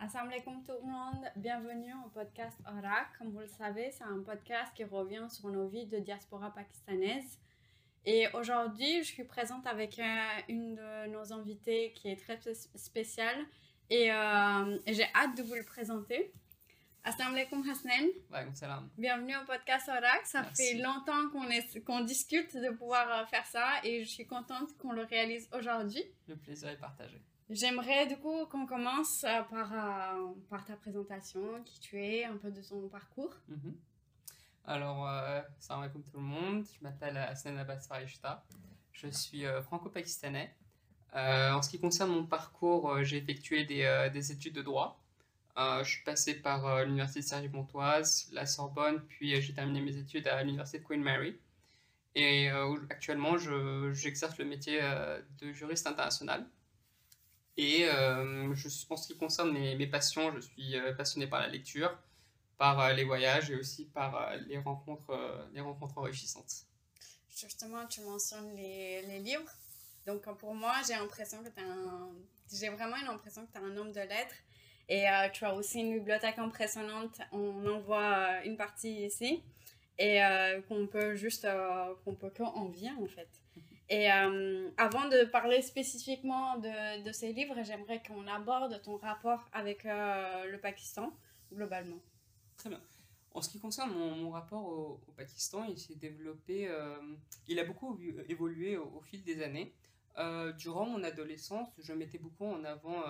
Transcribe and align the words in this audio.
Assalamu 0.00 0.30
alaikum 0.30 0.62
tout 0.62 0.74
le 0.80 0.86
monde, 0.88 1.24
bienvenue 1.34 1.92
au 2.06 2.08
podcast 2.10 2.56
Orak. 2.68 3.08
Comme 3.18 3.32
vous 3.32 3.40
le 3.40 3.48
savez, 3.48 3.90
c'est 3.90 4.04
un 4.04 4.22
podcast 4.22 4.72
qui 4.76 4.84
revient 4.84 5.26
sur 5.28 5.48
nos 5.48 5.66
vies 5.66 5.86
de 5.86 5.98
diaspora 5.98 6.54
pakistanaise. 6.54 7.40
Et 8.04 8.28
aujourd'hui, 8.34 9.02
je 9.02 9.08
suis 9.08 9.24
présente 9.24 9.66
avec 9.66 9.98
euh, 9.98 10.04
une 10.48 10.76
de 10.76 11.08
nos 11.08 11.32
invitées 11.32 11.92
qui 11.96 12.10
est 12.10 12.16
très 12.16 12.38
spéciale 12.76 13.44
et 13.90 14.12
euh, 14.12 14.78
j'ai 14.86 15.06
hâte 15.16 15.36
de 15.36 15.42
vous 15.42 15.54
le 15.54 15.64
présenter. 15.64 16.32
Assalamu 17.02 17.34
alaikum 17.34 17.68
Hasnan. 17.68 18.54
salam. 18.54 18.88
Bienvenue 18.96 19.36
au 19.36 19.44
podcast 19.46 19.88
Orak. 19.88 20.24
Ça 20.26 20.44
fait 20.44 20.74
longtemps 20.74 21.28
qu'on 21.32 21.48
qu'on 21.84 22.04
discute 22.04 22.56
de 22.56 22.70
pouvoir 22.70 23.10
euh, 23.10 23.26
faire 23.26 23.46
ça 23.46 23.66
et 23.82 24.04
je 24.04 24.08
suis 24.08 24.28
contente 24.28 24.76
qu'on 24.78 24.92
le 24.92 25.02
réalise 25.02 25.48
aujourd'hui. 25.52 26.04
Le 26.28 26.36
plaisir 26.36 26.68
est 26.68 26.76
partagé. 26.78 27.20
J'aimerais 27.50 28.06
du 28.06 28.16
coup 28.18 28.44
qu'on 28.46 28.66
commence 28.66 29.24
euh, 29.24 29.42
par, 29.44 29.72
euh, 29.72 30.34
par 30.50 30.64
ta 30.66 30.76
présentation, 30.76 31.62
qui 31.64 31.80
tu 31.80 32.04
es, 32.04 32.24
un 32.24 32.36
peu 32.36 32.50
de 32.50 32.60
ton 32.60 32.88
parcours. 32.88 33.34
Mhm. 33.48 33.74
Alors, 34.66 35.08
euh, 35.08 35.40
salam 35.58 35.84
alaikum 35.84 36.02
tout 36.02 36.18
le 36.18 36.22
monde, 36.22 36.66
je 36.66 36.82
m'appelle 36.82 37.16
Hassan 37.16 37.56
Abbas 37.56 37.88
je 38.92 39.08
suis 39.08 39.44
franco-pakistanais. 39.62 40.54
en 41.14 41.62
ce 41.62 41.70
qui 41.70 41.78
concerne 41.78 42.10
mon 42.10 42.26
parcours, 42.26 43.02
j'ai 43.04 43.16
effectué 43.18 43.64
des, 43.64 44.10
des, 44.12 44.32
études 44.32 44.54
de 44.54 44.62
droit. 44.62 45.00
je 45.56 45.84
suis 45.88 46.04
passé 46.04 46.34
par 46.34 46.84
l'université 46.84 47.20
de 47.20 47.24
Sergi-Pontoise, 47.24 48.28
la 48.32 48.44
Sorbonne, 48.44 49.00
puis 49.08 49.40
j'ai 49.40 49.54
terminé 49.54 49.80
mes 49.80 49.96
études 49.96 50.26
à 50.26 50.42
l'université 50.42 50.80
de 50.80 50.84
Queen 50.84 51.02
Mary. 51.02 51.38
Et 52.16 52.50
actuellement, 52.90 53.38
j'exerce 53.92 54.36
le 54.36 54.44
métier 54.44 54.80
de 55.40 55.52
juriste 55.52 55.86
international. 55.86 56.44
Et 57.58 57.86
euh, 57.86 58.54
je, 58.54 58.68
en 58.88 58.96
ce 58.96 59.08
qui 59.08 59.18
concerne 59.18 59.50
mes, 59.50 59.86
passions, 59.88 60.32
je 60.32 60.38
suis 60.38 60.76
euh, 60.76 60.94
passionné 60.94 61.26
par 61.26 61.40
la 61.40 61.48
lecture, 61.48 61.90
par 62.56 62.78
euh, 62.78 62.92
les 62.92 63.02
voyages 63.02 63.50
et 63.50 63.56
aussi 63.56 63.86
par 63.86 64.36
les, 64.46 64.58
rencontres, 64.58 65.48
les 65.52 65.60
rencontres 65.60 65.98
enrichissantes. 65.98 66.66
Justement, 67.36 67.84
tu 67.86 68.00
mentionnes 68.02 68.54
les, 68.54 69.02
les 69.02 69.18
livres. 69.18 69.50
Donc 70.06 70.22
pour 70.38 70.54
moi, 70.54 70.74
j'ai 70.86 70.94
l'impression 70.94 71.42
que 71.42 71.48
tu. 71.48 71.60
J'ai 72.50 72.68
vraiment 72.68 72.96
l'impression 73.04 73.44
que 73.44 73.52
tu 73.52 73.58
es 73.58 73.60
un 73.60 73.76
homme 73.76 73.92
de 73.92 74.00
lettres. 74.00 74.36
Et 74.88 75.04
tu 75.34 75.44
as 75.44 75.54
aussi 75.54 75.80
une 75.80 75.98
bibliothèque 75.98 76.38
impressionnante. 76.38 77.20
On 77.32 77.66
en 77.68 77.80
voit 77.80 78.42
une 78.44 78.56
partie 78.56 79.04
ici. 79.04 79.42
Et 79.98 80.20
qu'on 80.68 80.86
peut 80.86 81.14
juste... 81.14 81.46
qu'on 82.04 82.14
peut 82.14 82.32
en 82.40 82.72
fait. 83.08 83.28
Et 83.90 84.12
euh, 84.12 84.68
avant 84.76 85.08
de 85.08 85.24
parler 85.24 85.62
spécifiquement 85.62 86.58
de, 86.58 87.02
de 87.02 87.12
ces 87.12 87.32
livres, 87.32 87.56
j'aimerais 87.62 88.02
qu'on 88.02 88.26
aborde 88.26 88.80
ton 88.82 88.98
rapport 88.98 89.48
avec 89.52 89.86
euh, 89.86 90.44
le 90.46 90.58
Pakistan 90.58 91.12
globalement. 91.52 91.98
Très 92.58 92.68
bien. 92.68 92.80
En 93.32 93.40
ce 93.40 93.48
qui 93.48 93.58
concerne 93.58 93.92
mon, 93.92 94.10
mon 94.10 94.30
rapport 94.30 94.66
au, 94.66 95.00
Pakistan, 95.16 95.64
il 95.64 95.78
s'est 95.78 95.94
développé, 95.94 96.68
euh, 96.68 96.96
il 97.46 97.58
a 97.58 97.64
beaucoup 97.64 97.98
évolué 98.28 98.76
au, 98.76 99.00
fil 99.00 99.22
des 99.22 99.42
années. 99.42 99.72
durant 100.58 100.84
mon 100.84 101.02
adolescence, 101.02 101.68
je 101.78 101.92
mettais 101.94 102.18
beaucoup 102.18 102.44
en 102.44 102.64
avant 102.64 103.02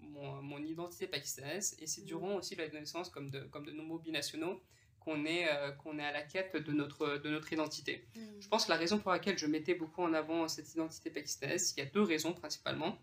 mon, 0.00 0.42
mon, 0.42 0.58
identité 0.58 1.06
pakistanaise 1.06 1.76
et 1.80 1.86
c'est 1.86 2.02
mmh. 2.02 2.06
durant 2.06 2.34
aussi 2.36 2.56
l'adolescence, 2.56 3.08
comme 3.08 3.30
de, 3.30 3.40
comme 3.44 3.66
de 3.66 3.72
nombreux 3.72 4.00
binationaux, 4.00 4.60
qu'on 5.04 5.24
est, 5.24 5.46
euh, 5.48 5.70
qu'on 5.72 5.98
est 5.98 6.04
à 6.04 6.12
la 6.12 6.22
quête 6.22 6.56
de 6.56 6.72
notre, 6.72 7.18
de 7.18 7.30
notre 7.30 7.52
identité. 7.52 8.06
Mm. 8.16 8.20
Je 8.40 8.48
pense 8.48 8.64
que 8.64 8.70
la 8.70 8.78
raison 8.78 8.98
pour 8.98 9.12
laquelle 9.12 9.38
je 9.38 9.46
mettais 9.46 9.74
beaucoup 9.74 10.02
en 10.02 10.14
avant 10.14 10.48
cette 10.48 10.72
identité 10.72 11.10
pakistanaise, 11.10 11.74
il 11.76 11.84
y 11.84 11.86
a 11.86 11.90
deux 11.90 12.02
raisons 12.02 12.32
principalement. 12.32 12.98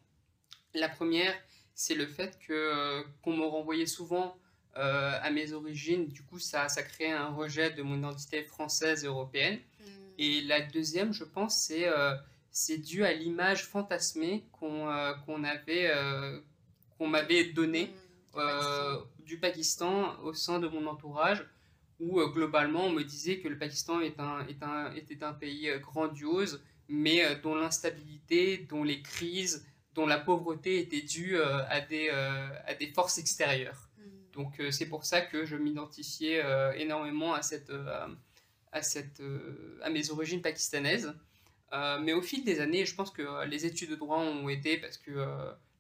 La 0.74 0.90
première, 0.90 1.34
c'est 1.76 1.96
le 1.96 2.08
fait 2.08 2.38
que, 2.40 2.54
euh, 2.54 3.04
qu'on 3.22 3.36
me 3.38 3.46
renvoyait 3.46 3.86
souvent 3.86 4.36
euh, 4.78 5.20
à 5.22 5.30
mes 5.32 5.54
origines, 5.54 6.08
du 6.08 6.24
coup 6.24 6.40
ça, 6.40 6.70
ça 6.70 6.82
créait 6.82 7.12
un 7.12 7.30
rejet 7.30 7.72
de 7.72 7.84
mon 7.84 7.98
identité 7.98 8.44
française 8.44 9.04
et 9.04 9.08
européenne. 9.08 9.60
Mm. 9.60 9.84
Et 10.18 10.42
la 10.42 10.62
deuxième, 10.62 11.14
je 11.14 11.24
pense, 11.24 11.64
c'est, 11.64 11.88
c'est 12.52 12.78
dû 12.78 13.06
à 13.06 13.14
l'image 13.14 13.66
fantasmée 13.66 14.44
qu'on, 14.52 14.88
qu'on 15.26 15.44
avait, 15.44 15.92
qu'on 16.98 17.08
m'avait 17.08 17.46
donnée 17.46 17.92
mm. 18.36 18.44
du 19.20 19.40
Pakistan 19.40 20.20
au 20.22 20.34
sein 20.34 20.60
de 20.60 20.68
mon 20.68 20.86
entourage 20.86 21.44
où 22.02 22.20
euh, 22.20 22.28
globalement 22.28 22.86
on 22.86 22.92
me 22.92 23.04
disait 23.04 23.40
que 23.40 23.48
le 23.48 23.58
Pakistan 23.58 24.02
est 24.02 24.20
un, 24.20 24.46
est 24.48 24.62
un, 24.64 24.94
était 24.96 25.24
un 25.24 25.34
pays 25.34 25.70
euh, 25.70 25.78
grandiose, 25.78 26.62
mais 26.90 27.24
euh, 27.24 27.36
dont 27.42 27.56
l'instabilité, 27.56 28.58
dont 28.70 28.84
les 28.84 29.02
crises, 29.02 29.66
dont 29.94 30.08
la 30.08 30.18
pauvreté 30.18 30.80
était 30.80 31.02
due 31.02 31.38
à, 31.40 31.82
des, 31.82 32.10
à 32.10 32.74
des 32.76 32.88
forces 32.88 33.18
extérieures. 33.18 33.90
Hmm. 33.98 34.32
Donc 34.32 34.62
c'est 34.72 34.86
pour 34.86 35.04
ça 35.04 35.20
que 35.20 35.46
je 35.46 35.58
m'identifiais 35.58 36.42
énormément 36.78 37.34
à, 37.34 37.42
cette, 37.42 37.74
à, 38.72 38.82
cette, 38.82 39.22
à 39.82 39.90
mes 39.90 40.10
origines 40.10 40.42
pakistanaises. 40.42 41.14
mais 41.74 42.14
au 42.14 42.22
fil 42.22 42.46
des 42.46 42.62
années, 42.62 42.86
je 42.86 42.96
pense 42.96 43.12
que 43.12 43.46
les 43.46 43.66
études 43.66 43.90
de 43.90 43.96
droit 43.96 44.20
ont 44.20 44.48
aidé 44.48 44.78
parce 44.78 44.98
que 44.98 45.28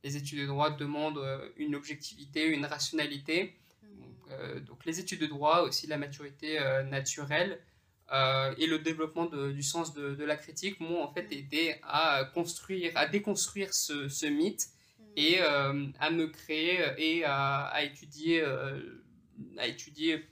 les 0.03 0.17
études 0.17 0.41
de 0.41 0.47
droit 0.47 0.71
demandent 0.71 1.25
une 1.55 1.73
objectivité, 1.73 2.47
une 2.47 2.65
rationalité. 2.65 3.55
Euh, 4.31 4.59
donc 4.59 4.85
les 4.85 4.99
études 4.99 5.21
de 5.21 5.27
droit, 5.27 5.61
aussi 5.61 5.87
la 5.87 5.97
maturité 5.97 6.59
euh, 6.59 6.83
naturelle 6.83 7.59
euh, 8.11 8.53
et 8.57 8.67
le 8.67 8.79
développement 8.79 9.25
du 9.25 9.63
sens 9.63 9.93
de, 9.93 10.23
la 10.23 10.35
critique 10.35 10.79
m'ont 10.79 11.01
en 11.01 11.11
fait 11.11 11.23
mm. 11.23 11.33
aidé 11.33 11.75
à 11.83 12.29
construire, 12.33 12.91
à 12.95 13.07
déconstruire 13.07 13.73
ce, 13.73 14.25
mythe 14.27 14.67
mm. 14.99 15.03
et 15.15 15.39
à 15.41 16.09
me 16.11 16.27
créer 16.27 16.79
et 16.97 17.23
à, 17.25 17.83
étudier, 17.83 18.43
à 19.57 19.67
étudier 19.67 20.25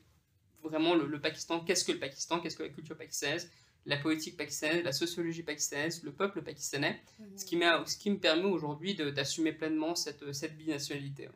vraiment 0.64 0.96
le, 0.96 1.20
Pakistan. 1.20 1.62
Qu'est-ce 1.62 1.86
que 1.86 1.94
le 1.94 2.00
Pakistan? 2.00 2.40
Qu'est-ce 2.40 2.58
que 2.58 2.64
la 2.64 2.70
culture 2.70 2.98
pakistanaise? 2.98 3.50
La 3.86 3.96
politique 3.96 4.36
pakistanaise, 4.36 4.84
la 4.84 4.92
sociologie 4.92 5.42
pakistanaise, 5.42 6.04
le 6.04 6.12
peuple 6.12 6.42
pakistanais. 6.42 7.02
Mm. 7.18 7.38
Ce, 7.38 7.46
qui 7.46 7.58
ce 7.86 7.98
qui 7.98 8.12
me 8.12 8.20
permet 8.20 8.44
aujourd'hui 8.44 8.96
d'assumer 8.96 9.54
pleinement 9.54 9.96
cette, 9.96 10.34
cette 10.34 10.58
binationalité. 10.58 11.30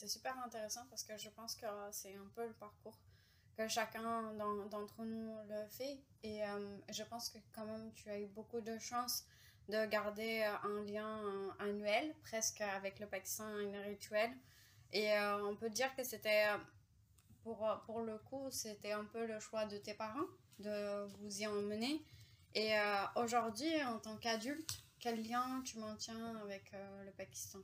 C'est 0.00 0.08
super 0.08 0.34
intéressant 0.42 0.86
parce 0.88 1.04
que 1.04 1.14
je 1.18 1.28
pense 1.28 1.54
que 1.54 1.66
c'est 1.92 2.16
un 2.16 2.26
peu 2.34 2.46
le 2.46 2.54
parcours 2.54 2.98
que 3.54 3.68
chacun 3.68 4.32
d'entre 4.32 5.04
nous 5.04 5.36
le 5.46 5.68
fait. 5.68 6.00
Et 6.22 6.42
euh, 6.42 6.78
je 6.88 7.02
pense 7.02 7.28
que 7.28 7.36
quand 7.52 7.66
même 7.66 7.92
tu 7.92 8.08
as 8.08 8.18
eu 8.18 8.26
beaucoup 8.28 8.62
de 8.62 8.78
chance 8.78 9.26
de 9.68 9.84
garder 9.84 10.42
un 10.64 10.82
lien 10.84 11.54
annuel 11.58 12.14
presque 12.22 12.62
avec 12.62 12.98
le 12.98 13.08
Pakistan, 13.08 13.44
un 13.44 13.82
rituel. 13.82 14.30
Et 14.94 15.12
euh, 15.12 15.44
on 15.46 15.54
peut 15.54 15.68
dire 15.68 15.94
que 15.94 16.02
c'était, 16.02 16.46
pour, 17.42 17.68
pour 17.84 18.00
le 18.00 18.16
coup, 18.16 18.50
c'était 18.50 18.92
un 18.92 19.04
peu 19.04 19.26
le 19.26 19.38
choix 19.38 19.66
de 19.66 19.76
tes 19.76 19.92
parents 19.92 20.28
de 20.60 21.04
vous 21.18 21.42
y 21.42 21.46
emmener. 21.46 22.02
Et 22.54 22.74
euh, 22.78 23.04
aujourd'hui, 23.16 23.84
en 23.84 23.98
tant 23.98 24.16
qu'adulte, 24.16 24.82
quel 24.98 25.22
lien 25.22 25.60
tu 25.62 25.78
maintiens 25.78 26.36
avec 26.36 26.72
le 26.72 27.10
Pakistan? 27.12 27.58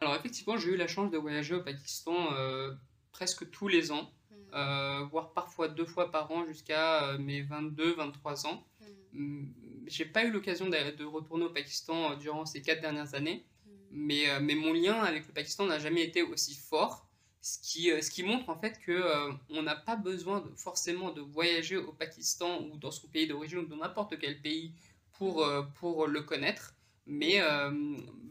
Alors 0.00 0.14
effectivement, 0.16 0.56
j'ai 0.56 0.70
eu 0.70 0.76
la 0.76 0.86
chance 0.86 1.10
de 1.10 1.18
voyager 1.18 1.54
au 1.54 1.62
Pakistan 1.62 2.32
euh, 2.32 2.72
presque 3.12 3.50
tous 3.50 3.68
les 3.68 3.92
ans, 3.92 4.10
hmm. 4.30 4.34
euh, 4.54 5.04
voire 5.10 5.32
parfois 5.32 5.68
deux 5.68 5.84
fois 5.84 6.10
par 6.10 6.30
an 6.30 6.46
jusqu'à 6.46 7.04
euh, 7.04 7.18
mes 7.18 7.42
22-23 7.42 8.46
ans. 8.46 8.64
Hmm, 9.12 9.44
j'ai 9.86 10.06
pas 10.06 10.24
eu 10.24 10.30
l'occasion 10.30 10.68
de, 10.68 11.04
retourner 11.04 11.44
au 11.44 11.50
Pakistan 11.50 12.16
durant 12.16 12.46
ces 12.46 12.62
quatre 12.62 12.80
dernières 12.80 13.14
années, 13.14 13.44
mais, 13.90 14.26
mais 14.40 14.54
mon 14.54 14.72
lien 14.72 15.02
avec 15.02 15.26
le 15.26 15.32
Pakistan 15.32 15.66
n'a 15.66 15.78
jamais 15.78 16.02
été 16.02 16.22
aussi 16.22 16.54
fort. 16.54 17.06
Ce 17.42 17.58
qui, 17.58 17.90
ce 18.02 18.10
qui 18.10 18.22
montre 18.22 18.50
en 18.50 18.56
fait 18.56 18.78
que 18.84 19.02
on 19.48 19.62
n'a 19.62 19.74
pas 19.74 19.96
besoin 19.96 20.40
de, 20.40 20.50
forcément 20.54 21.10
de 21.10 21.22
voyager 21.22 21.78
au 21.78 21.90
Pakistan 21.90 22.60
ou 22.60 22.76
dans 22.76 22.90
son 22.90 23.08
pays 23.08 23.26
d'origine 23.26 23.60
ou 23.60 23.66
dans 23.66 23.78
n'importe 23.78 24.18
quel 24.18 24.40
pays 24.40 24.74
pour, 25.12 25.44
pour 25.74 26.06
le 26.06 26.22
connaître 26.22 26.74
mais, 27.06 27.40
euh, 27.40 27.70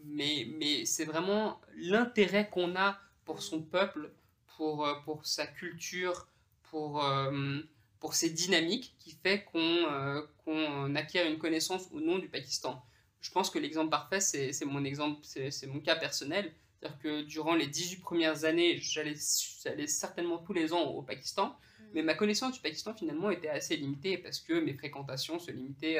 mais, 0.05 0.47
mais 0.57 0.85
c'est 0.85 1.05
vraiment 1.05 1.59
l'intérêt 1.75 2.49
qu'on 2.49 2.75
a 2.75 2.99
pour 3.25 3.41
son 3.41 3.61
peuple, 3.61 4.11
pour, 4.57 4.85
euh, 4.85 4.95
pour 5.05 5.25
sa 5.25 5.47
culture, 5.47 6.27
pour, 6.63 7.03
euh, 7.03 7.59
pour 7.99 8.13
ses 8.13 8.29
dynamiques 8.29 8.95
qui 8.99 9.11
fait 9.11 9.43
qu'on 9.43 10.23
qu'on 10.45 10.95
acquiert 10.95 11.29
une 11.29 11.37
connaissance 11.37 11.89
au 11.91 11.99
nom 11.99 12.17
du 12.17 12.29
Pakistan. 12.29 12.83
Je 13.21 13.31
pense 13.31 13.49
que 13.49 13.59
l'exemple 13.59 13.89
parfait, 13.89 14.21
c'est 14.21 14.65
mon 14.65 14.85
exemple, 14.85 15.19
c'est 15.23 15.67
mon 15.67 15.81
cas 15.81 15.97
personnel. 15.97 16.53
C'est-à-dire 16.79 16.99
que 16.99 17.21
durant 17.23 17.55
les 17.55 17.67
18 17.67 17.97
premières 17.97 18.45
années, 18.45 18.77
j'allais 18.77 19.17
certainement 19.87 20.37
tous 20.37 20.53
les 20.53 20.71
ans 20.71 20.83
au 20.83 21.01
Pakistan, 21.01 21.47
mmh. 21.47 21.83
mais 21.93 22.03
ma 22.03 22.13
connaissance 22.13 22.53
du 22.53 22.61
Pakistan 22.61 22.93
finalement 22.95 23.29
était 23.29 23.49
assez 23.49 23.75
limitée 23.75 24.17
parce 24.17 24.39
que 24.39 24.53
mes 24.53 24.73
fréquentations 24.73 25.39
se 25.39 25.51
limitaient 25.51 25.99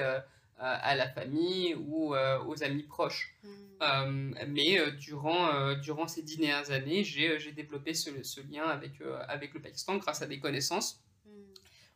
à 0.59 0.95
la 0.95 1.07
famille 1.07 1.73
ou 1.75 2.13
euh, 2.13 2.44
aux 2.44 2.63
amis 2.63 2.83
proches. 2.83 3.33
Hmm. 3.44 3.47
Euh, 3.81 4.45
mais 4.47 4.77
euh, 4.77 4.91
durant, 4.91 5.73
durant 5.75 6.07
ces 6.07 6.21
dix 6.21 6.38
dernières 6.38 6.71
années, 6.71 7.03
j'ai 7.03 7.51
développé 7.53 7.94
ce, 7.94 8.23
ce, 8.23 8.41
lien 8.41 8.65
avec, 8.65 8.91
avec 9.27 9.53
le 9.53 9.61
Pakistan 9.61 9.97
grâce 9.97 10.21
à 10.21 10.27
des 10.27 10.39
connaissances, 10.39 11.01
hmm. 11.25 11.29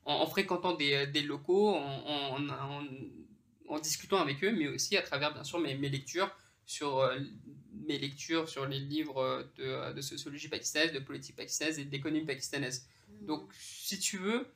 en, 0.05 0.25
fréquentant 0.27 0.73
des, 0.73 1.07
des 1.07 1.21
locaux, 1.21 1.69
en, 1.69 2.37
en, 2.47 2.83
en, 3.67 3.79
discutant 3.79 4.19
avec 4.19 4.43
eux, 4.43 4.51
mais 4.51 4.67
aussi 4.67 4.95
à 4.95 5.01
travers 5.01 5.33
bien 5.33 5.43
sûr 5.43 5.59
mes, 5.59 5.75
mes 5.75 5.89
lectures 5.89 6.31
sur 6.65 7.11
mes 7.85 7.97
lectures 7.97 8.47
sur 8.47 8.65
les 8.65 8.79
livres 8.79 9.45
de, 9.57 9.91
de, 9.91 10.01
sociologie 10.01 10.47
pakistanaise, 10.47 10.93
de 10.93 10.99
politique 10.99 11.35
pakistanaise 11.35 11.79
et 11.79 11.83
d'économie 11.83 12.23
pakistanaise. 12.23 12.87
Mm. 13.09 13.25
Donc, 13.25 13.49
si 13.59 13.99
tu 13.99 14.17
veux, 14.17 14.47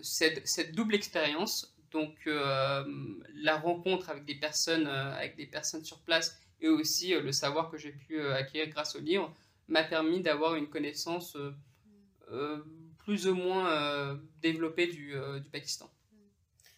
cette, 0.00 0.48
cette, 0.48 0.74
double 0.74 0.96
expérience, 0.96 1.77
donc 1.90 2.14
la 2.26 3.56
rencontre 3.56 4.10
avec 4.10 4.24
des 4.24 4.34
personnes, 4.34 4.86
avec 4.86 5.36
des 5.36 5.46
personnes 5.46 5.84
sur 5.84 6.00
place 6.00 6.38
et 6.60 6.68
aussi 6.68 7.10
le 7.14 7.32
savoir 7.32 7.70
que 7.70 7.76
j'ai 7.78 7.92
pu 7.92 8.20
acquérir 8.20 8.68
grâce 8.68 8.96
au 8.96 9.00
livre, 9.00 9.32
m'a 9.68 9.84
permis 9.84 10.20
d'avoir 10.20 10.54
une 10.56 10.68
connaissance 10.68 11.36
plus 12.98 13.26
ou 13.26 13.34
moins 13.34 14.18
développée 14.40 14.86
du, 14.86 15.14
du 15.42 15.50
Pakistan. 15.50 15.90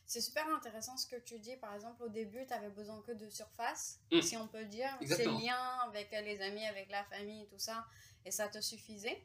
C'est 0.06 0.20
super 0.20 0.44
intéressant 0.52 0.96
ce 0.96 1.06
que 1.06 1.20
tu 1.20 1.38
dis. 1.38 1.56
Par 1.58 1.72
exemple, 1.72 2.02
au 2.02 2.08
début, 2.08 2.44
tu 2.44 2.52
avais 2.52 2.70
besoin 2.70 3.00
que 3.06 3.12
de 3.12 3.28
surface, 3.30 4.00
Mm. 4.10 4.20
si 4.22 4.36
on 4.36 4.48
peut 4.48 4.64
dire. 4.64 4.90
Ces 5.06 5.24
liens 5.24 5.78
avec 5.86 6.10
les 6.10 6.40
amis, 6.40 6.66
avec 6.66 6.90
la 6.90 7.04
famille, 7.04 7.46
tout 7.46 7.60
ça. 7.60 7.86
Et 8.24 8.32
ça 8.32 8.48
te 8.48 8.60
suffisait. 8.60 9.24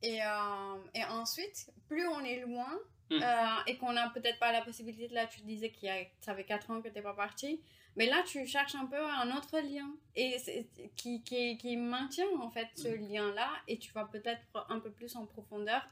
Et, 0.00 0.22
euh, 0.22 0.76
et 0.94 1.04
ensuite, 1.04 1.70
plus 1.86 2.06
on 2.08 2.20
est 2.24 2.40
loin 2.40 2.80
Mm. 3.18 3.22
euh, 3.22 3.62
et 3.66 3.76
qu'on 3.76 3.92
n'a 3.92 4.08
peut-être 4.10 4.38
pas 4.38 4.52
la 4.52 4.62
possibilité, 4.62 5.08
là, 5.14 5.26
tu 5.26 5.40
disais 5.42 5.70
qu'il 5.70 5.88
y 5.88 5.90
a, 5.90 5.96
ça 6.20 6.34
fait 6.34 6.44
4 6.44 6.70
ans 6.70 6.80
que 6.80 6.88
tu 6.88 6.94
n'es 6.94 7.02
pas 7.02 7.14
parti. 7.14 7.60
Mais 7.96 8.06
là, 8.06 8.22
tu 8.26 8.46
cherches 8.46 8.74
un 8.74 8.86
peu 8.86 8.96
un 8.98 9.36
autre 9.36 9.58
lien 9.60 9.90
et 10.16 10.36
qui, 10.96 11.22
qui, 11.22 11.58
qui 11.58 11.76
maintient 11.76 12.24
en 12.40 12.50
fait 12.50 12.68
ce 12.74 12.88
Mm. 12.88 13.08
lien-là 13.12 13.50
et 13.68 13.78
tu 13.78 13.92
vas 13.92 14.04
peut-être 14.06 14.40
un 14.70 14.78
peu 14.80 14.90
plus 14.90 15.14
en 15.16 15.26
profondeur 15.26 15.86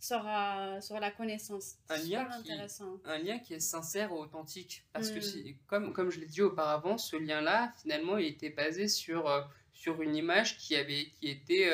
sur, 0.00 0.22
euh, 0.26 0.80
sur 0.80 0.98
la 1.00 1.10
connaissance. 1.12 1.76
Un 1.88 1.96
lien 1.98 2.02
super 2.24 2.28
qui- 2.42 2.52
intéressant. 2.52 2.98
un 3.04 3.18
lien 3.18 3.38
qui 3.38 3.54
est 3.54 3.60
sincère 3.60 4.10
et 4.10 4.14
authentique. 4.14 4.84
Parce 4.92 5.10
que, 5.10 5.18
Mm. 5.18 5.22
si- 5.22 5.56
comme, 5.68 5.92
comme 5.92 6.10
je 6.10 6.18
l'ai 6.20 6.26
dit 6.26 6.42
auparavant, 6.42 6.98
ce 6.98 7.16
lien-là, 7.16 7.72
finalement, 7.80 8.18
il 8.18 8.26
était 8.26 8.50
basé 8.50 8.88
sur, 8.88 9.28
euh, 9.28 9.42
sur 9.72 10.02
une 10.02 10.16
image 10.16 10.58
qui, 10.58 10.74
avait, 10.76 11.06
qui 11.20 11.28
était, 11.28 11.70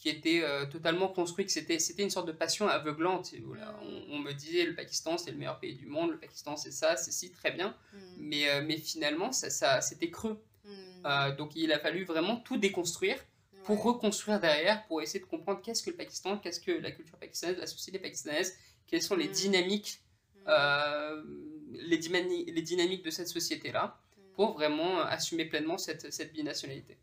qui 0.00 0.08
était 0.08 0.40
euh, 0.42 0.64
totalement 0.66 1.08
construite. 1.08 1.50
C'était, 1.50 1.78
c'était 1.78 2.02
une 2.02 2.10
sorte 2.10 2.26
de 2.26 2.32
passion 2.32 2.66
aveuglante. 2.66 3.32
Voilà, 3.44 3.70
Mm. 3.72 3.86
on, 4.10 4.14
on 4.14 4.18
me 4.18 4.32
disait, 4.32 4.64
le 4.64 4.74
Pakistan, 4.74 5.16
c'est 5.18 5.30
le 5.30 5.36
meilleur 5.36 5.60
pays 5.60 5.74
du 5.76 5.86
monde, 5.86 6.10
le 6.10 6.18
Pakistan, 6.18 6.56
c'est 6.56 6.72
ça, 6.72 6.96
c'est 6.96 7.12
si, 7.12 7.30
très 7.30 7.52
bien. 7.52 7.76
Mm. 7.92 7.98
Mais, 8.16 8.48
euh, 8.50 8.62
mais 8.66 8.78
finalement, 8.78 9.30
ça, 9.30 9.50
ça, 9.50 9.80
c'était 9.82 10.10
creux. 10.10 10.42
Mm. 10.64 10.70
Euh, 11.04 11.36
donc, 11.36 11.54
il 11.54 11.70
a 11.72 11.78
fallu 11.78 12.04
vraiment 12.04 12.36
tout 12.36 12.56
déconstruire 12.56 13.18
pour 13.64 13.82
reconstruire 13.82 14.40
derrière, 14.40 14.86
pour 14.86 15.02
essayer 15.02 15.20
de 15.20 15.26
comprendre 15.26 15.60
qu'est-ce 15.62 15.82
que 15.82 15.90
le 15.90 15.96
Pakistan, 15.96 16.38
qu'est-ce 16.38 16.60
que 16.60 16.72
la 16.72 16.90
culture 16.92 17.18
pakistanaise, 17.18 17.58
la 17.58 17.66
société 17.66 17.98
pakistanaise, 17.98 18.56
quelles 18.86 19.02
sont 19.02 19.16
les 19.16 19.28
Mm. 19.28 19.32
dynamiques 19.32 20.00
les, 21.72 21.98
dynamiques, 21.98 22.50
les 22.52 22.62
dynamiques 22.62 23.04
de 23.04 23.10
cette 23.10 23.28
société-là 23.28 23.98
pour 24.34 24.54
vraiment 24.54 25.00
assumer 25.00 25.44
pleinement 25.44 25.78
cette, 25.78 26.12
cette 26.12 26.32
binationalité. 26.32 26.96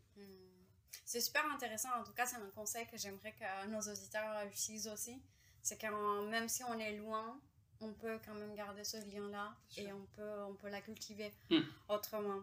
C'est 1.10 1.22
super 1.22 1.42
intéressant. 1.50 1.88
En 1.98 2.04
tout 2.04 2.12
cas, 2.12 2.26
c'est 2.26 2.36
un 2.36 2.50
conseil 2.54 2.86
que 2.86 2.98
j'aimerais 2.98 3.32
que 3.32 3.66
nos 3.68 3.80
auditeurs 3.80 4.44
utilisent 4.46 4.88
aussi. 4.88 5.18
C'est 5.62 5.80
que 5.80 6.28
même 6.28 6.48
si 6.50 6.62
on 6.64 6.78
est 6.78 6.92
loin, 6.98 7.40
on 7.80 7.94
peut 7.94 8.18
quand 8.26 8.34
même 8.34 8.54
garder 8.54 8.84
ce 8.84 8.98
lien-là 8.98 9.54
et 9.78 9.90
on 9.90 10.04
peut, 10.16 10.42
on 10.50 10.54
peut 10.54 10.68
la 10.68 10.82
cultiver 10.82 11.32
Mm. 11.48 11.60
autrement. 11.88 12.40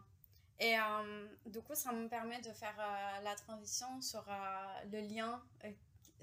Et 0.59 0.75
euh, 0.79 1.27
du 1.45 1.61
coup, 1.61 1.75
ça 1.75 1.91
me 1.91 2.07
permet 2.09 2.41
de 2.41 2.51
faire 2.53 2.73
euh, 2.79 3.21
la 3.23 3.35
transition 3.35 4.01
sur 4.01 4.25
euh, 4.27 4.33
le 4.91 4.99
lien, 5.01 5.43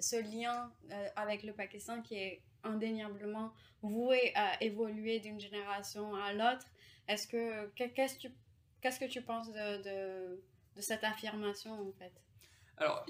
ce 0.00 0.16
lien 0.16 0.72
avec 1.14 1.44
le 1.44 1.52
Pakistan 1.52 2.02
qui 2.02 2.16
est 2.16 2.42
indéniablement 2.64 3.52
voué 3.82 4.32
à 4.34 4.60
évoluer 4.60 5.20
d'une 5.20 5.38
génération 5.38 6.12
à 6.16 6.32
l'autre. 6.32 6.66
Est-ce 7.06 7.28
que 7.28 7.66
que- 7.76 7.84
qu'est-ce 7.94 8.16
que 8.16 8.22
tu 8.22 8.32
qu'est-ce 8.80 8.98
que 8.98 9.04
tu 9.04 9.22
penses 9.22 9.48
de, 9.52 9.82
de, 9.82 10.42
de 10.76 10.80
cette 10.80 11.04
affirmation 11.04 11.72
en 11.88 11.92
fait? 11.92 12.12
Alors, 12.78 13.04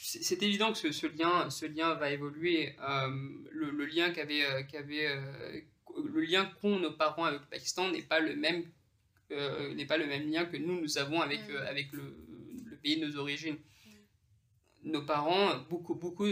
c'est 0.00 0.42
évident 0.42 0.72
que 0.72 0.78
ce, 0.78 0.92
ce 0.92 1.06
lien, 1.06 1.50
ce 1.50 1.66
lien 1.66 1.94
va 1.94 2.10
évoluer. 2.10 2.74
Euh, 2.80 3.08
le, 3.50 3.70
le 3.70 3.84
lien 3.86 4.10
qu'avait, 4.10 4.44
euh, 4.44 4.62
qu'avait, 4.62 5.06
euh, 5.08 5.60
le 6.04 6.20
lien 6.20 6.46
qu'ont 6.60 6.78
nos 6.78 6.92
parents 6.92 7.24
avec 7.24 7.40
le 7.40 7.46
Pakistan 7.46 7.90
n'est 7.90 8.02
pas 8.02 8.20
le 8.20 8.34
même, 8.36 8.64
euh, 9.32 9.74
n'est 9.74 9.86
pas 9.86 9.98
le 9.98 10.06
même 10.06 10.30
lien 10.30 10.44
que 10.46 10.56
nous 10.56 10.80
nous 10.80 10.98
avons 10.98 11.20
avec, 11.20 11.40
Mm. 11.48 11.52
euh, 11.52 11.68
avec 11.68 11.92
le, 11.92 12.16
le 12.64 12.76
pays 12.76 12.98
de 12.98 13.06
nos 13.06 13.16
origines. 13.16 13.58
Nos 14.84 15.02
parents, 15.04 15.58
beaucoup, 15.68 15.94
beaucoup, 15.96 16.26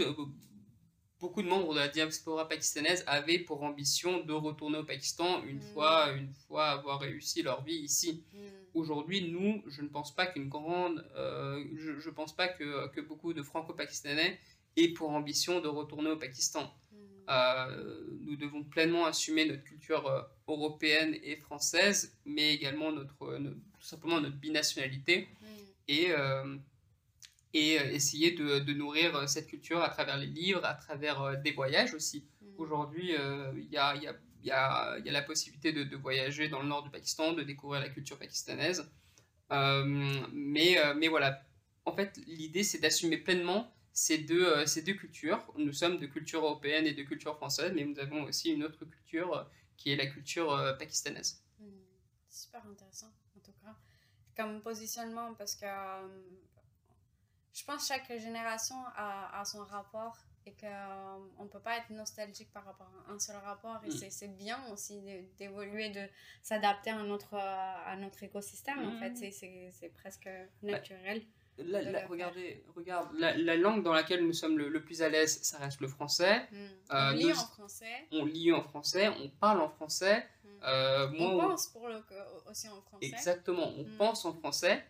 beaucoup 1.19 1.41
de 1.41 1.47
membres 1.47 1.73
de 1.73 1.79
la 1.79 1.87
diaspora 1.87 2.47
pakistanaise 2.47 3.03
avaient 3.07 3.39
pour 3.39 3.63
ambition 3.63 4.23
de 4.23 4.33
retourner 4.33 4.77
au 4.77 4.83
Pakistan 4.83 5.43
une 5.43 5.57
Mm. 5.57 5.61
fois, 5.73 6.11
une 6.11 6.31
fois 6.47 6.67
avoir 6.69 6.99
réussi 6.99 7.41
leur 7.41 7.63
vie 7.63 7.77
ici 7.77 8.23
Mm. 8.33 8.37
aujourd'hui, 8.75 9.31
nous, 9.31 9.63
je 9.67 9.81
ne 9.81 9.87
pense 9.87 10.13
pas 10.15 10.27
qu'une 10.27 10.47
grande, 10.49 11.03
euh, 11.15 11.63
je, 11.75 11.99
je 11.99 12.09
pense 12.09 12.35
pas 12.35 12.47
que, 12.47 12.87
que 12.89 13.01
beaucoup 13.01 13.33
de 13.33 13.41
Franco-Pakistanais 13.41 14.39
aient 14.75 14.89
pour 14.89 15.09
ambition 15.09 15.59
de 15.59 15.67
retourner 15.67 16.11
au 16.11 16.17
Pakistan. 16.17 16.63
Mm. 16.91 16.95
Euh, 17.29 18.03
nous 18.21 18.35
devons 18.35 18.63
pleinement 18.63 19.05
assumer 19.05 19.45
notre 19.45 19.63
culture 19.63 20.05
euh, 20.07 20.21
européenne 20.47 21.17
et 21.23 21.35
française, 21.37 22.15
mais 22.25 22.53
également 22.53 22.91
notre, 22.91 23.37
notre- 23.39 23.55
tout 23.79 23.85
simplement 23.85 24.21
notre 24.21 24.37
binationalité 24.37 25.27
et, 25.87 26.11
euh, 26.11 26.55
et 27.57 27.79
euh, 27.79 27.91
essayer 27.91 28.31
de, 28.31 28.59
de 28.59 28.73
nourrir 28.73 29.15
euh, 29.15 29.27
cette 29.27 29.47
culture 29.47 29.81
à 29.81 29.89
travers 29.89 30.17
les 30.17 30.27
livres, 30.27 30.63
à 30.65 30.73
travers 30.73 31.21
euh, 31.21 31.35
des 31.35 31.51
voyages 31.51 31.93
aussi. 31.93 32.25
Aujourd'hui, 32.57 33.13
il 33.55 33.69
y, 33.71 33.77
a, 33.77 33.95
il 33.95 34.01
y, 34.01 34.07
a, 34.07 34.15
il 34.41 34.47
y, 34.47 34.51
a, 34.51 34.97
il 34.97 35.05
y 35.05 35.09
a 35.09 35.11
la 35.11 35.21
possibilité 35.21 35.71
de, 35.71 35.83
de 35.83 35.95
voyager 35.95 36.49
dans 36.49 36.59
le 36.59 36.67
nord 36.67 36.81
du 36.81 36.89
Pakistan, 36.89 37.33
de 37.33 37.43
découvrir 37.43 37.81
la 37.81 37.89
culture 37.89 38.17
pakistanaise. 38.17 38.89
Mais, 39.51 40.75
mais 40.95 41.07
voilà, 41.07 41.39
en 41.85 41.93
fait, 41.93 42.19
l'idée, 42.25 42.63
c'est 42.63 42.79
d'assumer 42.79 43.17
pleinement 43.17 43.71
ces 43.97 44.19
deux, 44.19 44.45
euh, 44.45 44.65
ces 44.67 44.83
deux 44.83 44.93
cultures. 44.93 45.43
Nous 45.57 45.73
sommes 45.73 45.97
de 45.97 46.05
culture 46.05 46.45
européenne 46.45 46.85
et 46.85 46.93
de 46.93 47.01
culture 47.01 47.35
française, 47.35 47.71
mais 47.73 47.83
nous 47.83 47.97
avons 47.99 48.23
aussi 48.25 48.51
une 48.51 48.63
autre 48.63 48.85
culture 48.85 49.33
euh, 49.33 49.43
qui 49.75 49.91
est 49.91 49.95
la 49.95 50.05
culture 50.05 50.53
euh, 50.53 50.73
pakistanaise. 50.73 51.43
Mm. 51.59 51.65
Super 52.29 52.63
intéressant, 52.67 53.11
en 53.35 53.39
tout 53.39 53.53
cas, 53.63 53.75
comme 54.35 54.61
positionnement, 54.61 55.33
parce 55.33 55.55
que 55.55 55.65
je 57.57 57.63
pense 57.65 57.81
que 57.87 57.93
chaque 57.95 58.19
génération 58.19 58.75
a, 58.95 59.39
a 59.39 59.45
son 59.45 59.63
rapport 59.65 60.17
et 60.45 60.53
qu'on 60.61 61.43
ne 61.43 61.49
peut 61.49 61.59
pas 61.59 61.77
être 61.77 61.89
nostalgique 61.89 62.51
par 62.53 62.63
rapport 62.63 62.89
à 63.07 63.11
un 63.11 63.19
seul 63.19 63.35
rapport. 63.37 63.79
Et 63.83 63.89
Mm. 63.89 64.09
c'est- 64.11 64.27
bien 64.45 64.59
aussi 64.71 65.01
d'évoluer, 65.37 65.89
de 65.89 66.05
s'adapter 66.41 66.91
à 66.91 67.03
notre, 67.03 67.33
à 67.35 67.95
notre 67.97 68.23
écosystème, 68.23 68.79
en 68.79 68.91
Mm. 68.91 68.99
fait. 68.99 69.15
C'est- 69.31 69.71
C'est 69.79 69.89
presque 69.89 70.29
naturel. 70.63 71.21
La- 71.57 71.83
De 71.83 71.89
la- 71.89 72.05
regardez, 72.07 72.63
regarde, 72.75 73.09
la, 73.17 73.35
la 73.35 73.55
langue 73.57 73.81
dans 73.83 73.91
laquelle 73.91 74.23
nous 74.25 74.31
sommes 74.33 74.57
le, 74.59 74.69
le 74.69 74.81
plus 74.83 75.01
à 75.01 75.09
l'aise, 75.09 75.41
ça 75.41 75.57
reste 75.57 75.81
le 75.81 75.87
français. 75.87 76.47
Mm. 76.51 76.55
Euh, 76.55 76.69
On 76.91 77.11
lit 77.13 77.25
nos- 77.25 77.31
en 77.31 77.47
français. 77.47 78.07
On 78.11 78.25
lit 78.25 78.51
en 78.53 78.61
français, 78.61 79.09
on 79.09 79.27
parle 79.29 79.61
en 79.61 79.69
français. 79.69 80.17
Mm. 80.43 80.47
Euh, 80.63 81.07
moi, 81.09 81.27
on 81.29 81.39
on- 81.45 81.49
pense 81.49 81.67
pour 81.67 81.87
le, 81.89 82.01
aussi 82.49 82.69
en 82.69 82.79
français. 82.81 83.07
Exactement, 83.07 83.69
on 83.75 83.83
Mm. 83.83 83.97
pense 83.97 84.23
en 84.25 84.33
français. 84.33 84.85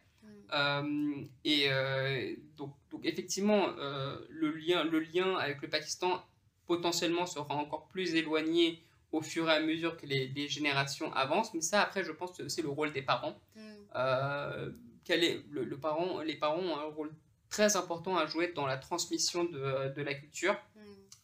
Euh, 0.54 1.22
et 1.44 1.66
euh, 1.70 2.36
donc, 2.56 2.74
donc, 2.92 3.02
effectivement, 3.06 3.68
euh, 3.80 4.18
le, 4.30 4.52
lien, 4.52 4.84
le 4.84 5.00
lien 5.00 5.36
avec 5.38 5.62
le 5.62 5.68
Pakistan 5.70 6.24
potentiellement 6.68 7.26
sera 7.26 7.56
encore 7.56 7.88
plus 7.88 8.16
éloigné 8.16 8.82
au 9.12 9.22
fur 9.22 9.50
et 9.50 9.54
à 9.54 9.60
mesure 9.60 9.96
que 9.98 10.06
les, 10.06 10.28
les 10.30 10.48
générations 10.48 11.12
avancent. 11.14 11.54
Mais 11.54 11.62
ça, 11.62 11.82
après, 11.82 12.04
je 12.04 12.12
pense 12.12 12.38
que 12.38 12.48
c'est 12.50 12.62
le 12.62 12.70
rôle 12.70 12.92
des 12.94 13.02
parents. 13.02 13.40
Mm. 13.56 13.62
Euh, 13.96 14.72
quel 15.06 15.24
est 15.24 15.42
le, 15.50 15.64
le 15.64 15.78
parent, 15.78 16.22
les 16.22 16.36
parents 16.36 16.60
ont 16.60 16.78
un 16.78 16.84
rôle 16.84 17.12
très 17.50 17.78
important 17.78 18.18
à 18.18 18.26
jouer 18.26 18.52
dans 18.54 18.68
la 18.68 18.78
transmission 18.78 19.46
de, 19.46 19.94
de 19.94 20.02
la 20.02 20.14
culture. 20.14 20.54
Mm. 20.76 20.80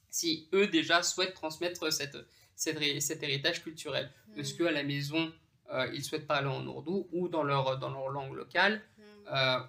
Si 0.10 0.48
eux 0.54 0.68
déjà 0.68 1.04
souhaitent 1.04 1.34
transmettre 1.34 1.92
cette, 1.92 2.18
cette 2.56 2.82
hé- 2.82 3.02
cet 3.02 3.24
héritage 3.24 3.64
culturel. 3.64 4.10
Est-ce 4.38 4.54
Mm. 4.54 4.58
qu'à 4.58 4.72
la 4.72 4.84
maison, 4.84 5.32
euh, 5.74 5.90
ils 5.94 6.04
souhaitent 6.04 6.28
parler 6.28 6.48
en 6.48 6.66
ourdou 6.66 7.08
ou 7.12 7.28
dans 7.28 7.44
leur, 7.44 7.78
dans 7.80 7.90
leur 7.90 8.08
langue 8.10 8.34
locale 8.34 8.82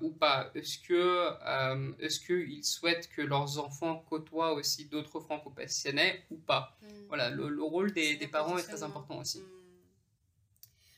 ou 0.01 0.11
pas 0.11 0.51
Est-ce 0.55 0.79
que 0.79 0.95
euh, 0.95 1.93
est-ce 1.99 2.21
qu'ils 2.21 2.65
souhaitent 2.65 3.09
que 3.09 3.23
leurs 3.23 3.59
enfants 3.59 4.05
côtoient 4.09 4.53
aussi 4.55 4.87
d'autres 4.87 5.21
franco-pakistanais 5.21 6.25
ou 6.31 6.37
pas? 6.37 6.77
Mm. 6.83 6.87
Voilà, 7.09 7.31
le, 7.31 7.49
le 7.49 7.63
rôle 7.63 7.93
des, 7.93 8.17
parents 8.29 8.59
est 8.59 8.63
très 8.63 8.83
important 8.83 9.19
aussi. 9.19 9.41
Hmm. 9.41 9.55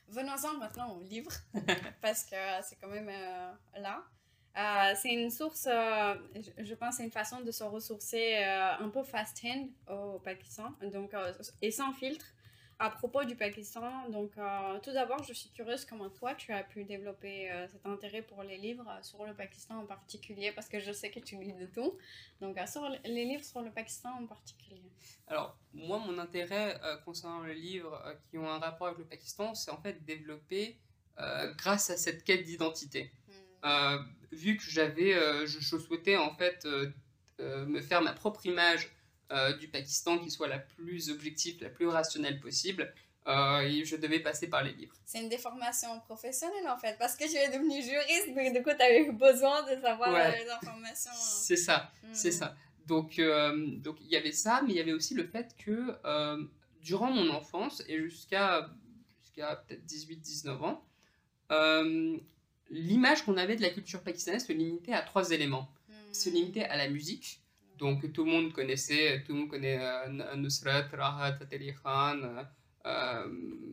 Venons-en 0.08 0.58
maintenant 0.58 0.92
au 0.94 1.02
livre, 1.02 1.32
parce 2.00 2.24
que 2.24 2.36
c'est 2.62 2.76
quand 2.76 2.88
même 2.88 3.08
euh, 3.08 3.52
là. 3.80 4.04
Euh, 4.56 4.94
c'est 4.96 5.12
une 5.12 5.30
source, 5.30 5.68
euh, 5.70 6.14
je, 6.58 6.74
pense, 6.74 6.96
c'est 6.96 7.04
une 7.04 7.10
façon 7.10 7.40
de 7.40 7.50
se 7.50 7.62
ressourcer 7.62 8.36
euh, 8.38 8.72
un 8.78 8.88
peu 8.88 9.02
fast-hand 9.02 9.68
au 9.90 10.18
Pakistan, 10.18 10.72
donc, 10.80 11.12
euh, 11.12 11.32
et 11.60 11.70
sans 11.70 11.92
filtre 11.92 12.24
à 12.78 12.90
propos 12.90 13.24
du 13.24 13.36
Pakistan. 13.36 14.08
Donc, 14.10 14.32
euh, 14.36 14.78
tout 14.82 14.92
d'abord, 14.92 15.22
je 15.22 15.32
suis 15.32 15.50
curieuse 15.50 15.84
comment 15.84 16.10
toi, 16.10 16.34
tu 16.34 16.52
as 16.52 16.62
pu 16.62 16.84
développer 16.84 17.50
euh, 17.50 17.66
cet 17.68 17.86
intérêt 17.86 18.22
pour 18.22 18.42
les 18.42 18.58
livres 18.58 18.86
euh, 18.88 19.02
sur 19.02 19.24
le 19.24 19.34
Pakistan 19.34 19.78
en 19.78 19.86
particulier, 19.86 20.52
parce 20.52 20.68
que 20.68 20.78
je 20.78 20.92
sais 20.92 21.10
que 21.10 21.20
tu 21.20 21.36
lis 21.36 21.54
de 21.54 21.66
tout. 21.66 21.96
Donc, 22.40 22.58
sur 22.66 22.86
les 23.04 23.24
livres 23.24 23.44
sur 23.44 23.62
le 23.62 23.70
Pakistan 23.70 24.10
en 24.20 24.26
particulier. 24.26 24.82
Alors, 25.26 25.56
moi, 25.72 25.98
mon 25.98 26.18
intérêt 26.18 26.78
concernant 27.04 27.42
les 27.42 27.54
livres 27.54 28.00
qui 28.28 28.38
ont 28.38 28.48
un 28.48 28.58
rapport 28.58 28.88
avec 28.88 28.98
le 28.98 29.04
Pakistan, 29.04 29.54
c'est 29.54 29.70
en 29.70 29.80
fait 29.80 30.04
développé 30.04 30.76
grâce 31.56 31.90
à 31.90 31.96
cette 31.96 32.24
quête 32.24 32.44
d'identité. 32.44 33.10
Hmm. 33.64 33.96
vu 34.32 34.56
que 34.56 34.62
j'avais, 34.62 35.12
je, 35.46 35.58
je 35.58 35.76
souhaitais 35.78 36.16
en 36.16 36.34
fait 36.36 36.66
me 37.38 37.80
faire 37.80 38.02
ma 38.02 38.12
propre 38.12 38.44
image 38.46 38.90
du 39.60 39.68
Pakistan 39.68 40.18
qui 40.18 40.30
soit 40.30 40.48
la 40.48 40.58
plus 40.58 41.10
objective, 41.10 41.62
la 41.62 41.68
plus 41.70 41.88
rationnelle 41.88 42.38
possible, 42.40 42.92
euh, 43.26 43.60
et 43.62 43.84
je 43.84 43.96
devais 43.96 44.20
passer 44.20 44.46
par 44.48 44.62
les 44.62 44.72
livres. 44.72 44.94
C'est 45.04 45.18
une 45.20 45.28
déformation 45.28 45.98
professionnelle 46.00 46.68
en 46.68 46.76
fait, 46.76 46.96
parce 46.98 47.16
que 47.16 47.24
tu 47.28 47.36
es 47.36 47.48
devenu 47.48 47.82
juriste, 47.82 48.28
mais 48.36 48.52
du 48.52 48.62
coup, 48.62 48.70
tu 48.70 48.82
avais 48.84 49.10
besoin 49.10 49.62
de 49.64 49.80
savoir 49.80 50.12
Ouais. 50.12 50.40
euh, 50.40 50.44
les 50.44 50.48
informations. 50.50 51.10
C'est 51.14 51.56
ça, 51.56 51.90
c'est 52.12 52.28
Hmm. 52.28 52.32
ça. 52.38 52.56
Donc, 52.86 53.18
euh, 53.18 53.66
donc 53.78 53.96
il 54.00 54.06
y 54.06 54.16
avait 54.16 54.30
ça, 54.30 54.62
mais 54.64 54.70
il 54.74 54.76
y 54.76 54.80
avait 54.80 54.92
aussi 54.92 55.14
le 55.14 55.26
fait 55.26 55.56
que 55.58 55.96
euh, 56.04 56.44
durant 56.82 57.10
mon 57.10 57.30
enfance 57.30 57.82
et 57.88 57.98
jusqu'à 57.98 58.70
jusqu'à 59.24 59.56
peut-être 59.56 59.84
18-19 59.86 60.62
ans, 60.62 60.84
euh, 61.50 62.16
l'image 62.70 63.24
qu'on 63.24 63.36
avait 63.36 63.56
de 63.56 63.62
la 63.62 63.70
culture 63.70 64.02
pakistanaise 64.02 64.46
se 64.46 64.52
limitait 64.52 64.92
à 64.92 65.02
trois 65.02 65.30
éléments. 65.32 65.68
Hmm. 65.88 66.14
Se 66.14 66.30
limitait 66.30 66.64
à 66.64 66.76
la 66.76 66.88
musique. 66.88 67.40
Donc 67.78 68.10
tout 68.12 68.24
le 68.24 68.30
monde 68.30 68.52
connaissait, 68.52 69.22
tout 69.26 69.32
le 69.34 69.40
monde 69.40 69.48
connaît 69.50 69.78
euh, 69.80 70.36
Nusrat, 70.36 70.86
Rahat, 70.92 71.34
Fateh 71.38 71.56
Ali 71.56 71.72
Khan, 71.82 72.18
euh, 72.22 72.42
euh, 72.86 73.26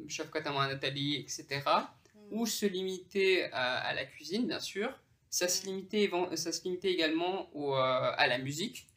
Shafqat 0.08 0.42
Aman 0.46 0.78
Ali, 0.82 1.16
etc. 1.16 1.62
Hmm. 1.66 2.22
Ou 2.32 2.46
se 2.46 2.66
limiter 2.66 3.46
à, 3.52 3.78
à 3.80 3.94
la 3.94 4.06
cuisine, 4.06 4.48
bien 4.48 4.60
sûr. 4.60 4.90
Ça 5.30 5.48
se 5.48 5.66
limitait, 5.66 6.08
évan- 6.08 6.36
ça 6.36 6.52
se 6.52 6.64
limitait 6.64 6.92
également 6.92 7.50
au, 7.56 7.76
euh, 7.76 7.80
à 8.18 8.28
la 8.28 8.38
musique. 8.38 8.88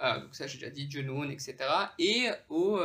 Euh, 0.00 0.20
donc 0.20 0.34
ça, 0.34 0.46
j'ai 0.46 0.58
déjà 0.58 0.70
dit, 0.70 0.90
Junoon, 0.90 1.28
etc. 1.30 1.56
Et, 1.98 2.28
au, 2.48 2.80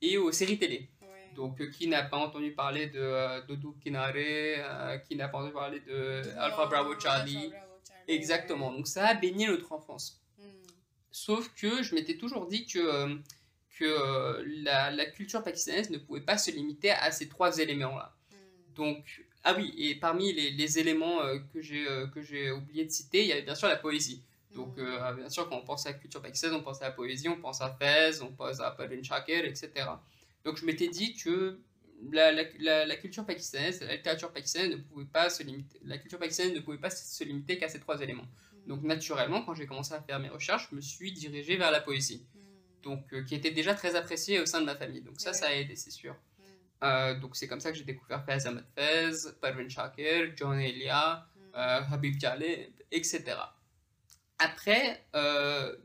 et 0.00 0.16
aux 0.18 0.32
séries 0.32 0.58
télé. 0.58 0.88
Ouais. 1.02 1.08
Donc, 1.34 1.68
qui 1.70 1.88
n'a 1.88 2.02
pas 2.04 2.16
entendu 2.16 2.52
parler 2.52 2.86
de 2.88 3.46
Doudou 3.46 3.76
Kinare, 3.82 5.02
qui 5.06 5.16
n'a 5.16 5.28
pas 5.28 5.38
entendu 5.38 5.52
parler 5.52 5.80
de 5.80 6.22
Alpha 6.38 6.66
Bravo 6.66 6.98
Charlie. 6.98 7.36
Alpha 7.36 7.46
Bravo 7.46 7.52
Charlie, 7.52 7.52
Exactement. 8.08 8.72
Donc, 8.72 8.86
ça 8.86 9.08
a 9.08 9.14
baigné 9.14 9.46
notre 9.48 9.72
enfance. 9.72 10.22
Sauf 11.16 11.50
que 11.54 11.82
je 11.82 11.94
m'étais 11.94 12.18
toujours 12.18 12.46
dit 12.46 12.66
que, 12.66 12.78
euh, 12.78 13.16
que 13.78 13.86
euh, 13.86 14.44
la, 14.64 14.90
la 14.90 15.06
culture 15.06 15.42
pakistanaise 15.42 15.88
ne 15.88 15.96
pouvait 15.96 16.20
pas 16.20 16.36
se 16.36 16.50
limiter 16.50 16.90
à 16.90 17.10
ces 17.10 17.26
trois 17.26 17.56
éléments-là. 17.58 18.14
Hmm. 18.30 18.74
Donc, 18.74 19.24
ah 19.42 19.54
oui, 19.56 19.72
et 19.78 19.94
parmi 19.94 20.34
les, 20.34 20.50
les 20.50 20.78
éléments 20.78 21.22
euh, 21.22 21.38
que 21.54 21.62
j'ai 21.62 22.50
oublié 22.50 22.84
de 22.84 22.90
citer, 22.90 23.22
il 23.22 23.28
y 23.28 23.32
avait 23.32 23.40
bien 23.40 23.54
sûr 23.54 23.66
la 23.66 23.76
poésie. 23.76 24.22
Donc, 24.54 24.76
Hmm. 24.76 24.80
euh, 24.80 25.12
bien 25.14 25.30
sûr, 25.30 25.48
quand 25.48 25.56
on 25.56 25.64
pense 25.64 25.86
à 25.86 25.92
la 25.92 25.98
culture 25.98 26.20
pakistanaise, 26.20 26.54
on 26.54 26.62
pense 26.62 26.82
à 26.82 26.88
la 26.88 26.90
poésie, 26.90 27.30
on 27.30 27.40
pense 27.40 27.62
à 27.62 27.74
Fez, 27.80 28.20
on 28.20 28.32
pense 28.32 28.60
à 28.60 28.76
Shakir, 29.02 29.46
etc. 29.46 29.70
Donc, 30.44 30.58
je 30.58 30.66
m'étais 30.66 30.88
dit 30.88 31.16
que 31.16 31.58
la, 32.12 32.30
la, 32.30 32.42
la, 32.58 32.84
la 32.84 32.96
culture 32.96 33.24
pakistanaise, 33.24 33.80
la 33.80 33.96
littérature 33.96 34.30
pakistanaise 34.32 34.70
ne 34.70 34.76
pouvait 34.82 35.06
pas 35.06 35.30
se 35.30 35.42
limiter, 35.42 35.78
la 35.82 35.96
culture 35.96 36.18
pakistanaise 36.18 36.54
ne 36.54 36.60
pouvait 36.60 36.76
pas 36.76 36.90
se 36.90 37.24
limiter 37.24 37.56
qu'à 37.56 37.70
ces 37.70 37.80
trois 37.80 38.02
éléments. 38.02 38.28
Donc, 38.66 38.82
naturellement, 38.82 39.42
quand 39.42 39.54
j'ai 39.54 39.66
commencé 39.66 39.94
à 39.94 40.02
faire 40.02 40.18
mes 40.18 40.28
recherches, 40.28 40.68
je 40.70 40.76
me 40.76 40.80
suis 40.80 41.12
dirigé 41.12 41.56
vers 41.56 41.70
la 41.70 41.80
poésie, 41.80 42.26
Hmm. 42.34 42.82
donc 42.82 43.12
euh, 43.12 43.22
qui 43.24 43.34
était 43.34 43.50
déjà 43.52 43.74
très 43.74 43.94
appréciée 43.94 44.40
au 44.40 44.46
sein 44.46 44.60
de 44.60 44.66
ma 44.66 44.76
famille. 44.76 45.02
Donc, 45.02 45.20
ça, 45.20 45.32
ça 45.32 45.46
a 45.48 45.52
aidé, 45.52 45.76
c'est 45.76 45.90
sûr. 45.92 46.14
Hmm. 46.14 46.42
Euh, 46.84 47.18
donc, 47.20 47.36
c'est 47.36 47.46
comme 47.48 47.60
ça 47.60 47.70
que 47.72 47.78
j'ai 47.78 47.84
découvert 47.84 48.24
Fez 48.24 48.46
Ahmed 48.46 48.64
Fez, 48.74 49.30
Parvin 49.40 49.68
Shakir, 49.68 50.32
John 50.36 50.58
Elia, 50.60 51.26
Hmm. 51.36 51.40
euh, 51.54 51.80
Habib 51.92 52.20
Jaleh, 52.20 52.72
etc. 52.90 53.22
Après, 54.38 55.06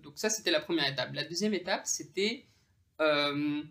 donc 0.03 0.17
ça 0.17 0.29
c'était 0.29 0.51
la 0.51 0.59
première 0.59 0.87
étape. 0.91 1.11
La 1.13 1.23
deuxième 1.23 1.53
étape 1.53 1.83
c'était, 1.85 2.45
je, 2.99 3.63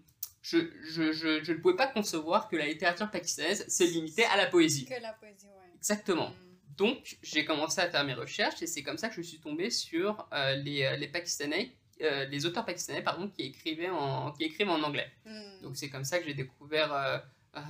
je, 0.43 1.13
je, 1.13 1.45
je 1.45 1.53
ne 1.53 1.59
pouvais 1.59 1.77
pas 1.77 1.87
concevoir 1.87 2.49
que 2.49 2.57
la 2.57 2.67
littérature 2.67 3.11
pakistanaise 3.11 3.69
se 3.69 3.85
limitait 3.85 4.25
à 4.25 4.37
la 4.39 4.47
poésie. 4.47 4.87
Que 4.87 5.01
la 5.03 5.13
poésie, 5.13 5.47
ouais. 5.47 5.71
Exactement. 5.77 6.33
Donc 6.81 7.19
j'ai 7.23 7.45
commencé 7.45 7.79
à 7.81 7.89
faire 7.93 8.05
mes 8.05 8.15
recherches 8.25 8.61
et 8.65 8.67
c'est 8.73 8.83
comme 8.83 8.99
ça 9.03 9.09
que 9.11 9.17
je 9.17 9.23
suis 9.31 9.39
tombé 9.47 9.69
sur 9.71 10.11
euh, 10.33 10.55
les, 10.65 10.83
euh, 10.85 10.97
les 10.97 11.09
Pakistanais, 11.09 11.67
euh, 12.01 12.25
les 12.33 12.47
auteurs 12.47 12.65
pakistanais 12.65 13.03
pardon, 13.03 13.29
qui 13.29 13.43
écrivaient 13.51 13.91
en, 13.91 14.33
qui 14.33 14.45
écrivent 14.45 14.71
en 14.71 14.83
anglais. 14.83 15.11
Hmm. 15.27 15.63
Donc 15.63 15.77
c'est 15.77 15.91
comme 15.91 16.05
ça 16.11 16.19
que 16.19 16.25
j'ai 16.27 16.35
découvert 16.45 16.91
euh, 16.93 17.19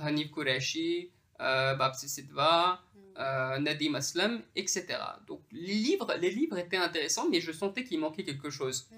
Hanif 0.05 0.31
Qureshi, 0.31 1.09
Babsi 1.39 2.07
Sidva, 2.07 2.81
Hmm. 2.95 2.99
euh, 3.19 3.59
Nadim 3.59 3.95
Aslam, 3.95 4.33
etc. 4.55 4.85
Donc 5.27 5.41
les 5.51 5.73
livres, 5.87 6.09
les 6.23 6.31
livres 6.39 6.57
étaient 6.57 6.77
intéressants, 6.89 7.27
mais 7.29 7.41
je 7.41 7.51
sentais 7.51 7.83
qu'il 7.83 7.99
manquait 7.99 8.23
quelque 8.23 8.49
chose. 8.49 8.87
Hmm. 8.91 8.95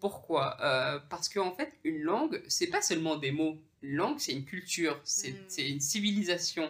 Pourquoi? 0.00 0.44
Parce 1.08 1.28
qu'en 1.30 1.52
fait, 1.58 1.70
une 1.82 2.00
langue, 2.02 2.42
c'est 2.48 2.66
pas 2.76 2.82
seulement 2.82 3.16
des 3.16 3.30
mots. 3.40 3.56
Une 3.80 3.94
langue, 3.96 4.18
c'est 4.18 4.32
une 4.32 4.44
culture, 4.44 4.96
c'est 5.04 5.32
Mm. 5.32 5.44
c'est 5.48 5.68
une 5.74 5.80
civilisation, 5.80 6.66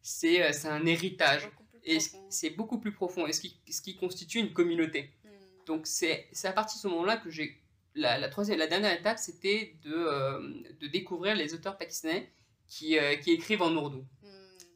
c'est 0.00 0.40
un 0.66 0.86
héritage. 0.86 1.44
Et 1.84 1.98
c'est 2.28 2.50
beaucoup 2.50 2.78
plus 2.78 2.92
profond, 2.92 3.26
et 3.26 3.32
ce 3.32 3.40
qui, 3.40 3.56
ce 3.70 3.80
qui 3.80 3.96
constitue 3.96 4.38
une 4.38 4.52
communauté. 4.52 5.10
Hmm. 5.24 5.28
Donc 5.66 5.86
c'est 5.86 6.28
à 6.44 6.52
partir 6.52 6.76
de 6.76 6.82
ce 6.82 6.88
moment-là 6.88 7.16
que 7.16 7.30
j'ai... 7.30 7.56
La, 7.94 8.18
la, 8.18 8.28
troisième, 8.28 8.58
la 8.58 8.66
dernière 8.66 8.92
étape, 8.92 9.18
c'était 9.18 9.74
de, 9.82 9.92
euh, 9.92 10.40
de 10.78 10.86
découvrir 10.86 11.34
les 11.34 11.54
auteurs 11.54 11.76
pakistanais 11.76 12.30
qui, 12.68 12.98
euh, 12.98 13.16
qui 13.16 13.32
écrivent 13.32 13.62
en 13.62 13.74
ourdou. 13.74 14.04
Hmm. 14.22 14.26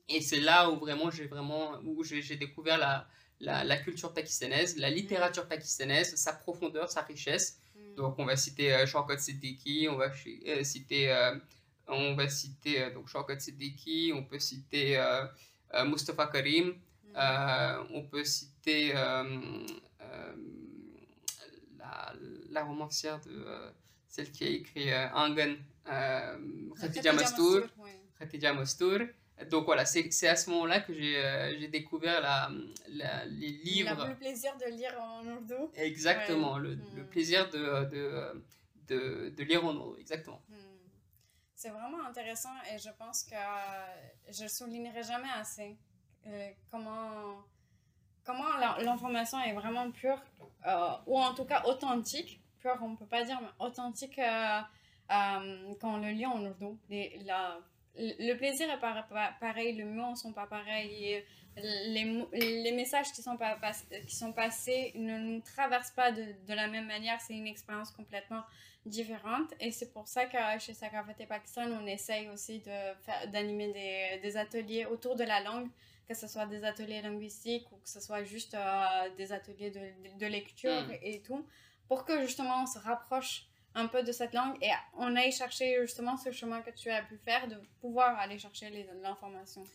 Et 0.09 0.21
c'est 0.21 0.41
là 0.41 0.71
où 0.71 0.79
vraiment 0.79 1.11
j'ai 1.11 1.27
vraiment 1.27 1.79
où 1.85 2.03
j'ai 2.03 2.37
découvert 2.37 2.79
la, 2.79 3.07
la, 3.41 3.65
la 3.65 3.77
culture 3.77 4.13
pakistanaise, 4.13 4.77
la 4.79 4.91
littérature 4.91 5.47
pakistanaise, 5.47 6.15
sa 6.17 6.33
profondeur, 6.33 6.91
sa 6.91 7.03
richesse. 7.03 7.59
Hmm. 7.77 7.95
Donc 7.97 8.19
on 8.19 8.25
va 8.25 8.37
citer 8.37 8.73
euh, 8.73 8.87
Shaukat 8.87 9.19
Siddiqui, 9.19 9.89
on 9.91 9.97
va 9.97 10.11
euh, 10.47 10.65
citer 10.65 11.13
euh, 11.13 11.37
on 11.87 12.15
va 12.15 12.29
citer 12.29 12.83
euh, 12.83 12.91
donc 12.95 13.11
Siddiqui, 13.39 14.13
on 14.15 14.25
peut 14.25 14.39
citer 14.39 14.97
euh, 14.97 15.27
euh, 15.75 15.85
Mustafa 15.85 16.29
Karim, 16.29 16.69
Hmm. 16.69 16.71
euh, 16.71 16.94
on 17.91 18.03
peut 18.03 18.25
citer 18.25 18.93
euh, 18.95 19.25
euh, 20.01 20.35
la, 21.79 22.13
la 22.51 22.65
romancière 22.65 23.21
de 23.21 23.31
euh, 23.47 23.71
celle 24.09 24.31
qui 24.31 24.45
a 24.45 24.49
écrit 24.49 24.93
euh, 24.93 25.09
Angan, 25.15 25.55
euh, 25.89 26.39
Khatija 26.81 27.13
Mastour. 27.13 27.63
Khatija. 28.19 28.55
Donc 29.51 29.65
voilà, 29.65 29.85
c'est 29.85 30.29
à 30.29 30.37
ce 30.37 30.49
moment-là 30.51 30.81
que 30.81 30.95
j'ai 30.95 31.17
euh, 31.19 31.69
découvert 31.69 32.21
la, 32.21 32.51
la- 32.89 33.25
les 33.27 33.49
livres. 33.51 34.07
le 34.09 34.15
plaisir 34.15 34.57
de 34.57 34.67
lire 34.71 34.97
en 35.01 35.27
ourdou. 35.27 35.71
Exactement, 35.75 36.55
Ouais. 36.55 36.61
le, 36.61 36.77
Mm. 36.77 36.97
le 36.97 37.05
plaisir 37.05 37.51
de, 37.51 37.85
de, 37.91 38.45
de, 38.89 39.29
de 39.31 39.43
lire 39.43 39.65
en 39.65 39.75
ourdou, 39.75 39.97
exactement. 39.99 40.41
Hmm. 40.49 40.55
C'est 41.57 41.71
vraiment 41.71 42.05
intéressant 42.07 42.55
et 42.73 42.79
je 42.79 42.91
pense 42.97 43.25
que 43.25 43.35
euh, 43.35 44.31
je 44.31 44.47
soulignerai 44.47 45.03
jamais 45.03 45.31
assez 45.35 45.77
euh, 46.27 46.51
comment, 46.71 47.37
comment 48.25 48.57
l'information 48.81 49.41
est 49.41 49.53
vraiment 49.53 49.91
pure, 49.91 50.21
euh, 50.67 50.91
ou 51.07 51.19
en 51.19 51.35
tout 51.35 51.45
cas 51.45 51.63
authentique. 51.65 52.41
Pure, 52.61 52.79
on 52.81 52.89
ne 52.91 52.97
peut 52.97 53.07
pas 53.07 53.25
dire, 53.25 53.39
mais 53.41 53.49
authentique 53.67 54.19
euh, 54.19 54.61
quand 55.09 55.95
on 55.95 55.97
le 55.99 56.09
lit 56.11 56.27
en 56.27 56.39
la- 57.25 57.59
le 57.97 58.35
plaisir 58.35 58.69
est 58.71 58.81
pas, 58.81 59.07
pareil, 59.41 59.75
les 59.77 59.85
mots 59.85 60.11
ne 60.11 60.17
sont 60.17 60.33
pas 60.33 60.47
pareils, 60.47 61.05
et 61.05 61.25
les, 61.57 62.27
les 62.33 62.73
messages 62.73 63.13
qui 63.13 63.23
sont, 63.23 63.37
pas, 63.37 63.57
qui 64.09 64.17
sont 64.17 64.33
passés 64.33 64.91
ne 64.97 65.19
nous 65.19 65.41
traversent 65.43 65.93
pas 65.93 66.11
de, 66.11 66.25
de 66.49 66.55
la 66.55 66.67
même 66.67 66.87
manière. 66.87 67.21
C'est 67.21 67.35
une 67.35 67.47
expérience 67.47 67.93
complètement 67.93 68.43
différentes 68.87 69.55
et 69.61 69.71
c'est 69.71 69.93
pour 69.93 70.07
ça 70.09 70.27
que 70.27 70.37
chez 70.59 70.75
Sakafate 70.75 71.27
Pakistan 71.27 71.69
on 71.81 71.87
essaye 71.87 72.29
aussi 72.29 72.63
d'animer 73.33 73.73
des, 73.73 74.21
des 74.21 74.37
ateliers 74.37 74.85
autour 74.85 75.17
de 75.17 75.25
la 75.25 75.41
langue 75.41 75.69
que 76.09 76.15
ce 76.15 76.27
soit 76.29 76.47
des 76.47 76.63
ateliers 76.65 77.03
linguistiques 77.03 77.71
ou 77.73 77.77
que 77.77 77.89
ce 77.89 78.01
soit 78.01 78.25
juste 78.25 78.55
euh, 78.55 79.11
des 79.17 79.33
ateliers 79.33 79.71
de, 79.71 80.19
de 80.19 80.27
lecture 80.27 80.83
Mm. 80.89 80.99
et 81.03 81.23
tout 81.23 81.47
pour 81.89 82.05
que 82.05 82.21
justement 82.23 82.63
on 82.63 82.67
se 82.67 82.79
rapproche 82.79 83.47
un 83.75 83.89
peu 83.89 84.03
de 84.03 84.13
cette 84.13 84.35
langue 84.35 84.57
et 84.63 84.71
on 84.95 85.17
aille 85.17 85.33
chercher 85.33 85.79
justement 85.81 86.17
ce 86.17 86.31
chemin 86.31 86.63
que 86.63 86.71
tu 86.71 86.91
as 86.91 87.03
pu 87.03 87.17
faire 87.19 87.49
de 87.49 87.57
pouvoir 87.81 88.19
aller 88.19 88.39
chercher 88.39 88.71
l'information 89.03 89.63
euh, 89.63 89.67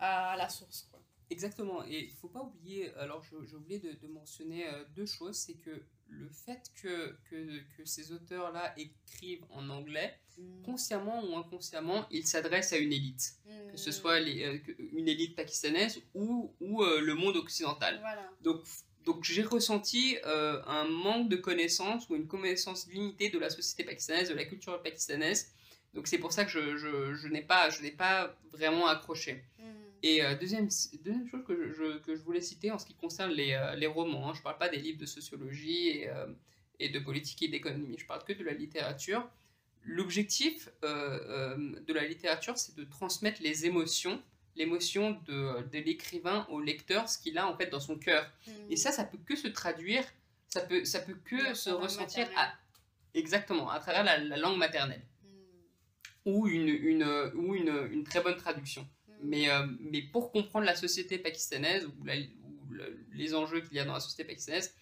à 0.00 0.36
la 0.36 0.48
source 0.48 0.82
quoi. 0.90 1.00
Exactement, 1.30 1.82
et 1.84 2.00
il 2.04 2.12
faut 2.12 2.28
pas 2.28 2.42
oublier, 2.42 2.94
alors 2.94 3.22
je- 3.24 3.44
j'ai 3.46 3.56
oublié 3.56 3.80
de, 3.80 3.92
de 3.92 4.06
mentionner 4.06 4.68
euh, 4.68 4.84
deux 4.94 5.06
choses, 5.06 5.36
c'est 5.36 5.54
que 5.54 5.82
le 6.08 6.28
fait 6.28 6.62
que, 6.82 7.16
que, 7.30 7.58
que 7.76 7.84
ces 7.84 8.12
auteurs-là 8.12 8.74
écrivent 8.78 9.44
en 9.50 9.68
anglais, 9.70 10.18
consciemment 10.64 11.24
ou 11.24 11.36
inconsciemment, 11.36 12.06
ils 12.10 12.26
s'adressent 12.26 12.72
à 12.72 12.78
une 12.78 12.92
élite, 12.92 13.34
que 13.70 13.76
ce 13.76 13.90
Mm. 13.90 13.92
soit 13.92 14.20
les- 14.20 14.44
euh, 14.44 14.58
une 14.92 15.08
élite 15.08 15.34
pakistanaise 15.34 16.00
ou, 16.14 16.52
ou 16.60 16.82
euh, 16.82 17.00
le 17.00 17.14
monde 17.14 17.36
occidental. 17.36 17.98
voilà 18.00 18.30
Donc, 18.42 18.62
donc 19.04 19.24
j'ai 19.24 19.42
ressenti 19.42 20.16
euh, 20.26 20.62
un 20.66 20.84
manque 20.84 21.28
de 21.28 21.36
connaissances 21.36 22.08
ou 22.10 22.16
une 22.16 22.26
connaissance 22.26 22.86
limitée 22.88 23.30
de 23.30 23.38
la 23.38 23.50
société 23.50 23.84
pakistanaise, 23.84 24.28
de 24.28 24.34
la 24.34 24.44
culture 24.44 24.80
pakistanaise. 24.82 25.52
Donc 25.94 26.06
c'est 26.08 26.18
pour 26.18 26.32
ça 26.32 26.44
que 26.44 26.50
je, 26.50 26.76
je, 26.76 27.14
je 27.14 27.28
n'ai 27.28 27.42
pas, 27.42 27.70
je 27.70 27.88
pas 27.90 28.36
vraiment 28.52 28.86
accroché. 28.86 29.42
Mm. 29.58 29.62
Et 30.06 30.22
euh, 30.22 30.34
deuxième, 30.36 30.68
deuxième 31.04 31.28
chose 31.30 31.44
que 31.48 31.54
je, 31.56 31.72
je- 31.78 31.98
que 31.98 32.14
je 32.16 32.22
voulais 32.22 32.40
citer 32.50 32.70
en 32.70 32.78
ce 32.78 32.86
qui 32.86 32.94
concerne 32.94 33.32
les, 33.32 33.52
euh, 33.52 33.74
les 33.74 33.88
romans, 33.98 34.28
hein, 34.28 34.34
je 34.34 34.38
ne 34.40 34.44
parle 34.44 34.58
pas 34.64 34.68
des 34.68 34.80
livres 34.86 34.98
de 34.98 35.06
sociologie 35.06 35.88
et, 35.88 36.08
euh, 36.08 36.26
et 36.78 36.88
de 36.90 36.98
politique 37.08 37.42
et 37.42 37.48
d'économie, 37.48 37.96
je 37.98 38.06
parle 38.06 38.22
que 38.24 38.32
de 38.32 38.44
la 38.44 38.52
littérature. 38.52 39.22
L'objectif 39.82 40.68
de 40.82 41.92
la 41.92 42.04
littérature, 42.06 42.56
c'est 42.58 42.74
de 42.76 42.84
transmettre 42.84 43.40
les 43.42 43.66
émotions 43.66 44.22
l'émotion 44.56 45.20
de, 45.26 45.62
de 45.72 45.78
l'écrivain 45.86 46.46
au 46.48 46.60
lecteur, 46.62 47.10
ce 47.10 47.18
qu'il 47.18 47.36
a 47.36 47.46
en 47.46 47.54
fait 47.58 47.66
dans 47.66 47.78
son 47.78 47.98
cœur. 47.98 48.24
Hmm. 48.46 48.70
Et 48.70 48.76
ça, 48.76 48.90
ça 48.90 49.04
peut 49.04 49.18
que 49.28 49.36
se 49.36 49.48
traduire, 49.48 50.02
ça 50.48 50.62
peut, 50.62 50.82
ça 50.86 51.00
peut 51.00 51.16
que 51.30 51.52
se 51.52 51.68
ressentir 51.68 52.26
à, 52.36 52.54
exactement 53.12 53.68
à 53.68 53.78
travers 53.80 54.02
la, 54.02 54.16
la 54.18 54.36
langue 54.38 54.56
maternelle 54.56 55.02
Hmm. 55.22 56.30
ou 56.30 56.48
une, 56.48 56.68
une, 56.68 57.04
ou 57.34 57.54
une, 57.54 57.74
une 57.92 58.02
très 58.04 58.22
bonne 58.22 58.36
traduction. 58.36 58.88
Mais, 59.22 59.48
euh, 59.50 59.66
mais 59.80 60.02
pour 60.02 60.30
comprendre 60.32 60.66
la 60.66 60.76
société 60.76 61.18
pakistanaise 61.18 61.86
ou, 61.86 62.04
la- 62.04 62.16
ou 62.16 62.68
le- 62.72 63.06
les 63.12 63.34
enjeux 63.34 63.60
qu'il 63.60 63.74
y 63.74 63.80
a 63.80 63.84
dans 63.84 63.94
la 63.94 64.00
société 64.00 64.24
pakistanaise, 64.24 64.74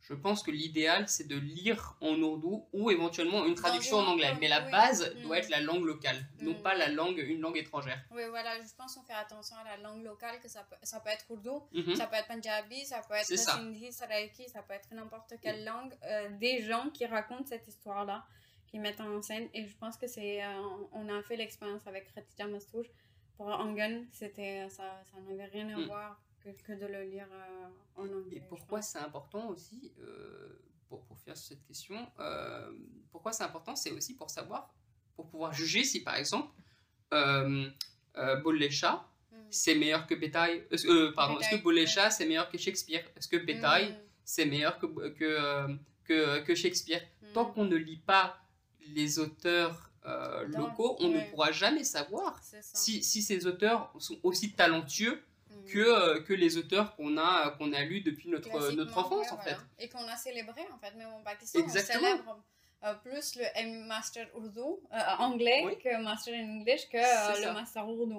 je 0.00 0.14
pense 0.14 0.42
que 0.42 0.50
l'idéal 0.50 1.08
c'est 1.08 1.28
de 1.28 1.36
lire 1.36 1.96
en 2.00 2.20
ourdou 2.20 2.66
ou 2.72 2.90
éventuellement 2.90 3.44
une 3.46 3.54
traduction 3.54 3.98
en 3.98 4.06
anglais. 4.08 4.34
Mais 4.40 4.48
la 4.48 4.60
base 4.60 5.14
Mm. 5.16 5.22
doit 5.22 5.38
être 5.38 5.48
la 5.48 5.60
langue 5.60 5.84
locale, 5.84 6.26
non 6.40 6.52
Mm. 6.58 6.62
pas 6.62 6.74
la 6.74 6.88
langue, 6.88 7.18
une 7.18 7.40
langue 7.40 7.56
étrangère. 7.56 8.02
Oui, 8.10 8.22
voilà, 8.28 8.60
je 8.60 8.74
pense 8.76 8.96
qu'on 8.96 9.02
fait 9.04 9.12
attention 9.12 9.54
à 9.58 9.64
la 9.64 9.76
langue 9.76 10.02
locale, 10.02 10.40
que 10.40 10.48
ça 10.48 10.64
peut, 10.64 10.74
ça 10.82 10.98
peut 10.98 11.10
être 11.10 11.24
ourdou, 11.30 11.62
Mhm. 11.72 11.94
ça 11.94 12.06
peut 12.08 12.16
être 12.16 12.26
punjabi, 12.26 12.84
ça 12.84 13.00
peut 13.08 13.14
être 13.14 13.26
sindhi, 13.38 13.92
saraiki, 13.92 14.48
ça 14.48 14.62
peut 14.62 14.74
être 14.74 14.88
n'importe 14.92 15.34
quelle 15.40 15.64
langue. 15.64 15.92
euh, 16.04 16.28
des 16.38 16.62
gens 16.62 16.90
qui 16.90 17.06
racontent 17.06 17.46
cette 17.46 17.68
histoire-là, 17.68 18.26
qui 18.66 18.78
mettent 18.80 19.00
en 19.00 19.22
scène. 19.22 19.48
Et 19.54 19.66
je 19.66 19.76
pense 19.76 19.96
que 19.96 20.08
c'est. 20.08 20.42
euh, 20.42 20.60
on 20.92 21.08
a 21.16 21.22
fait 21.22 21.36
l'expérience 21.36 21.86
avec 21.86 22.12
Khatija 22.12 22.48
Mastour 22.48 22.82
pour 23.36 23.46
Angan. 23.48 24.02
C'était, 24.12 24.68
ça, 24.68 25.02
ça 25.10 25.20
n'avait 25.28 25.46
rien 25.46 25.68
à 25.70 25.78
Mm. 25.78 25.84
voir 25.86 26.20
que, 26.42 26.50
que 26.50 26.72
de 26.72 26.86
le 26.86 27.02
lire 27.04 27.26
euh, 27.32 27.68
en 27.96 28.02
anglais. 28.04 28.36
Et 28.36 28.40
pourquoi 28.40 28.82
c'est 28.82 28.98
important 28.98 29.48
aussi, 29.48 29.92
euh, 30.00 30.58
pour, 30.88 31.02
pour 31.04 31.18
faire 31.20 31.36
cette 31.36 31.62
question, 31.64 32.06
euh, 32.18 32.70
pourquoi 33.10 33.32
c'est 33.32 33.44
important 33.44 33.76
C'est 33.76 33.92
aussi 33.92 34.14
pour 34.16 34.30
savoir, 34.30 34.72
pour 35.16 35.28
pouvoir 35.28 35.52
juger 35.52 35.84
si 35.84 36.02
par 36.02 36.16
exemple, 36.16 36.48
euh, 37.12 37.68
euh, 38.16 38.36
Bolle 38.40 38.70
Shah, 38.70 39.06
Mm. 39.30 39.36
c'est 39.50 39.74
meilleur 39.76 40.06
que 40.06 40.14
Bétail. 40.14 40.66
pardon, 41.14 41.38
est-ce 41.40 41.56
que. 41.56 41.86
Shah 41.86 42.10
c'est 42.10 42.26
meilleur 42.26 42.50
que 42.50 42.58
Shakespeare? 42.58 43.02
Est-ce 43.16 43.28
que 43.28 43.38
Bétail 43.38 43.92
Mm. 43.92 43.96
c'est 44.24 44.44
meilleur 44.44 44.78
que, 44.78 44.86
que, 45.08 45.76
que, 46.04 46.40
que 46.40 46.54
Shakespeare? 46.54 47.00
Tant 47.32 47.46
qu'on 47.46 47.64
ne 47.64 47.76
lit 47.76 47.96
pas 48.04 48.36
les 48.88 49.18
auteurs 49.18 49.90
euh, 50.06 50.44
locaux, 50.48 50.96
on 51.00 51.10
ouais. 51.10 51.24
ne 51.26 51.30
pourra 51.30 51.52
jamais 51.52 51.84
savoir 51.84 52.40
si, 52.60 53.02
si 53.02 53.22
ces 53.22 53.46
auteurs 53.46 53.92
sont 53.98 54.18
aussi 54.22 54.52
talentueux 54.52 55.22
Mm. 55.52 55.64
que, 55.66 55.78
euh, 55.78 56.22
que 56.22 56.32
les 56.32 56.56
auteurs 56.56 56.96
qu'on 56.96 57.16
a, 57.18 57.50
qu'on 57.50 57.72
a 57.72 57.82
lus 57.82 58.00
depuis 58.00 58.28
notre, 58.30 58.72
notre 58.72 58.96
enfance, 58.96 59.26
ouais, 59.26 59.32
en 59.32 59.36
voilà. 59.36 59.56
fait. 59.56 59.84
Et 59.84 59.88
qu'on 59.88 60.06
a 60.08 60.16
célébré, 60.16 60.62
en 60.72 60.78
fait, 60.78 60.94
même 60.96 61.12
au 61.12 61.22
Pakistan, 61.22 61.58
Exactement. 61.60 61.98
on 62.00 62.10
célèbre 62.10 62.42
euh, 62.84 62.94
plus 62.94 63.36
le 63.36 63.44
M 63.54 63.84
Master 63.86 64.28
Urdu, 64.34 64.60
euh, 64.60 64.98
anglais, 65.18 65.62
Oui. 65.66 65.78
que 65.78 66.02
Master 66.02 66.34
in 66.34 66.60
English, 66.60 66.88
que 66.88 66.96
euh, 66.96 67.36
le 67.36 67.42
ça. 67.42 67.52
Master 67.52 67.86
Urdu. 67.86 68.14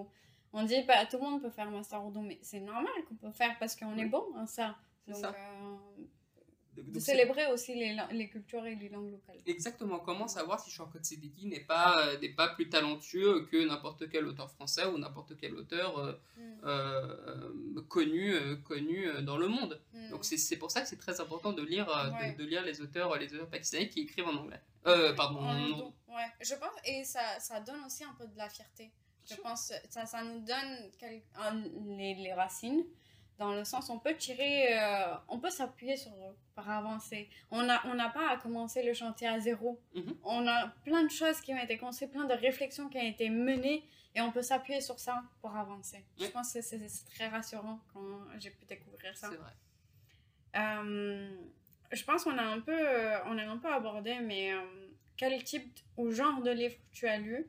On 0.53 0.63
dit, 0.63 0.83
bah, 0.83 1.05
tout 1.07 1.17
le 1.17 1.23
monde 1.23 1.41
peut 1.41 1.49
faire 1.49 1.69
Master 1.71 1.99
Urdu, 2.01 2.19
mais 2.19 2.37
c'est 2.43 2.59
normal 2.59 2.93
qu'on 3.09 3.15
peut 3.15 3.31
faire 3.31 3.57
parce 3.59 3.75
qu'on 3.75 3.97
est 3.97 4.05
bon 4.05 4.25
en 4.37 4.45
ça. 4.45 4.75
Donc, 5.07 5.17
ça. 5.17 5.33
De 6.77 6.99
c'est- 6.99 7.11
célébrer 7.11 7.45
aussi 7.47 7.75
les, 7.75 7.95
les 8.11 8.29
cultures 8.29 8.65
et 8.65 8.75
les 8.75 8.89
langues 8.89 9.11
locales. 9.11 9.37
Exactement. 9.45 9.99
Comment 9.99 10.27
savoir 10.27 10.59
si 10.59 10.71
Shaukat 10.71 11.03
Siddiqui 11.03 11.45
n'est 11.47 11.59
pas, 11.59 12.07
euh, 12.07 12.19
n'est 12.19 12.29
pas 12.29 12.49
plus 12.49 12.69
talentueux 12.69 13.45
que 13.51 13.65
n'importe 13.67 14.09
quel 14.09 14.25
auteur 14.27 14.49
français 14.51 14.85
ou 14.85 14.97
n'importe 14.97 15.37
quel 15.37 15.55
auteur 15.55 15.97
euh, 15.99 16.13
Mm. 16.37 16.41
euh, 16.65 17.81
connu, 17.89 18.33
connu 18.63 19.07
dans 19.23 19.37
le 19.37 19.47
monde 19.47 19.79
Mm. 19.93 20.09
Donc 20.09 20.25
c'est 20.25 20.57
pour 20.57 20.71
ça 20.71 20.81
que 20.81 20.87
c'est 20.87 20.97
très 20.99 21.19
important 21.21 21.53
de 21.53 21.61
lire, 21.63 21.85
de- 21.87 22.37
de, 22.37 22.43
lire 22.43 22.63
les 22.63 22.81
auteurs, 22.81 23.15
les 23.17 23.33
auteurs 23.33 23.47
pakistanais 23.49 23.89
qui 23.89 24.01
écrivent 24.01 24.27
en 24.27 24.35
anglais. 24.35 24.59
Euh, 24.87 25.13
pardon, 25.13 25.39
En 25.39 25.69
ourdou. 25.69 25.93
ouais. 26.09 26.29
Je 26.41 26.55
pense, 26.55 26.73
et 26.85 27.03
ça, 27.03 27.39
ça 27.39 27.59
donne 27.61 27.83
aussi 27.85 28.03
un 28.03 28.13
peu 28.17 28.25
de 28.27 28.37
la 28.37 28.49
fierté. 28.49 28.91
Je 29.29 29.35
pense 29.35 29.71
ça, 29.89 30.05
ça 30.05 30.23
nous 30.23 30.39
donne 30.39 30.91
quel- 30.99 31.21
un- 31.35 31.63
les, 31.97 32.15
les 32.15 32.33
racines, 32.33 32.83
dans 33.39 33.53
le 33.53 33.63
sens 33.63 33.89
on 33.89 33.99
peut 33.99 34.15
tirer, 34.15 34.77
euh, 34.77 35.15
on 35.27 35.39
peut 35.39 35.49
s'appuyer 35.49 35.97
sur 35.97 36.11
eux 36.11 36.35
pour 36.55 36.67
avancer. 36.69 37.29
On 37.51 37.63
n'a 37.63 37.81
on 37.85 37.93
n'a 37.93 38.09
pas 38.09 38.29
à 38.29 38.37
commencer 38.37 38.83
le 38.83 38.93
chantier 38.93 39.27
à 39.27 39.39
zéro. 39.39 39.79
Mhm. 39.95 40.15
On 40.23 40.47
a 40.47 40.67
plein 40.83 41.03
de 41.03 41.11
choses 41.11 41.41
qui 41.41 41.53
ont 41.53 41.57
été 41.57 41.77
construites, 41.77 42.11
plein 42.11 42.25
de 42.25 42.33
réflexions 42.33 42.89
qui 42.89 42.97
ont 42.97 43.07
été 43.07 43.29
menées, 43.29 43.83
et 44.15 44.21
on 44.21 44.31
peut 44.31 44.43
s'appuyer 44.43 44.81
sur 44.81 44.99
ça 44.99 45.23
pour 45.41 45.55
avancer. 45.55 46.03
Je 46.19 46.27
pense 46.27 46.53
que 46.53 46.61
c'est 46.61 46.79
très 47.15 47.27
rassurant 47.27 47.79
quand 47.93 48.19
j'ai 48.39 48.51
pu 48.51 48.65
découvrir 48.65 49.15
ça. 49.17 49.29
C'est 49.29 49.37
vrai. 49.37 49.53
Euh, 50.55 51.29
je 51.91 52.03
pense 52.03 52.23
qu'on 52.23 52.37
a 52.37 52.43
un 52.43 52.59
peu, 52.59 52.77
euh, 52.77 53.17
on 53.25 53.37
a 53.37 53.43
un 53.43 53.57
peu 53.57 53.71
abordé, 53.71 54.19
mais 54.19 54.53
euh, 54.53 54.61
quel 55.17 55.43
type 55.43 55.79
ou 55.97 56.11
genre 56.11 56.41
de 56.41 56.51
livre 56.51 56.75
tu 56.91 57.07
as 57.07 57.17
lu? 57.17 57.47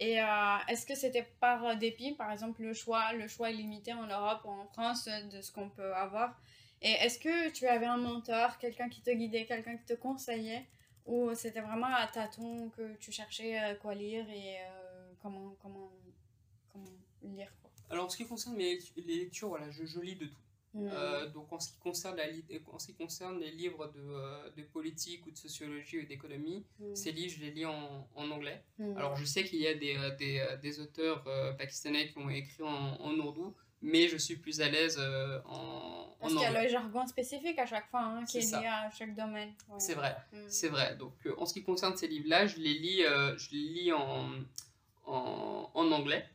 Et 0.00 0.20
euh, 0.20 0.56
est-ce 0.68 0.86
que 0.86 0.94
c'était 0.94 1.26
par 1.40 1.64
euh, 1.64 1.74
dépit, 1.76 2.12
par 2.12 2.32
exemple 2.32 2.62
le 2.62 2.74
choix, 2.74 3.12
le 3.12 3.28
choix 3.28 3.50
est 3.50 3.54
limité 3.54 3.92
en 3.92 4.06
Europe 4.06 4.42
ou 4.44 4.50
en 4.50 4.66
France 4.66 5.06
euh, 5.08 5.22
de 5.28 5.40
ce 5.40 5.52
qu'on 5.52 5.70
peut 5.70 5.94
avoir? 5.94 6.40
Et 6.82 6.90
est-ce 6.90 7.18
que 7.18 7.50
tu 7.50 7.66
avais 7.66 7.86
un 7.86 7.96
mentor, 7.96 8.58
quelqu'un 8.58 8.88
qui 8.88 9.02
te 9.02 9.10
guidait, 9.10 9.46
quelqu'un 9.46 9.76
qui 9.76 9.84
te 9.84 9.94
conseillait? 9.94 10.66
Ou 11.06 11.34
c'était 11.34 11.60
vraiment 11.60 11.94
à 11.94 12.06
tâtons 12.06 12.70
que 12.70 12.94
tu 12.96 13.12
cherchais 13.12 13.78
quoi 13.80 13.94
lire 13.94 14.28
et 14.30 14.56
comment, 15.20 15.54
comment, 15.60 15.90
comment 16.72 16.90
lire 17.22 17.52
quoi? 17.60 17.70
Alors 17.90 18.06
en 18.06 18.08
ce 18.08 18.16
qui 18.16 18.26
concerne 18.26 18.56
les 18.56 18.78
lectures, 18.96 19.48
voilà, 19.48 19.70
je, 19.70 19.84
je 19.84 20.00
lis 20.00 20.16
de 20.16 20.26
tout. 20.26 20.43
Mm. 20.74 20.88
Euh, 20.92 21.26
donc 21.28 21.52
en 21.52 21.60
ce 21.60 21.70
qui 21.70 21.78
concerne, 21.78 22.16
la, 22.16 22.24
en 22.72 22.78
ce 22.80 22.86
qui 22.88 22.94
concerne 22.94 23.38
les 23.38 23.52
livres 23.52 23.86
de, 23.94 24.00
euh, 24.00 24.50
de 24.56 24.62
politique 24.62 25.24
ou 25.26 25.30
de 25.30 25.36
sociologie 25.36 26.00
ou 26.00 26.06
d'économie, 26.06 26.64
Mm. 26.80 26.94
ces 26.96 27.12
livres, 27.12 27.32
je 27.38 27.44
les 27.44 27.52
lis 27.52 27.64
en, 27.66 28.08
en 28.16 28.30
anglais. 28.32 28.60
Mm. 28.78 28.96
Alors 28.96 29.14
je 29.16 29.24
sais 29.24 29.44
qu'il 29.44 29.60
y 29.60 29.68
a 29.68 29.74
des, 29.74 29.96
euh, 29.96 30.10
des, 30.16 30.44
des 30.60 30.80
auteurs 30.80 31.22
euh, 31.28 31.52
pakistanais 31.52 32.08
qui 32.10 32.18
ont 32.18 32.28
écrit 32.28 32.62
en, 32.64 33.00
en 33.00 33.12
ourdou, 33.18 33.54
mais 33.82 34.08
je 34.08 34.16
suis 34.16 34.36
plus 34.36 34.60
à 34.60 34.68
l'aise 34.68 34.96
euh, 34.98 35.38
en, 35.46 36.08
Parce 36.18 36.32
en 36.32 36.36
qu'il 36.36 36.42
y 36.42 36.44
a 36.44 36.48
anglais. 36.48 36.64
le 36.64 36.68
jargon 36.70 37.06
spécifique 37.06 37.58
à 37.60 37.66
chaque 37.66 37.88
fois 37.90 38.00
hein, 38.02 38.24
qui 38.24 38.38
est, 38.38 38.50
lié 38.60 38.66
à 38.66 38.90
chaque 38.90 39.14
domaine. 39.14 39.52
Ouais. 39.68 39.78
C'est 39.78 39.94
vrai, 39.94 40.16
Mm. 40.32 40.36
c'est 40.48 40.68
vrai. 40.68 40.96
Donc 40.96 41.12
en 41.38 41.46
ce 41.46 41.52
qui 41.54 41.62
concerne 41.62 41.96
ces 41.96 42.08
livres-là, 42.08 42.46
je 42.48 42.56
les 42.58 42.74
lis, 42.74 43.02
je 43.02 43.50
les 43.52 43.68
lis 43.76 43.92
en, 43.92 44.28
en, 45.06 45.70
en 45.72 45.92
anglais. 45.92 46.26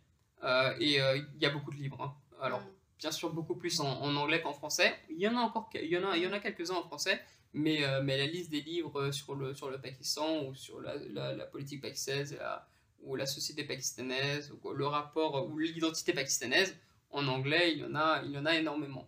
Et 0.80 0.96
il 1.00 1.42
y 1.42 1.46
a 1.46 1.50
beaucoup 1.50 1.72
de 1.72 1.78
livres. 1.78 2.02
hein. 2.02 2.14
Alors 2.42 2.62
Mm. 2.62 2.66
Bien 3.00 3.12
sûr 3.12 3.32
beaucoup 3.34 3.56
plus 3.56 3.80
en, 3.80 3.88
en 4.02 4.16
anglais 4.16 4.42
qu'en 4.42 4.54
français. 4.54 4.94
Il 5.10 5.20
y 5.20 5.28
en 5.28 5.36
a 5.38 5.40
encore, 5.42 5.70
il 5.74 5.86
y 5.90 5.98
en 5.98 6.10
a, 6.10 6.18
il 6.18 6.24
y 6.24 6.28
en 6.28 6.34
a 6.34 6.40
quelques-uns 6.40 6.76
en 6.76 6.84
français, 6.84 7.20
mais, 7.54 7.84
euh, 7.84 8.02
mais 8.04 8.18
la 8.18 8.28
liste 8.28 8.52
des 8.52 8.62
livres 8.62 9.00
euh, 9.00 9.12
sur 9.12 9.36
le, 9.36 9.54
sur 9.56 9.70
le 9.70 9.80
Pakistan 9.80 10.44
ou 10.46 10.54
sur 10.56 10.82
la, 10.82 10.96
la, 11.12 11.34
la 11.34 11.46
politique 11.46 11.82
pakistanaise 11.82 12.36
la- 12.38 12.68
ou 13.02 13.16
la 13.16 13.26
société 13.26 13.64
pakistanaise 13.64 14.52
ou 14.62 14.72
le 14.74 14.86
rapport 14.86 15.50
ou 15.50 15.58
l'identité 15.58 16.12
pakistanaise 16.14 16.76
en 17.12 17.28
anglais, 17.30 17.72
il 17.74 17.80
y 17.80 17.86
en 17.86 17.96
a, 17.96 18.22
il 18.26 18.32
y 18.32 18.38
en 18.38 18.46
a 18.46 18.56
énormément. 18.56 19.08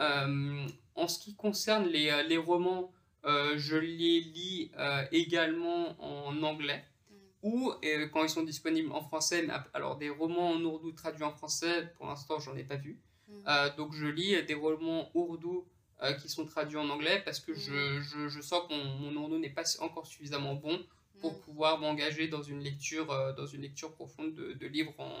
Euh, 0.00 0.66
en 0.94 1.06
ce 1.06 1.18
qui 1.18 1.34
concerne 1.36 1.86
les, 1.86 2.22
les 2.26 2.38
romans, 2.38 2.90
euh, 3.26 3.58
je 3.58 3.76
les 3.76 4.20
lis 4.20 4.70
également 5.12 5.94
en 6.02 6.42
anglais 6.42 6.82
Mm. 7.10 7.14
ou 7.42 7.72
quand 8.12 8.22
ils 8.22 8.28
sont 8.30 8.42
disponibles 8.42 8.92
en 8.92 9.02
français. 9.02 9.42
Mais 9.46 9.54
alors 9.74 9.96
des 9.96 10.10
romans 10.10 10.50
en 10.50 10.60
ourdou 10.62 10.92
traduits 10.92 11.24
en 11.24 11.32
français, 11.32 11.92
pour 11.96 12.06
l'instant, 12.06 12.38
j'en 12.38 12.56
ai 12.56 12.64
pas 12.64 12.76
vu. 12.76 12.98
Mm. 13.30 13.42
Euh, 13.48 13.76
donc 13.76 13.92
je 13.94 14.06
lis 14.06 14.42
des 14.44 14.54
romans 14.54 15.10
ourdou 15.14 15.64
euh, 16.02 16.12
qui 16.14 16.28
sont 16.28 16.44
traduits 16.46 16.78
en 16.78 16.88
anglais 16.90 17.22
parce 17.24 17.40
que 17.40 17.54
je, 17.54 17.72
Mhm. 17.72 18.02
je, 18.02 18.28
je 18.28 18.40
sens 18.40 18.62
que 18.68 18.74
mon, 18.74 18.84
mon 19.12 19.22
ourdou 19.22 19.38
n'est 19.38 19.50
pas 19.50 19.64
encore 19.80 20.06
suffisamment 20.06 20.54
bon 20.54 20.78
pour 21.20 21.32
Mm. 21.34 21.40
pouvoir 21.42 21.78
m'engager 21.78 22.28
dans 22.28 22.42
une 22.42 22.60
lecture 22.60 23.10
euh, 23.10 23.32
dans 23.34 23.46
une 23.46 23.62
lecture 23.62 23.92
profonde 23.94 24.34
de, 24.34 24.52
de 24.54 24.66
livres 24.66 24.94
en, 24.98 25.12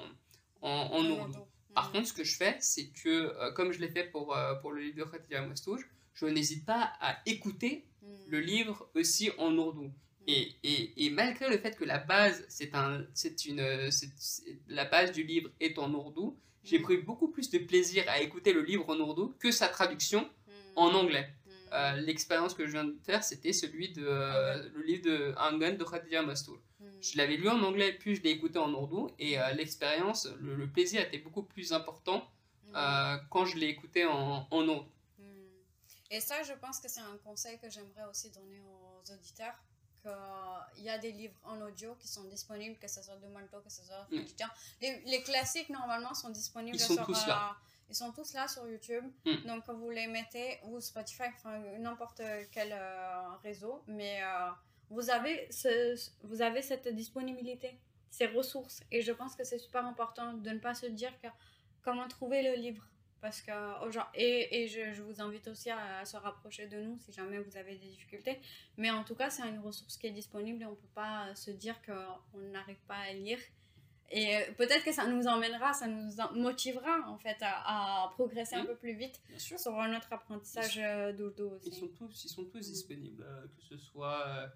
en, 0.62 1.04
ourdou. 1.10 1.38
Par 1.74 1.88
Mm. 1.88 1.92
contre, 1.92 2.08
ce 2.08 2.12
que 2.12 2.24
je 2.24 2.36
fais, 2.36 2.56
c'est 2.60 2.88
que, 2.88 3.08
euh, 3.08 3.52
comme 3.52 3.70
je 3.72 3.80
l'ai 3.80 3.88
fait 3.88 4.04
pour, 4.04 4.36
pour 4.60 4.72
le 4.72 4.80
livre 4.82 4.98
de 4.98 5.04
Khatija 5.10 5.42
Mostouj, 5.46 5.80
je 6.14 6.26
n'hésite 6.26 6.64
pas 6.66 6.92
à 7.00 7.18
écouter 7.26 7.84
Mm. 8.02 8.06
le 8.28 8.40
livre 8.40 8.88
aussi 8.94 9.30
en 9.38 9.54
ourdou. 9.58 9.84
Mm. 9.88 9.92
Et, 10.28 10.56
et, 10.64 11.04
et 11.04 11.10
malgré 11.10 11.48
le 11.50 11.58
fait 11.58 11.76
que 11.76 11.84
la 11.84 11.98
base, 11.98 12.44
c'est 12.48 12.74
un, 12.74 13.04
c'est 13.14 13.44
une, 13.44 13.90
c'est- 13.90 14.58
la 14.68 14.86
base 14.86 15.12
du 15.12 15.22
livre 15.22 15.50
est 15.60 15.78
en 15.78 15.92
ourdou, 15.92 16.36
j'ai 16.64 16.78
pris 16.78 16.98
beaucoup 16.98 17.28
plus 17.28 17.50
de 17.50 17.58
plaisir 17.58 18.04
à 18.08 18.20
écouter 18.20 18.52
le 18.52 18.62
livre 18.62 18.88
en 18.88 18.98
ourdou 18.98 19.34
que 19.38 19.50
sa 19.50 19.68
traduction 19.68 20.28
en 20.76 20.94
anglais. 20.94 21.28
Mm. 21.28 21.50
Euh, 21.72 21.96
L'expérience 22.00 22.54
que 22.54 22.66
je 22.66 22.72
viens 22.72 22.84
de 22.84 22.96
faire, 23.02 23.22
c'était 23.24 23.52
celui 23.52 23.92
de 23.92 24.04
euh, 24.06 24.68
le 24.74 24.82
livre 24.82 25.02
de 25.04 25.34
Angan 25.36 25.72
de 25.72 25.84
Khatija 25.84 26.22
Mastour. 26.22 26.58
Mm. 26.80 26.84
Je 27.00 27.16
l'avais 27.18 27.36
lu 27.36 27.48
en 27.48 27.62
anglais, 27.62 27.92
puis 27.92 28.14
je 28.16 28.22
l'ai 28.22 28.30
écouté 28.30 28.58
en 28.58 28.72
ourdou, 28.72 29.10
et 29.18 29.38
euh, 29.38 29.52
l'expérience, 29.52 30.28
le, 30.40 30.54
le 30.54 30.68
plaisir 30.68 31.00
était 31.02 31.18
beaucoup 31.18 31.42
plus 31.42 31.72
important 31.72 32.28
quand 33.30 33.46
je 33.46 33.56
l'ai 33.56 33.66
écouté 33.66 34.04
en, 34.04 34.46
en 34.48 34.68
ourdou. 34.68 34.88
Et 36.12 36.20
ça, 36.20 36.42
je 36.42 36.52
pense 36.54 36.78
que 36.80 36.88
c'est 36.88 37.00
un 37.00 37.16
conseil 37.24 37.58
que 37.58 37.70
j'aimerais 37.70 38.04
aussi 38.08 38.30
donner 38.30 38.60
aux 38.60 39.12
auditeurs. 39.12 39.54
Qu'il 40.02 40.84
y 40.84 40.90
a 40.90 40.98
des 40.98 41.12
livres 41.12 41.34
en 41.44 41.60
audio 41.60 41.94
qui 41.96 42.08
sont 42.08 42.24
disponibles, 42.24 42.78
que 42.78 42.88
ce 42.88 43.02
soit 43.02 43.16
de 43.16 43.26
Manto, 43.28 43.60
que 43.60 43.70
ce 43.70 43.82
soit 43.84 44.06
Mm. 44.10 44.24
Les, 44.80 45.02
les 45.06 45.22
classiques, 45.22 45.68
normalement, 45.70 46.14
sont 46.14 46.30
disponibles 46.30 46.76
Ils 46.76 46.80
sont 46.80 46.94
sur... 46.94 47.06
tous 47.06 47.26
là. 47.26 47.56
ils 47.88 47.94
sont 47.94 48.12
tous 48.12 48.32
là 48.34 48.48
sur 48.48 48.66
YouTube. 48.66 49.04
Mm. 49.24 49.46
Donc, 49.46 49.68
vous 49.68 49.90
les 49.90 50.06
mettez, 50.06 50.58
ou 50.64 50.80
Spotify, 50.80 51.24
enfin, 51.36 51.58
n'importe 51.78 52.22
quel 52.52 52.72
euh, 52.72 53.36
réseau. 53.42 53.82
Mais 53.86 54.22
euh, 54.22 54.50
vous, 54.90 55.10
avez 55.10 55.50
ce, 55.50 55.96
vous 56.22 56.42
avez 56.42 56.62
cette 56.62 56.88
disponibilité 56.88 57.78
ses 58.10 58.26
ressources. 58.26 58.80
Et 58.90 59.02
je 59.02 59.12
pense 59.12 59.34
que 59.36 59.44
c'est 59.44 59.58
super 59.58 59.86
important 59.86 60.34
de 60.34 60.50
ne 60.50 60.58
pas 60.58 60.74
se 60.74 60.86
dire 60.86 61.12
que 61.22 61.28
comment 61.82 62.08
trouver 62.08 62.42
le 62.42 62.60
livre. 62.60 62.84
Parce 63.20 63.42
que, 63.42 63.52
et, 64.14 64.62
et 64.62 64.68
je, 64.68 64.92
je, 64.94 65.02
vous 65.02 65.20
invite 65.20 65.46
aussi 65.48 65.70
à, 65.70 66.04
se 66.04 66.16
rapprocher 66.16 66.66
de 66.66 66.80
nous 66.80 66.98
si 66.98 67.12
jamais 67.12 67.38
vous 67.38 67.56
avez 67.56 67.76
des 67.76 67.86
difficultés. 67.86 68.40
Mais 68.78 68.90
en 68.90 69.04
tout 69.04 69.14
cas, 69.14 69.28
c'est 69.28 69.46
une 69.46 69.58
ressource 69.60 69.96
qui 69.98 70.06
est 70.06 70.12
disponible 70.12 70.62
et 70.62 70.66
on 70.66 70.70
ne 70.70 70.76
peut 70.76 70.94
pas 70.94 71.34
se 71.34 71.50
dire 71.50 71.76
qu'on 71.82 72.38
n'arrive 72.38 72.80
pas 72.88 72.96
à 72.96 73.12
lire. 73.12 73.38
Et 74.12 74.38
peut-être 74.56 74.84
que 74.84 74.92
ça 74.92 75.06
nous 75.06 75.26
emmènera, 75.28 75.72
ça 75.72 75.86
nous 75.86 76.10
motivera 76.34 77.08
en 77.08 77.16
fait 77.18 77.36
à, 77.42 78.10
progresser 78.14 78.56
un 78.56 78.64
peu 78.64 78.74
plus 78.74 78.94
vite 78.94 79.20
sur 79.36 79.58
notre 79.88 80.12
apprentissage 80.12 80.76
d'Urdu 81.16 81.42
aussi. 81.42 81.68
Ils 81.68 81.74
sont 81.74 81.88
tous, 81.88 82.24
ils 82.24 82.28
sont 82.28 82.44
tous 82.44 82.58
mm. 82.58 82.72
disponibles, 82.72 83.22
euh, 83.22 83.46
que 83.56 83.62
ce 83.62 83.78
soit 83.78 84.26
euh, 84.26 84.48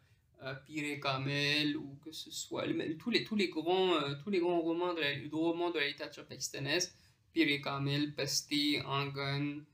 euh 0.42 0.54
Pire 0.66 0.98
Kamel 1.00 1.76
ou 1.76 1.96
que 2.04 2.10
ce 2.10 2.32
soit 2.32 2.64
tous, 2.98 3.10
les, 3.10 3.24
tous, 3.24 3.36
les 3.36 3.48
grands, 3.48 3.94
euh, 3.94 4.14
tous 4.24 4.30
les 4.30 4.40
grands 4.40 4.60
romans 4.60 4.92
de 4.92 5.00
la, 5.00 5.10
romans 5.30 5.70
de 5.70 5.78
la 5.78 5.86
littérature 5.86 6.26
pakistanaise, 6.26 6.96
Pire 7.34 7.60
Kamel, 7.60 8.14
Pasti, 8.14 8.78
Angan, 8.86 9.64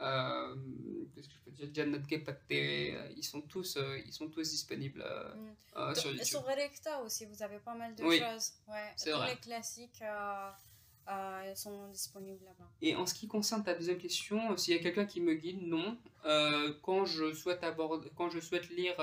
euh, 0.00 0.54
qu'est-ce 1.14 1.28
que 1.28 1.34
je 1.34 1.40
peux 1.44 1.50
dire? 1.50 1.68
Jannat 1.74 1.98
euh, 1.98 3.12
ils 3.16 3.22
sont 3.22 3.42
tous 3.42 3.76
euh, 3.76 3.98
ils 4.06 4.12
sont 4.12 4.28
tous 4.28 4.48
disponibles 4.48 5.04
mm. 5.04 5.94
sur 5.94 6.10
YouTube. 6.10 6.24
Sur 6.24 6.44
Recta 6.44 7.02
aussi, 7.02 7.26
vous 7.26 7.42
avez 7.42 7.58
pas 7.58 7.74
mal 7.74 7.94
de 7.94 8.02
choses. 8.02 8.52
Ouais, 8.66 8.94
tous 8.96 9.10
vrai. 9.10 9.34
les 9.34 9.36
classiques 9.40 10.02
sont 11.54 11.88
disponibles 11.88 12.44
là-bas. 12.44 12.70
Et 12.80 12.96
en 12.96 13.04
ce 13.04 13.12
qui 13.12 13.28
concerne 13.28 13.62
ta 13.62 13.74
deuxième 13.74 13.98
question, 13.98 14.56
s'il 14.56 14.74
y 14.74 14.78
a 14.78 14.82
quelqu'un 14.82 15.04
qui 15.04 15.20
me 15.20 15.34
guide, 15.34 15.62
non. 15.62 15.98
quand 16.82 17.04
je 17.04 17.34
souhaite 17.34 17.62
aborder, 17.62 18.08
quand 18.16 18.30
je 18.30 18.40
souhaite 18.40 18.70
lire 18.70 18.96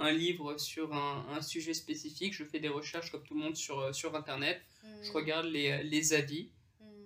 un 0.00 0.10
livre 0.10 0.58
sur 0.58 0.92
un, 0.92 1.26
un, 1.30 1.40
sujet 1.42 1.74
spécifique, 1.74 2.34
je 2.34 2.42
fais 2.42 2.58
des 2.58 2.68
recherches 2.68 3.12
comme 3.12 3.22
tout 3.22 3.34
le 3.34 3.40
monde 3.40 3.54
sur, 3.54 3.94
sur 3.94 4.16
Internet. 4.16 4.60
Je 5.02 5.10
mm. 5.10 5.14
regarde 5.14 5.46
les, 5.46 5.84
les 5.84 6.14
avis. 6.14 6.50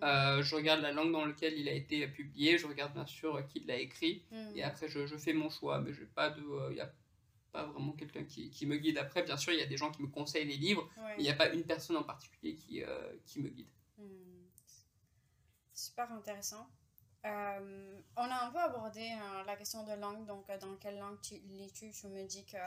Euh, 0.02 0.42
je 0.42 0.54
regarde 0.54 0.80
la 0.80 0.92
langue 0.92 1.12
dans 1.12 1.24
laquelle 1.24 1.59
il 1.59 1.68
a 1.68 1.72
été 1.72 2.06
publié, 2.09 2.59
je 2.59 2.66
regarde 2.66 2.92
bien 2.92 3.06
sûr 3.06 3.46
qui 3.48 3.61
l'a 3.61 3.76
écrit, 3.76 4.24
et 4.54 4.62
hmm. 4.62 4.64
après 4.64 4.88
je, 4.88 5.06
je, 5.06 5.16
fais 5.16 5.32
mon 5.32 5.50
choix, 5.50 5.80
mais 5.80 5.90
il 5.90 6.06
pas 6.06 6.30
de... 6.30 6.40
Il 6.72 6.80
euh, 6.80 6.85
a 6.85 6.90
pas 7.52 7.64
vraiment 7.64 7.92
quelqu'un 7.92 8.24
qui, 8.24 8.50
qui, 8.50 8.66
me 8.66 8.76
guide 8.76 8.98
après. 8.98 9.22
Bien 9.22 9.37
sûr, 9.37 9.52
il 9.52 9.59
y 9.59 9.62
a 9.62 9.66
des 9.66 9.78
gens 9.78 9.90
qui 9.90 10.02
me 10.02 10.09
conseillent 10.09 10.46
les 10.46 10.59
livres, 10.59 10.88
mais 10.96 11.14
il 11.18 11.22
n'y 11.22 11.30
a 11.30 11.35
pas 11.35 11.48
une 11.48 11.64
personne 11.64 11.96
en 11.96 12.02
particulier 12.02 12.54
qui, 12.54 12.82
euh, 12.82 13.16
qui 13.24 13.40
me 13.40 13.48
guide. 13.48 13.68
Hmm. 13.96 14.44
Super 15.72 16.12
intéressant. 16.12 16.68
on 17.24 17.28
a 17.28 18.46
un 18.46 18.50
peu 18.50 18.59
abordé 18.59 19.09
la 19.46 19.56
question 19.56 19.85
de 19.85 19.92
langue, 19.94 20.26
donc 20.26 20.46
dans 20.61 20.76
quelle 20.76 20.98
langue 20.98 21.20
tu 21.22 21.35
lis-tu? 21.48 21.92
Je 21.92 22.09
me 22.09 22.24
dis 22.26 22.44
que 22.44 22.59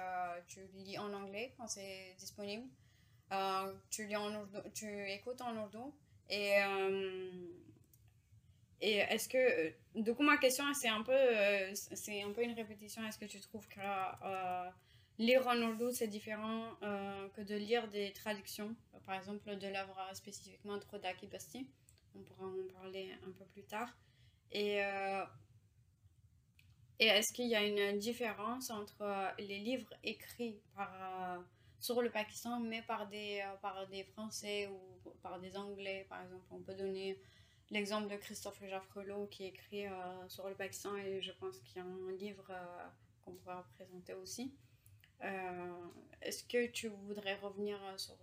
tu 0.47 0.61
lis 0.73 0.97
en 0.97 1.13
anglais 1.13 1.53
quand 1.57 1.67
c'est 1.67 2.15
disponible. 2.17 2.67
tu, 3.91 4.07
lis 4.07 4.15
en 4.15 4.47
tu 4.73 4.87
écoutes 5.11 5.41
en 5.41 5.55
ourdou. 5.55 5.93
Et, 6.29 6.61
euh, 6.61 7.31
et 8.81 8.97
est-ce 8.97 9.27
que, 9.27 9.37
euh, 9.37 9.71
du 9.95 10.13
coup, 10.13 10.23
ma 10.23 10.37
question, 10.37 10.63
c'est 10.73 10.87
un, 10.87 11.01
peu, 11.01 11.11
euh, 11.11 11.73
un 11.73 12.31
peu 12.31 12.43
une 12.43 12.53
répétition. 12.53 13.05
Est-ce 13.05 13.17
que 13.17 13.25
tu 13.25 13.39
trouves 13.39 13.67
que 13.67 13.79
lire 15.17 15.45
en 15.47 15.57
ourdou, 15.61 15.91
c'est 15.91 16.07
différent 16.07 16.71
que 17.35 17.41
de 17.41 17.55
lire 17.55 17.89
des 17.89 18.13
traductions, 18.13 18.73
par 19.05 19.15
exemple 19.15 19.53
de 19.57 19.67
l'œuvre 19.67 19.99
spécifiquement 20.13 20.77
de 20.77 20.85
Rodaki 20.89 21.27
Basti 21.27 21.67
On 22.15 22.19
pourra 22.19 22.45
en 22.45 22.73
parler 22.81 23.11
un 23.27 23.31
peu 23.31 23.43
plus 23.51 23.63
tard. 23.63 23.93
Et, 24.53 24.77
et 26.99 27.05
est-ce 27.05 27.33
qu'il 27.33 27.49
y 27.49 27.55
a 27.55 27.65
une 27.65 27.99
différence 27.99 28.69
entre 28.69 29.33
les 29.39 29.59
livres 29.59 29.93
écrits 30.05 30.61
par 30.73 31.43
sur 31.79 32.01
le 32.01 32.09
Pakistan, 32.09 32.59
mais 32.59 32.81
par 32.81 33.07
des, 33.07 33.41
euh, 33.41 33.55
par 33.61 33.87
des 33.87 34.03
Français 34.03 34.67
ou 34.67 35.09
par 35.21 35.39
des 35.39 35.55
Anglais, 35.55 36.05
par 36.09 36.21
exemple. 36.21 36.45
On 36.51 36.59
peut 36.59 36.75
donner 36.75 37.19
l'exemple 37.71 38.09
de 38.09 38.17
Christophe 38.17 38.61
Jaffrelot 38.67 39.27
qui 39.27 39.45
écrit 39.45 39.87
euh, 39.87 40.27
sur 40.27 40.47
le 40.49 40.55
Pakistan 40.55 40.95
et 40.97 41.21
je 41.21 41.31
pense 41.31 41.57
qu'il 41.59 41.77
y 41.77 41.79
a 41.79 41.87
un 41.87 42.11
livre 42.17 42.47
euh, 42.49 42.87
qu'on 43.23 43.33
pourra 43.33 43.65
présenter 43.75 44.13
aussi. 44.13 44.53
Est-ce 46.21 46.45
que 46.45 46.67
tu 46.67 46.87
voudrais 46.87 47.35
revenir 47.35 47.77
sur 47.97 48.15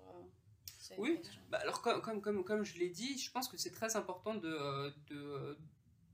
cette 0.79 0.99
oui, 0.99 1.21
bah 1.51 1.59
alors 1.61 1.83
comme, 1.83 2.01
comme, 2.01 2.23
comme, 2.23 2.45
comme 2.45 2.65
je 2.65 2.79
l'ai 2.79 2.89
dit, 2.89 3.19
je 3.19 3.31
pense 3.31 3.49
que 3.49 3.59
c'est 3.59 3.71
très 3.71 3.97
important 3.97 4.35
de, 4.35 4.95
de, 5.09 5.59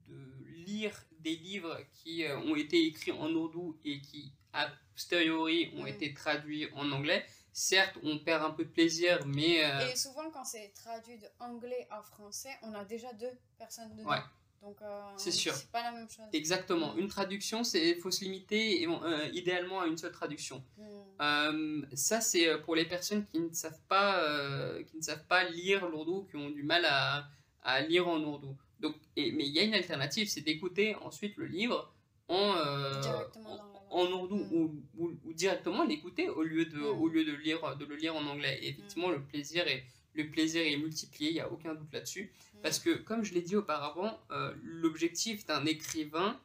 de, 0.08 0.44
lire 0.64 1.04
des 1.20 1.36
livres 1.36 1.78
qui 1.92 2.24
ont 2.46 2.56
été 2.56 2.84
écrits 2.84 3.12
en 3.12 3.30
ourdou 3.32 3.78
et 3.84 4.00
qui 4.00 4.32
a 4.52 4.68
posteriori 4.94 5.72
ont 5.76 5.84
mm. 5.84 5.88
été 5.88 6.14
traduits 6.14 6.68
en 6.74 6.90
anglais. 6.92 7.24
Certes, 7.54 7.98
on 8.02 8.18
perd 8.18 8.42
un 8.42 8.50
peu 8.50 8.64
de 8.64 8.70
plaisir, 8.70 9.26
mais... 9.26 9.62
Euh, 9.62 9.90
Et 9.90 9.96
souvent, 9.96 10.30
quand 10.30 10.44
c'est 10.44 10.72
traduit 10.74 11.18
de 11.18 11.26
anglais 11.38 11.86
à 11.90 12.00
français, 12.00 12.48
on 12.62 12.72
a 12.72 12.84
déjà 12.84 13.12
deux 13.12 13.32
personnes 13.58 13.94
dedans. 13.94 14.08
Ouais. 14.08 14.22
Donc, 14.62 14.80
euh, 14.80 15.02
c'est 15.16 15.32
sûr. 15.32 15.52
C'est 15.54 15.70
pas 15.70 15.82
la 15.82 15.92
même 15.92 16.08
chose. 16.08 16.24
Exactement. 16.32 16.94
Une 16.96 17.08
traduction, 17.08 17.62
c'est 17.62 17.96
faut 17.96 18.10
se 18.10 18.24
limiter 18.24 18.86
euh, 18.86 19.28
idéalement 19.34 19.80
à 19.80 19.86
une 19.86 19.98
seule 19.98 20.12
traduction. 20.12 20.64
Mm. 20.78 21.84
ça, 21.94 22.20
c'est 22.20 22.58
pour 22.60 22.74
les 22.74 22.86
personnes 22.86 23.26
qui 23.26 23.40
ne 23.40 23.52
savent 23.52 23.82
pas, 23.88 24.24
qui 24.84 24.96
ne 24.96 25.02
savent 25.02 25.26
pas 25.26 25.44
lire 25.44 25.86
l'ourdou, 25.88 26.24
qui 26.30 26.36
ont 26.36 26.50
du 26.50 26.62
mal 26.62 26.86
à, 26.86 27.28
à 27.62 27.80
lire 27.82 28.08
en 28.08 28.20
ourdou. 28.20 28.56
Donc, 28.80 28.94
et, 29.16 29.30
mais 29.32 29.44
il 29.44 29.52
y 29.52 29.58
a 29.58 29.62
une 29.62 29.74
alternative, 29.74 30.28
c'est 30.28 30.40
d'écouter 30.40 30.94
ensuite 30.96 31.36
le 31.36 31.46
livre 31.46 31.92
en, 32.28 32.54
en 32.54 33.71
ourdou 33.92 34.36
mm. 34.36 34.52
ou, 34.98 35.12
ou, 35.24 35.32
directement 35.32 35.84
l'écouter 35.84 36.28
au 36.28 36.42
lieu 36.42 36.66
de 36.66 36.78
mm. 36.78 37.00
au 37.00 37.08
lieu 37.08 37.24
de 37.24 37.32
lire 37.32 37.76
de 37.76 37.84
le 37.84 37.96
lire 37.96 38.16
en 38.16 38.24
anglais 38.26 38.58
et 38.62 38.70
effectivement 38.70 39.08
mm. 39.08 39.12
le 39.12 39.22
plaisir 39.22 39.66
est 39.68 39.84
le 40.14 40.28
plaisir 40.28 40.62
est 40.62 40.76
multiplié 40.76 41.30
il 41.30 41.36
y 41.36 41.40
a 41.40 41.50
aucun 41.50 41.74
doute 41.74 41.92
là-dessus 41.92 42.32
parce 42.62 42.78
que 42.78 42.90
comme 42.90 43.24
je 43.24 43.34
l'ai 43.34 43.42
dit 43.42 43.56
auparavant 43.56 44.18
euh, 44.30 44.54
l'objectif 44.62 45.46
d'un 45.46 45.64
écrivain 45.66 46.38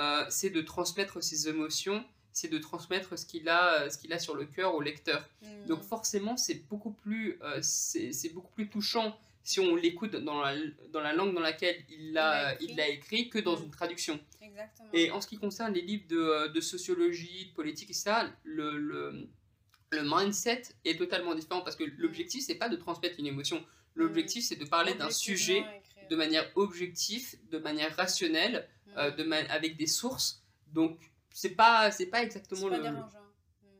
euh, 0.00 0.24
c'est 0.28 0.50
de 0.50 0.60
transmettre 0.60 1.22
ses 1.22 1.48
émotions 1.48 2.04
c'est 2.32 2.48
de 2.48 2.58
transmettre 2.58 3.18
ce 3.18 3.26
qu'il 3.26 3.48
a 3.48 3.88
ce 3.90 3.98
qu'il 3.98 4.12
a 4.12 4.18
sur 4.18 4.34
le 4.34 4.44
cœur 4.44 4.74
au 4.74 4.80
lecteur 4.80 5.24
donc 5.66 5.82
forcément 5.82 6.36
c'est 6.36 6.66
beaucoup 6.68 6.92
plus 6.92 7.38
euh, 7.42 7.60
c'est 7.62 8.32
beaucoup 8.32 8.52
plus 8.52 8.68
touchant 8.68 9.16
si 9.44 9.60
on 9.60 9.76
l'écoute 9.76 10.16
dans 10.16 10.40
la, 10.40 10.56
dans 10.90 11.00
la 11.00 11.12
langue 11.12 11.34
dans 11.34 11.40
laquelle 11.40 11.76
il 11.88 12.12
l'a 12.12 12.60
il 12.60 12.76
l'a 12.76 12.88
écrit 12.88 13.28
que 13.28 13.38
dans 13.38 13.56
une 13.56 13.70
traduction 13.70 14.18
et 14.92 15.10
en 15.10 15.20
ce 15.20 15.26
qui 15.26 15.38
concerne 15.38 15.72
les 15.72 15.80
livres 15.80 16.06
de, 16.08 16.18
euh, 16.18 16.48
de 16.48 16.60
sociologie, 16.60 17.46
de 17.46 17.54
politique, 17.54 17.90
etc., 17.90 18.12
le, 18.44 18.76
le, 18.78 19.28
le, 19.90 20.02
mindset 20.02 20.62
est 20.84 20.98
totalement 20.98 21.34
différent 21.34 21.62
parce 21.62 21.76
que 21.76 21.84
l'objectif, 21.98 22.44
c'est 22.44 22.54
pas 22.54 22.68
de 22.68 22.76
transmettre 22.76 23.18
une 23.18 23.26
émotion. 23.26 23.64
L'objectif, 23.94 24.44
c'est 24.44 24.56
de 24.56 24.64
parler 24.64 24.94
d'un 24.94 25.10
sujet 25.10 25.64
de 26.10 26.16
manière 26.16 26.50
objective, 26.56 27.36
de 27.50 27.58
manière 27.58 27.94
rationnelle, 27.96 28.68
euh, 28.96 29.10
de 29.10 29.30
avec 29.50 29.76
des 29.76 29.86
sources. 29.86 30.42
Donc, 30.72 30.98
c'est 31.32 31.54
pas, 31.56 31.90
c'est 31.90 32.06
pas 32.06 32.22
exactement 32.22 32.68
le. 32.68 32.78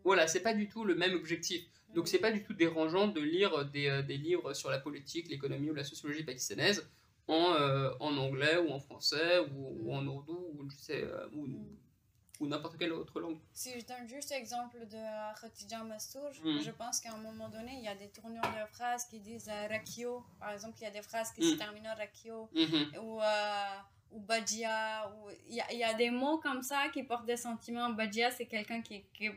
Voilà, 0.05 0.27
c'est 0.27 0.41
pas 0.41 0.55
du 0.55 0.69
tout 0.69 0.85
le 0.85 0.95
même 0.95 1.15
objectif. 1.15 1.65
Donc, 1.95 2.09
c'est 2.09 2.19
pas 2.19 2.33
du 2.33 2.43
tout 2.43 2.55
dérangeant 2.55 3.09
de 3.09 3.21
lire 3.21 3.65
des, 3.67 3.89
euh, 3.89 4.03
des 4.03 4.17
livres 4.17 4.53
sur 4.55 4.71
la 4.71 4.79
politique, 4.79 5.29
l'économie 5.29 5.71
ou 5.71 5.75
la 5.75 5.85
sociologie 5.85 6.25
pakistanaise 6.25 6.85
en, 7.29 7.55
euh, 7.55 7.91
en 8.01 8.17
anglais 8.17 8.59
ou 8.59 8.71
en 8.71 8.81
français 8.81 9.39
ou, 9.55 9.93
en 9.95 10.07
ourdou 10.07 10.55
ou, 10.55 10.69
je 10.69 10.77
sais, 10.77 11.03
euh, 11.03 11.27
ou, 11.35 11.47
ou 12.41 12.47
n'importe 12.47 12.77
quelle 12.77 12.93
autre 12.93 13.21
langue. 13.21 13.39
Si 13.53 13.71
je 13.79 13.87
donne 13.87 14.09
juste 14.09 14.31
l'exemple 14.31 14.79
de 14.87 15.41
Khatija 15.41 15.85
Mastour, 15.85 16.31
mm. 16.43 16.61
je 16.61 16.71
pense 16.73 17.01
qu'à 17.01 17.15
un 17.15 17.19
moment 17.19 17.49
donné, 17.49 17.73
il 17.79 17.85
y 17.85 17.89
a 17.89 17.95
des 17.95 18.09
tournures 18.09 18.43
de 18.43 18.73
phrases 18.73 19.07
qui 19.07 19.21
disent 19.21 19.49
euh, 19.49 19.69
Rakio. 19.69 20.25
Par 20.39 20.53
exemple, 20.53 20.77
il 20.81 20.85
y 20.85 20.87
a 20.87 20.91
des 20.91 21.03
phrases 21.03 21.33
qui 21.33 21.43
se 21.43 21.55
mm. 21.55 21.59
terminent 21.59 21.91
en 21.91 21.97
Rakio. 21.97 22.49
Mm-hmm. 22.55 22.99
Ou, 22.99 23.21
ou 24.15 24.21
Badia. 24.21 25.13
Il 25.49 25.55
y, 25.55 25.77
y, 25.77 25.85
a 25.85 25.95
des 25.95 26.11
mots 26.11 26.39
comme 26.39 26.63
ça 26.63 26.89
qui 26.93 27.03
portent 27.03 27.27
des 27.27 27.37
sentiments. 27.37 27.91
Badia, 27.91 28.31
c'est 28.31 28.47
quelqu'un 28.47 28.81
qui, 28.81 29.05
qui, 29.13 29.31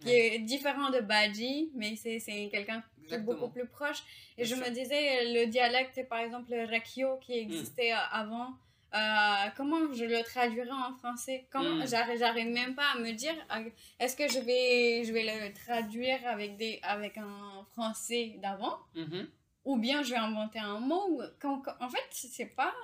qui 0.00 0.10
est 0.10 0.38
différent 0.40 0.90
de 0.90 1.00
Badji, 1.00 1.70
mais 1.74 1.96
c'est 1.96 2.48
quelqu'un 2.50 2.82
qui 3.06 3.14
est 3.14 3.18
beaucoup 3.18 3.48
plus 3.48 3.66
proche. 3.66 4.02
Et 4.38 4.44
je 4.44 4.54
me 4.54 4.68
disais, 4.70 5.32
le 5.32 5.46
dialecte, 5.46 6.08
par 6.08 6.18
exemple, 6.20 6.50
le 6.50 7.18
qui 7.20 7.32
existait 7.32 7.92
mm. 7.92 7.98
avant, 8.12 8.54
euh, 8.94 9.50
comment 9.56 9.92
je 9.92 10.04
le 10.04 10.22
traduirais 10.22 10.70
en 10.70 10.94
français? 10.94 11.46
Comment 11.50 11.84
mm. 11.84 11.86
J'arrive 11.86 12.48
même 12.48 12.74
pas 12.74 12.92
à 12.94 12.98
me 12.98 13.12
dire, 13.12 13.34
euh, 13.52 13.68
est-ce 13.98 14.16
que 14.16 14.28
je 14.28 14.38
vais, 14.38 15.04
je 15.04 15.12
vais 15.12 15.24
le 15.24 15.52
traduire 15.52 16.18
avec, 16.26 16.56
des, 16.56 16.80
avec 16.82 17.18
un 17.18 17.64
français 17.72 18.36
d'avant? 18.42 18.78
Mm-hmm. 18.96 19.26
Ou 19.64 19.78
bien 19.78 20.02
je 20.02 20.10
vais 20.10 20.16
inventer 20.16 20.58
un 20.58 20.78
mot. 20.78 21.22
en 21.42 21.88
fait, 21.88 22.06
c'est 22.10 22.46
pas. 22.46 22.74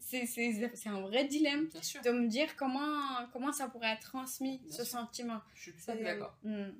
C'est 0.00 0.88
un 0.88 1.00
vrai 1.00 1.24
dilemme 1.24 1.68
de 1.68 2.10
me 2.10 2.28
dire 2.28 2.56
comment, 2.56 3.26
comment 3.32 3.52
ça 3.52 3.68
pourrait 3.68 3.92
être 3.92 4.10
transmis, 4.10 4.60
ce 4.70 4.84
sentiment. 4.84 5.40
Je 5.54 5.70
suis 5.72 6.02
d'accord. 6.02 6.36
Hmm. 6.44 6.70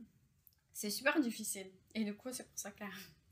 C'est 0.73 0.91
super 0.91 1.19
difficile. 1.21 1.67
Et 1.95 2.05
du 2.05 2.15
coup, 2.15 2.29
c'est 2.31 2.47
pour 2.49 2.59
ça 2.59 2.71
que 2.71 2.85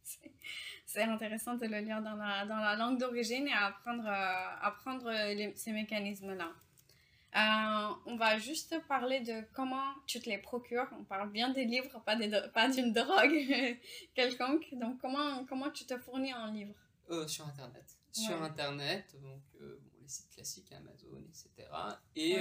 c'est 0.86 1.02
intéressant 1.02 1.54
de 1.54 1.66
le 1.66 1.78
lire 1.78 2.02
dans 2.02 2.16
la, 2.16 2.44
dans 2.44 2.56
la 2.56 2.74
langue 2.74 2.98
d'origine 2.98 3.46
et 3.46 3.52
apprendre, 3.52 4.06
euh, 4.06 4.66
apprendre 4.66 5.12
ces 5.54 5.70
mécanismes-là. 5.70 6.52
Euh, 7.34 7.94
on 8.06 8.16
va 8.16 8.38
juste 8.38 8.76
parler 8.88 9.20
de 9.20 9.42
comment 9.52 9.94
tu 10.06 10.20
te 10.20 10.28
les 10.28 10.38
procures. 10.38 10.86
On 10.98 11.04
parle 11.04 11.30
bien 11.30 11.50
des 11.50 11.64
livres, 11.64 12.00
pas, 12.04 12.16
des 12.16 12.30
pas 12.54 12.68
d'une 12.68 12.92
drogue 12.92 13.78
quelconque. 14.14 14.66
Donc, 14.72 14.98
comment, 15.00 15.44
comment 15.44 15.70
tu 15.70 15.84
te 15.84 15.98
fournis 15.98 16.32
en 16.32 16.46
livres 16.46 16.74
euh, 17.10 17.26
Sur 17.26 17.46
Internet. 17.46 17.84
Sur 18.12 18.42
Internet, 18.42 19.14
donc 19.20 19.42
euh, 19.60 19.78
les 20.00 20.08
sites 20.08 20.30
classiques, 20.30 20.72
Amazon, 20.72 21.22
etc. 21.28 21.68
Et 22.14 22.38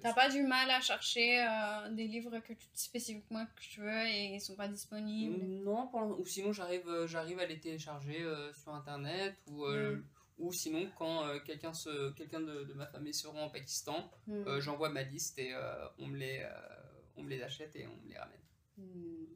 t'as 0.00 0.14
pas 0.14 0.30
du 0.30 0.42
mal 0.42 0.70
à 0.70 0.80
chercher 0.80 1.46
des 1.90 2.06
livres 2.06 2.38
que 2.38 2.54
tu, 2.54 2.66
spécifiquement 2.72 3.44
que 3.44 3.60
tu 3.60 3.80
veux 3.80 4.06
et 4.06 4.34
ils 4.34 4.40
sont 4.40 4.56
pas 4.56 4.68
disponibles? 4.68 5.44
Non, 5.62 5.90
ou 6.18 6.24
sinon 6.24 6.54
j'arrive 6.54 7.04
j'arrive 7.04 7.38
à 7.40 7.44
les 7.44 7.60
télécharger 7.60 8.24
sur 8.54 8.72
Internet 8.72 9.36
ou 9.48 9.66
ou 10.38 10.52
sinon, 10.52 10.90
quand 10.98 11.26
euh, 11.26 11.38
quelqu'un 11.40 11.70
de, 12.40 12.64
de, 12.64 12.74
ma 12.74 12.86
famille 12.86 13.14
se 13.14 13.26
rend 13.26 13.46
au 13.46 13.50
Pakistan, 13.50 14.10
hmm. 14.26 14.32
euh, 14.46 14.60
j'envoie 14.60 14.88
ma 14.88 15.02
liste 15.02 15.38
et 15.38 15.54
euh, 15.54 15.86
on, 15.98 16.06
me 16.06 16.16
les, 16.16 16.46
on 17.16 17.22
me 17.22 17.30
les 17.30 17.42
achète 17.42 17.74
et 17.76 17.86
on 17.86 17.96
me 18.02 18.08
les 18.08 18.18
ramène. 18.18 18.40
Hmm. 18.76 19.26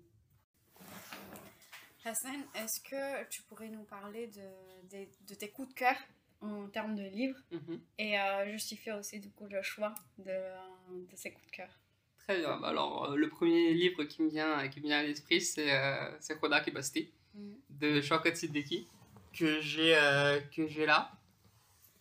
Hassan, 2.04 2.42
est-ce 2.54 2.80
que 2.80 3.28
tu 3.28 3.42
pourrais 3.42 3.68
nous 3.68 3.84
parler 3.84 4.28
de, 4.28 4.96
de, 4.96 5.06
de 5.28 5.34
tes 5.34 5.50
coups 5.50 5.68
de 5.68 5.74
cœur 5.74 5.96
en 6.40 6.68
termes 6.68 6.94
de 6.94 7.02
livres 7.02 7.38
mhm. 7.50 7.80
et 7.98 8.14
justifier 8.50 8.92
aussi 8.92 9.18
du 9.20 9.30
coup 9.30 9.46
le 9.46 9.61
choix 9.61 9.92
de, 10.16 10.24
de 10.24 11.16
ces 11.16 11.32
coups 11.32 11.46
de 11.46 11.50
cœur? 11.50 11.78
Très 12.16 12.38
bien. 12.38 12.58
Bah, 12.58 12.68
alors, 12.68 13.16
le 13.16 13.28
premier 13.28 13.74
livre 13.74 14.04
qui 14.04 14.22
me 14.22 14.30
vient, 14.30 14.68
qui 14.68 14.80
me 14.80 14.87
vient 14.87 15.00
à 15.00 15.02
l'esprit, 15.02 15.40
c'est 15.40 15.74
euh, 15.74 16.37
Khodak 16.40 16.68
et 16.68 16.70
Basti 16.70 17.11
hmm. 17.34 17.54
de 17.70 18.00
Shaukat 18.00 18.34
Siddiqui 18.34 18.88
que 19.33 19.61
j'ai 19.61 19.97
euh, 19.97 20.41
que 20.55 20.67
j'ai 20.67 20.87
là. 20.87 21.11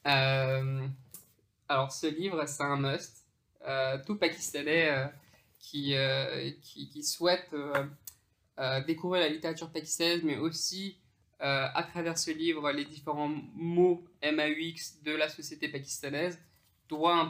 Euh, 0.06 0.88
alors 1.68 1.92
ce 1.92 2.08
livre, 2.08 2.46
c'est 2.46 2.63
un 2.63 2.78
must. 2.78 3.26
Euh, 3.68 3.98
tout 4.06 4.16
Pakistanais 4.16 5.12
qui, 5.60 5.96
qui, 6.62 6.90
qui, 6.90 7.04
souhaite 7.04 7.54
découvrir 8.86 9.22
la 9.24 9.30
littérature 9.30 9.70
pakistanaise, 9.70 10.24
mais 10.24 10.38
aussi 10.38 10.98
à 11.40 11.84
travers 11.92 12.18
ce 12.18 12.32
livre 12.32 12.72
les 12.72 12.86
différents 12.86 13.28
mots 13.56 14.06
MAUX 14.24 15.02
de 15.04 15.13
la 15.13 15.28
société 15.28 15.68
pakistanaise, 15.68 16.40
doit 16.88 17.30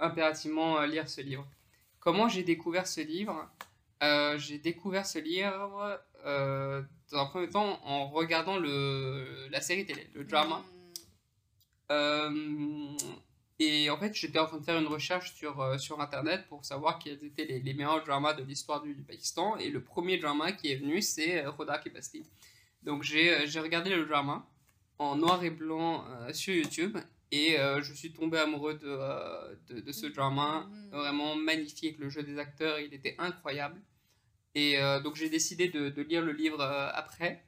impérativement 0.00 0.80
lire 0.82 1.08
ce 1.08 1.20
livre. 1.20 1.46
Comment 2.00 2.28
j'ai 2.28 2.42
découvert 2.42 2.88
ce 2.88 3.00
livre? 3.00 3.48
J'ai 4.38 4.58
découvert 4.58 5.06
ce 5.06 5.18
livre 5.18 6.00
dans 7.12 7.18
un 7.18 7.26
premier 7.26 7.48
temps 7.48 7.80
en 7.84 8.08
regardant 8.08 8.58
le, 8.58 9.48
la 9.50 9.60
série 9.60 9.86
télé, 9.86 10.08
le 10.14 10.24
drama. 10.24 10.58
Mm. 10.58 10.72
Euh, 11.90 12.96
et 13.58 13.90
en 13.90 13.98
fait, 13.98 14.14
j'étais 14.14 14.38
en 14.38 14.46
train 14.46 14.58
de 14.58 14.64
faire 14.64 14.78
une 14.80 14.86
recherche 14.86 15.34
sur, 15.34 15.60
euh, 15.60 15.78
sur 15.78 16.00
Internet 16.00 16.46
pour 16.48 16.64
savoir 16.64 16.98
quels 16.98 17.22
étaient 17.22 17.44
les, 17.44 17.60
les 17.60 17.74
meilleurs 17.74 18.02
dramas 18.02 18.32
de 18.32 18.42
l'histoire 18.42 18.82
du, 18.82 18.94
Pakistan. 18.94 19.56
Et 19.58 19.68
le 19.68 19.82
premier 19.82 20.18
drama 20.18 20.52
qui 20.52 20.72
est 20.72 20.76
venu, 20.76 21.02
c'est 21.02 21.46
Rodak 21.46 21.86
et 21.86 21.90
Basti. 21.90 22.24
Donc 22.82 23.02
j'ai 23.02 23.44
regardé 23.60 23.90
le 23.90 24.06
drama 24.06 24.48
en 24.98 25.16
noir 25.16 25.44
et 25.44 25.50
blanc 25.50 26.04
euh, 26.08 26.32
sur 26.32 26.54
YouTube. 26.54 26.98
Et 27.34 27.56
je 27.56 27.94
suis 27.94 28.12
tombé 28.12 28.36
amoureux 28.36 28.74
de, 28.74 29.74
de, 29.74 29.80
de 29.80 29.92
ce 29.92 30.06
drama. 30.06 30.66
Mm. 30.68 30.90
Vraiment 30.90 31.34
magnifique. 31.34 31.98
Le 31.98 32.10
jeu 32.10 32.22
des 32.22 32.38
acteurs, 32.38 32.78
il 32.78 32.92
était 32.92 33.14
incroyable. 33.18 33.80
Et 34.54 34.78
euh, 34.78 35.00
donc 35.00 35.16
j'ai 35.16 35.28
décidé 35.28 35.68
de, 35.68 35.88
de, 35.88 36.02
lire 36.02 36.22
le 36.22 36.32
livre 36.32 36.60
euh, 36.60 36.90
après. 36.92 37.44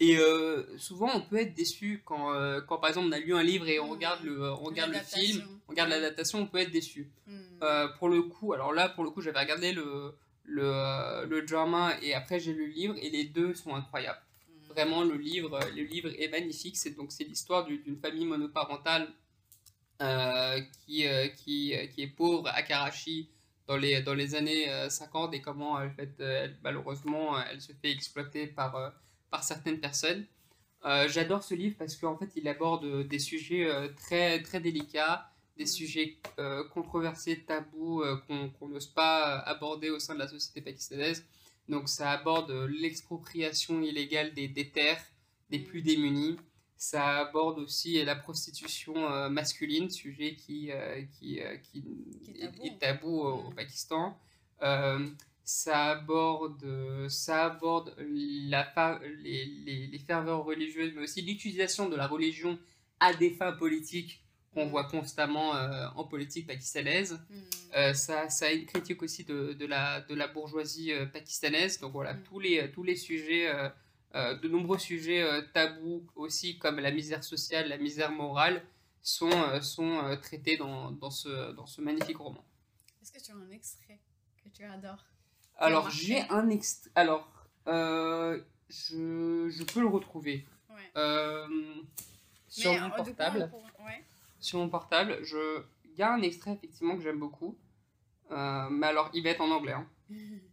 Et 0.00 0.16
euh, 0.16 0.76
souvent 0.78 1.10
on 1.14 1.20
peut 1.20 1.36
être 1.36 1.54
déçu 1.54 2.02
quand, 2.04 2.32
quand 2.66 2.78
par 2.78 2.90
exemple 2.90 3.06
on 3.08 3.12
a 3.12 3.20
lu 3.20 3.36
un 3.36 3.42
livre 3.42 3.68
et 3.68 3.78
on 3.78 3.88
regarde 3.88 4.24
le, 4.24 4.50
on 4.50 4.56
regarde 4.56 4.90
le 4.90 4.98
film, 4.98 5.46
on 5.68 5.70
regarde 5.70 5.90
l'adaptation, 5.90 6.40
on 6.40 6.46
peut 6.46 6.58
être 6.58 6.72
déçu. 6.72 7.12
Hmm. 7.28 7.86
pour 7.98 8.08
le 8.08 8.22
coup, 8.22 8.52
alors 8.52 8.72
là 8.72 8.88
pour 8.88 9.04
le 9.04 9.10
coup 9.10 9.20
j'avais 9.20 9.38
regardé 9.38 9.72
le, 9.72 10.16
le, 10.42 11.24
le, 11.26 11.42
drama 11.42 11.92
et 12.02 12.14
après 12.14 12.40
j'ai 12.40 12.52
lu 12.52 12.66
le 12.66 12.72
livre 12.72 12.94
et 13.00 13.10
les 13.10 13.24
deux 13.24 13.54
sont 13.54 13.76
incroyables. 13.76 14.18
Hmm. 14.48 14.72
Vraiment 14.72 15.04
le 15.04 15.16
livre, 15.16 15.60
le 15.76 15.82
livre 15.84 16.10
est 16.18 16.28
magnifique. 16.28 16.76
C'est 16.76 16.96
donc 16.96 17.12
c'est 17.12 17.24
l'histoire 17.24 17.64
d'une 17.64 17.96
famille 17.96 18.26
monoparentale 18.26 19.08
qui, 20.84 21.04
qui, 21.36 21.74
qui, 21.94 22.02
est 22.02 22.12
pauvre 22.16 22.48
à 22.48 22.62
Karachi 22.62 23.28
dans 23.66 23.76
les, 23.76 24.02
dans 24.02 24.14
les 24.14 24.34
années 24.34 24.68
50 24.88 25.32
euh, 25.32 25.36
et 25.36 25.40
comment 25.40 25.72
en 25.72 25.90
fait, 25.90 26.14
euh, 26.20 26.44
elle, 26.44 26.56
malheureusement 26.62 27.40
elle 27.40 27.60
se 27.60 27.72
fait 27.72 27.90
exploiter 27.90 28.46
par, 28.46 28.76
euh, 28.76 28.90
par 29.30 29.44
certaines 29.44 29.80
personnes. 29.80 30.26
J'adore 31.06 31.44
ce 31.44 31.54
livre 31.54 31.76
parce 31.78 31.94
qu'en 31.94 32.16
fait 32.16 32.30
il 32.34 32.48
aborde 32.48 33.06
des 33.06 33.20
sujets 33.20 33.70
très, 33.96 34.42
très 34.42 34.58
délicats, 34.58 35.30
des 35.56 35.62
mm. 35.62 35.68
sujets 35.68 36.18
controversés, 36.74 37.44
tabous 37.44 38.02
qu'on 38.26 38.68
n'ose 38.68 38.88
pas 38.88 39.38
aborder 39.38 39.90
au 39.90 40.00
sein 40.00 40.14
de 40.14 40.18
la 40.18 40.26
société 40.26 40.60
pakistanaise. 40.60 41.24
Donc 41.68 41.88
ça 41.88 42.10
aborde 42.10 42.50
l'expropriation 42.68 43.80
illégale 43.80 44.34
des, 44.34 44.48
des, 44.48 44.70
terres 44.70 45.04
des 45.50 45.60
mm. 45.60 45.64
plus 45.66 45.82
démunis, 45.82 46.36
ça 46.82 47.18
aborde 47.18 47.60
aussi 47.60 48.02
la 48.04 48.16
prostitution 48.16 49.08
euh, 49.08 49.28
masculine, 49.28 49.88
sujet 49.88 50.34
qui, 50.34 50.72
euh, 50.72 51.00
qui, 51.12 51.40
euh, 51.40 51.56
qui, 51.58 51.84
est 52.64 52.76
tabou, 52.80 53.20
au, 53.20 53.50
mm. 53.50 53.54
Pakistan. 53.54 54.18
ça 55.44 55.90
aborde, 55.90 57.06
ça 57.08 57.44
aborde 57.44 57.94
la, 57.98 59.00
les, 59.22 59.44
les, 59.44 59.86
les, 59.86 59.98
ferveurs 60.00 60.44
religieuses, 60.44 60.92
mais 60.96 61.02
aussi 61.02 61.22
l'utilisation 61.22 61.88
de 61.88 61.94
la 61.94 62.08
religion 62.08 62.58
à 62.98 63.14
des 63.14 63.30
fins 63.30 63.52
politiques 63.52 64.24
qu'on 64.52 64.66
mm. 64.66 64.70
voit 64.70 64.84
constamment 64.84 65.52
en 65.94 66.02
politique 66.02 66.48
pakistanaise. 66.48 67.16
Mm. 67.30 67.94
ça, 67.94 68.28
ça, 68.28 68.46
a 68.46 68.50
une 68.50 68.66
critique 68.66 69.00
aussi 69.02 69.22
de, 69.22 69.52
de, 69.52 69.66
la, 69.66 70.00
de 70.00 70.16
la 70.16 70.26
bourgeoisie 70.26 70.90
pakistanaise. 71.12 71.78
Donc 71.78 71.92
voilà, 71.92 72.14
tous, 72.14 72.40
les, 72.40 72.72
tous 72.72 72.82
les 72.82 72.96
sujets 72.96 73.46
euh, 73.46 73.68
de 74.14 74.48
nombreux 74.48 74.78
sujets 74.78 75.22
euh, 75.22 75.42
tabous 75.54 76.06
aussi, 76.16 76.58
comme 76.58 76.80
la 76.80 76.90
misère 76.90 77.24
sociale, 77.24 77.68
la 77.68 77.78
misère 77.78 78.12
morale, 78.12 78.62
sont, 79.00 79.30
euh, 79.30 79.60
sont 79.60 80.18
traités 80.20 80.56
dans, 80.56 80.90
dans, 80.90 81.10
ce, 81.10 81.52
dans 81.52 81.66
ce 81.66 81.80
magnifique 81.80 82.18
roman. 82.18 82.44
Est-ce 83.00 83.12
que 83.12 83.20
tu 83.20 83.32
as 83.32 83.36
un 83.36 83.50
extrait 83.50 83.98
que 84.44 84.48
tu 84.50 84.64
adores? 84.64 85.04
Alors, 85.56 85.90
j'ai 85.90 86.20
un 86.30 86.48
extrait. 86.50 86.90
Alors, 86.94 87.28
je, 87.66 89.48
je, 89.48 89.64
peux 89.64 89.80
le 89.80 89.88
retrouver. 89.88 90.46
sur 92.48 92.72
mon 92.80 92.90
portable. 92.90 93.50
Sur 94.40 94.58
mon 94.58 94.68
portable, 94.68 95.18
je... 95.22 95.62
il 95.84 95.92
y 95.96 96.02
a 96.02 96.12
un 96.12 96.20
extrait 96.22 96.52
effectivement 96.52 96.96
que 96.96 97.02
j'aime 97.02 97.18
beaucoup. 97.18 97.56
mais 98.30 98.86
alors, 98.86 99.10
il 99.14 99.22
va 99.22 99.30
être 99.30 99.40
en 99.40 99.50
anglais. 99.50 99.74
Hein. 99.74 99.86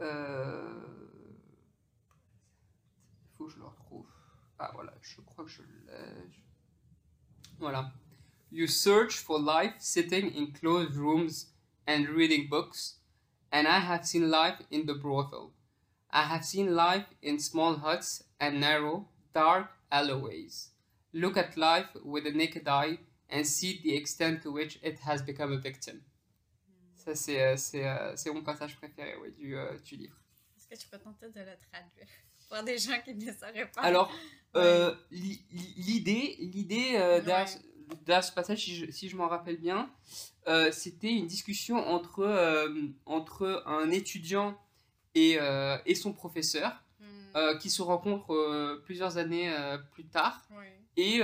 Euh... 0.00 0.80
Faut 3.36 3.46
que 3.46 3.52
je 3.52 3.58
le 3.58 3.64
retrouve. 3.64 4.06
Ah 4.58 4.70
voilà, 4.74 4.92
je 5.00 5.20
crois 5.20 5.44
que 5.44 5.50
je 5.50 5.62
l'ai. 5.62 5.92
Voilà. 7.58 7.92
You 8.50 8.66
search 8.66 9.18
for 9.18 9.38
life 9.40 9.74
sitting 9.78 10.34
in 10.34 10.52
closed 10.52 10.94
rooms 10.96 11.46
and 11.86 12.08
reading 12.08 12.48
books, 12.48 12.98
and 13.50 13.66
I 13.66 13.78
have 13.78 14.04
seen 14.04 14.30
life 14.30 14.60
in 14.70 14.86
the 14.86 14.94
brothel. 14.94 15.52
I 16.10 16.24
have 16.24 16.44
seen 16.44 16.74
life 16.74 17.06
in 17.22 17.38
small 17.38 17.76
huts 17.76 18.24
and 18.38 18.60
narrow, 18.60 19.08
dark 19.32 19.70
alleyways. 19.90 20.70
Look 21.14 21.36
at 21.36 21.56
life 21.56 21.88
with 22.04 22.26
a 22.26 22.32
naked 22.32 22.68
eye 22.68 22.98
and 23.30 23.46
see 23.46 23.80
the 23.82 23.96
extent 23.96 24.42
to 24.42 24.52
which 24.52 24.78
it 24.82 24.98
has 25.00 25.22
become 25.22 25.52
a 25.52 25.58
victim. 25.58 26.02
Ça, 27.04 27.16
c'est, 27.16 27.42
euh, 27.42 27.56
c'est, 27.56 27.84
euh, 27.84 28.12
c'est 28.14 28.30
mon 28.30 28.42
passage 28.42 28.76
préféré 28.76 29.16
ouais, 29.16 29.32
du, 29.32 29.56
euh, 29.56 29.76
du 29.80 29.96
livre. 29.96 30.16
Est-ce 30.56 30.68
que 30.68 30.76
tu 30.76 30.88
peux 30.88 30.98
tenter 30.98 31.26
de 31.26 31.40
le 31.40 31.56
traduire? 31.70 32.06
Pour 32.48 32.62
des 32.62 32.78
gens 32.78 33.00
qui 33.04 33.14
ne 33.14 33.32
sauraient 33.32 33.70
pas 33.74 33.80
Alors, 33.80 34.12
l'idée, 35.10 36.36
l'idée 36.38 36.92
derrière, 37.24 38.22
ce 38.22 38.32
passage, 38.32 38.64
si 38.64 38.76
je, 38.76 38.90
si 38.90 39.08
je 39.08 39.16
m'en 39.16 39.26
rappelle 39.26 39.56
bien, 39.56 39.90
c'était 40.70 41.12
une 41.12 41.26
discussion 41.26 41.76
entre, 41.78 42.70
entre 43.06 43.62
un 43.64 43.90
étudiant 43.90 44.60
et, 45.14 45.38
et 45.86 45.94
son 45.94 46.12
professeur 46.12 46.84
hmm. 47.00 47.58
qui 47.58 47.70
se 47.70 47.80
rencontrent 47.80 48.82
plusieurs 48.84 49.16
années 49.16 49.50
plus 49.92 50.04
tard. 50.04 50.46
Et, 50.98 51.22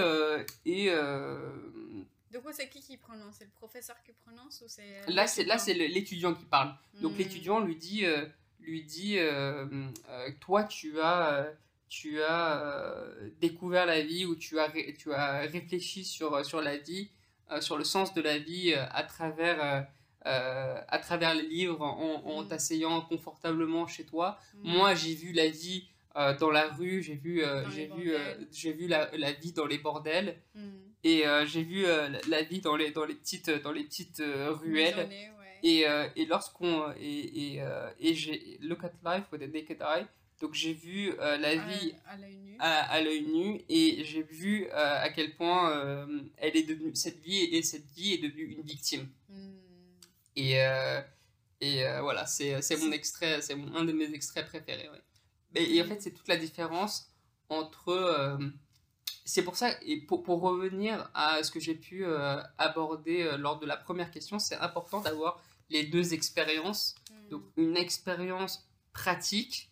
et 0.65 0.91
du 2.31 2.41
coup, 2.41 2.51
c'est 2.53 2.69
qui 2.69 2.81
qui 2.81 2.97
prononce? 2.97 3.37
C'est 3.39 3.45
le 3.45 3.51
professeur 3.51 3.97
qui 4.05 4.13
prononce 4.13 4.63
ou 4.63 4.69
c'est 4.69 5.03
Là, 5.09 5.27
c'est 5.27 5.45
là 5.45 5.59
c'est 5.59 5.75
l'étudiant? 5.75 6.35
qui 6.35 6.45
parle. 6.45 6.75
Donc 7.01 7.15
hmm. 7.15 7.19
l'étudiant 7.19 7.61
lui 7.61 7.77
dit 7.77 8.05
euh, 8.05 8.27
lui 8.61 8.83
dit 8.83 9.19
euh, 9.19 9.67
euh, 10.09 10.31
toi 10.41 10.65
tu 10.65 11.01
as 11.01 11.47
tu 11.89 12.23
as 12.23 13.03
découvert 13.41 13.87
la 13.87 14.03
vie 14.03 14.27
ou 14.27 14.37
tu 14.37 14.59
as 14.59 14.71
tu 14.99 15.13
as 15.13 15.41
réfléchi 15.41 16.05
sur 16.05 16.45
sur 16.45 16.61
la 16.61 16.77
vie, 16.77 17.11
sur 17.61 17.79
le 17.79 17.85
sens 17.85 18.13
de 18.13 18.21
la 18.21 18.39
vie 18.39 18.75
à 18.75 19.03
travers 19.05 19.89
à 20.25 20.99
travers 20.99 21.35
les 21.35 21.47
livres 21.47 21.83
en, 21.83 22.23
en 22.27 22.43
hmm. 22.43 22.49
t'asseyant 22.49 23.01
confortablement 23.03 23.87
chez 23.87 24.05
toi. 24.05 24.39
Hmm. 24.55 24.73
Moi, 24.73 24.95
j'ai 24.95 25.15
vu 25.15 25.33
la 25.33 25.49
vie 25.49 25.89
euh, 26.19 26.37
dans 26.37 26.51
la 26.51 26.69
rue, 26.69 27.01
j'ai 27.01 27.15
vu, 27.15 27.45
euh, 27.45 27.69
j'ai 27.71 27.87
vu, 27.87 28.13
euh, 28.13 28.35
j'ai 28.51 28.73
vu 28.73 28.89
la, 28.89 29.09
la 29.17 29.33
vie 29.33 29.53
dans 29.53 29.67
les 29.67 29.79
bordels. 29.79 30.37
Et 31.05 31.27
euh, 31.27 31.47
j'ai 31.47 31.63
vu 31.63 31.87
euh, 31.87 32.09
la, 32.29 32.43
vie 32.43 32.61
dans 32.61 32.77
les, 32.77 32.91
dans 32.91 33.05
les 33.05 33.15
petites, 33.15 33.51
dans 33.51 33.73
les 33.73 33.85
petites 33.85 34.21
euh, 34.21 34.53
ruelles. 34.53 35.09
Ouais. 35.09 35.33
Et, 35.63 35.85
et 36.17 36.27
lorsqu'on. 36.27 36.93
Et, 37.01 37.55
et, 37.57 37.63
et 37.99 38.15
j'ai. 38.15 38.59
Look 38.61 38.85
at 38.85 38.93
life 39.05 39.25
with 39.33 39.43
a 39.43 39.47
naked 39.47 39.81
eye. 39.81 40.07
Donc 40.41 40.55
j'ai 40.55 40.73
vu 40.73 41.13
euh, 41.19 41.37
la 41.37 41.57
vie 41.57 41.95
à, 42.61 42.93
à 42.93 43.01
l'œil 43.01 43.23
nu. 43.23 43.61
et 43.69 44.05
j'ai 44.05 44.23
vu 44.23 44.67
euh, 44.67 45.03
à 45.03 45.11
quel 45.11 45.35
point 45.35 45.73
euh, 45.73 46.07
elle 46.37 46.57
est 46.57 46.63
devenue. 46.63 46.95
Cette 46.95 47.19
vie, 47.21 47.39
et 47.39 47.63
cette 47.63 47.91
vie 47.91 48.15
est 48.15 48.19
devenue 48.19 48.45
une 48.45 48.63
victime. 48.63 49.09
Hmm. 49.29 49.57
Et, 50.37 50.53
et 51.61 51.83
voilà, 52.01 52.25
c'est 52.27 52.63
c'est 52.63 52.77
mon 52.77 52.93
extrait, 52.93 53.43
c'est 53.43 53.55
un 53.75 53.85
de 53.85 53.93
mes 53.93 54.13
extraits 54.15 54.47
préférés. 54.47 54.89
ouais. 54.89 55.03
Et, 55.57 55.75
et 55.77 55.83
en 55.83 55.87
fait, 55.87 56.01
c'est 56.01 56.13
toute 56.13 56.29
la 56.29 56.37
différence 56.37 57.13
entre. 57.49 58.39
C'est 59.29 59.43
pour 59.43 59.57
ça, 59.57 59.71
et 59.83 60.01
pour, 60.01 60.23
pour 60.23 60.41
revenir 60.41 61.11
à 61.13 61.43
ce 61.43 61.51
que 61.51 61.61
j'ai 61.61 61.75
pu 61.75 62.05
euh, 62.05 62.41
aborder 62.57 63.23
euh, 63.23 63.37
lors 63.37 63.59
de 63.59 63.67
la 63.67 63.77
première 63.77 64.11
question, 64.11 64.39
c'est 64.39 64.57
important 64.57 65.01
d'avoir 65.01 65.43
les 65.69 65.85
deux 65.85 66.15
expériences. 66.15 66.95
Hmm. 67.11 67.29
Donc, 67.33 67.43
une 67.59 67.77
expérience 67.77 68.67
pratique 68.95 69.71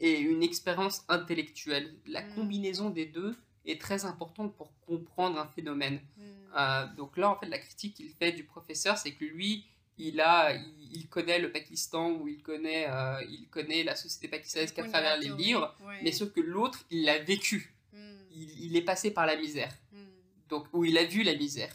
et 0.00 0.18
une 0.20 0.42
expérience 0.42 1.04
intellectuelle. 1.08 1.94
La 2.06 2.22
Mm. 2.22 2.34
combinaison 2.36 2.90
des 2.90 3.06
deux 3.06 3.36
est 3.64 3.80
très 3.80 4.04
importante 4.04 4.54
pour 4.56 4.70
comprendre 4.86 5.38
un 5.38 5.46
phénomène. 5.48 6.00
Hmm. 6.16 6.22
Euh, 6.56 6.86
donc 6.96 7.16
là, 7.16 7.30
en 7.30 7.36
fait, 7.38 7.46
la 7.46 7.58
critique 7.58 7.94
qu'il 7.94 8.10
fait 8.10 8.32
du 8.32 8.44
professeur, 8.44 8.96
c'est 8.98 9.12
que 9.12 9.24
lui, 9.24 9.64
il 9.98 10.20
a, 10.20 10.54
il, 10.54 10.88
il 10.92 11.08
connaît 11.08 11.38
le 11.40 11.50
Pakistan 11.50 12.10
ou 12.12 12.28
il 12.28 12.40
connaît, 12.42 12.86
euh, 12.88 13.20
il 13.28 13.48
connaît 13.48 13.82
la 13.82 13.96
société 13.96 14.28
pakistanaise 14.28 14.72
qu'à 14.72 14.84
travers 14.88 15.18
les 15.18 15.28
livres, 15.30 15.74
ouais. 15.84 16.00
mais 16.02 16.12
sauf 16.12 16.30
que 16.32 16.40
l'autre, 16.40 16.84
il 16.90 17.04
l'a 17.04 17.18
vécu. 17.18 17.72
Hmm. 18.36 18.42
Il, 18.42 18.64
il 18.66 18.76
est 18.76 18.82
passé 18.84 19.10
par 19.12 19.26
la 19.26 19.36
misère. 19.36 19.72
Hmm. 19.92 20.04
Donc, 20.48 20.66
où 20.72 20.84
il 20.84 20.96
a 20.98 21.04
vu 21.04 21.22
la 21.22 21.34
misère. 21.34 21.74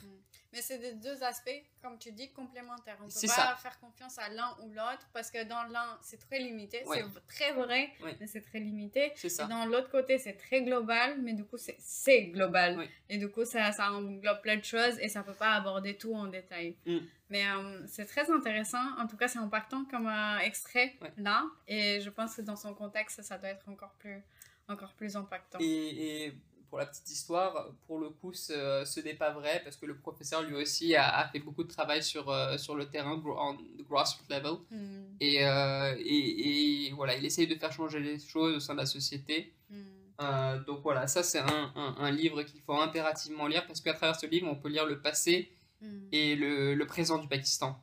Mais 0.53 0.61
c'est 0.61 0.79
des 0.79 0.93
deux 0.95 1.23
aspects, 1.23 1.63
comme 1.81 1.97
tu 1.97 2.11
dis, 2.11 2.29
complémentaires. 2.33 2.97
On 2.99 3.05
ne 3.05 3.09
peut 3.09 3.27
pas 3.27 3.27
ça. 3.33 3.55
faire 3.55 3.79
confiance 3.79 4.17
à 4.19 4.27
l'un 4.27 4.53
ou 4.61 4.67
l'autre 4.67 5.07
parce 5.13 5.31
que 5.31 5.41
dans 5.45 5.63
l'un, 5.63 5.97
c'est 6.01 6.19
très 6.19 6.39
limité. 6.39 6.83
Ouais. 6.87 7.05
C'est 7.15 7.27
très 7.27 7.53
vrai, 7.53 7.89
Ouais. 8.03 8.17
mais 8.19 8.27
c'est 8.27 8.41
très 8.41 8.59
limité. 8.59 9.13
Et 9.23 9.47
dans 9.47 9.65
l'autre 9.65 9.89
côté, 9.89 10.17
c'est 10.17 10.33
très 10.33 10.61
global, 10.63 11.21
mais 11.21 11.31
du 11.33 11.45
coup, 11.45 11.55
c'est- 11.57 12.23
global. 12.33 12.85
Et 13.07 13.17
du 13.17 13.29
coup, 13.29 13.45
ça, 13.45 13.71
ça 13.71 13.93
englobe 13.93 14.41
plein 14.41 14.57
de 14.57 14.65
choses 14.65 14.99
et 14.99 15.07
ça 15.07 15.19
ne 15.19 15.23
peut 15.25 15.33
pas 15.33 15.53
aborder 15.53 15.95
tout 15.97 16.13
en 16.13 16.27
détail. 16.27 16.75
Mm. 16.85 16.97
Mais 17.29 17.47
euh, 17.47 17.87
c'est 17.87 18.05
très 18.05 18.29
intéressant. 18.29 18.83
En 18.99 19.07
tout 19.07 19.15
cas, 19.15 19.29
c'est 19.29 19.39
impactant 19.39 19.85
comme 19.85 20.07
euh, 20.07 20.37
extrait 20.39 20.97
là. 21.15 21.45
Et 21.65 22.01
je 22.01 22.09
pense 22.09 22.35
que 22.35 22.41
dans 22.41 22.57
son 22.57 22.73
contexte, 22.73 23.21
ça 23.21 23.37
doit 23.37 23.47
être 23.51 23.69
encore 23.69 23.93
plus, 23.93 24.21
encore 24.67 24.93
plus 24.95 25.15
impactant. 25.15 25.59
Et, 25.61 26.25
et 26.27 26.33
pour 26.71 26.79
la 26.79 26.87
petite 26.87 27.11
histoire, 27.11 27.67
pour 27.85 27.99
le 27.99 28.09
coup, 28.09 28.33
ce, 28.33 28.83
ce 28.85 28.99
n'est 29.01 29.13
pas 29.13 29.31
vrai 29.31 29.61
parce 29.63 29.75
que 29.75 29.85
le 29.85 29.95
professeur 29.97 30.41
lui 30.41 30.55
aussi 30.55 30.95
a, 30.95 31.05
a 31.19 31.27
fait 31.27 31.39
beaucoup 31.39 31.63
de 31.63 31.69
travail 31.69 32.01
sur, 32.01 32.29
euh, 32.29 32.57
sur 32.57 32.75
le 32.75 32.85
terrain, 32.89 33.17
the 33.19 33.83
grassroots 33.87 34.29
level. 34.29 34.53
Mm. 34.71 35.03
Et, 35.19 35.45
euh, 35.45 35.95
et, 35.99 36.87
et 36.87 36.91
voilà, 36.93 37.15
il 37.17 37.25
essaye 37.25 37.45
de 37.45 37.55
faire 37.55 37.73
changer 37.73 37.99
les 37.99 38.17
choses 38.19 38.55
au 38.55 38.59
sein 38.61 38.73
de 38.73 38.79
la 38.79 38.85
société. 38.87 39.53
Mm. 39.69 39.75
Euh, 40.21 40.63
donc 40.63 40.81
voilà, 40.81 41.07
ça 41.07 41.21
c'est 41.23 41.39
un, 41.39 41.71
un, 41.75 41.95
un 41.99 42.11
livre 42.11 42.41
qu'il 42.43 42.61
faut 42.61 42.79
impérativement 42.79 43.47
lire 43.47 43.67
parce 43.67 43.81
qu'à 43.81 43.93
travers 43.93 44.17
ce 44.17 44.25
livre, 44.25 44.47
on 44.49 44.55
peut 44.55 44.69
lire 44.69 44.85
le 44.87 45.01
passé 45.01 45.51
Mm. 45.81 46.07
et 46.11 46.35
le, 46.35 46.75
le 46.75 46.85
présent 46.85 47.17
du 47.17 47.27
Pakistan. 47.27 47.75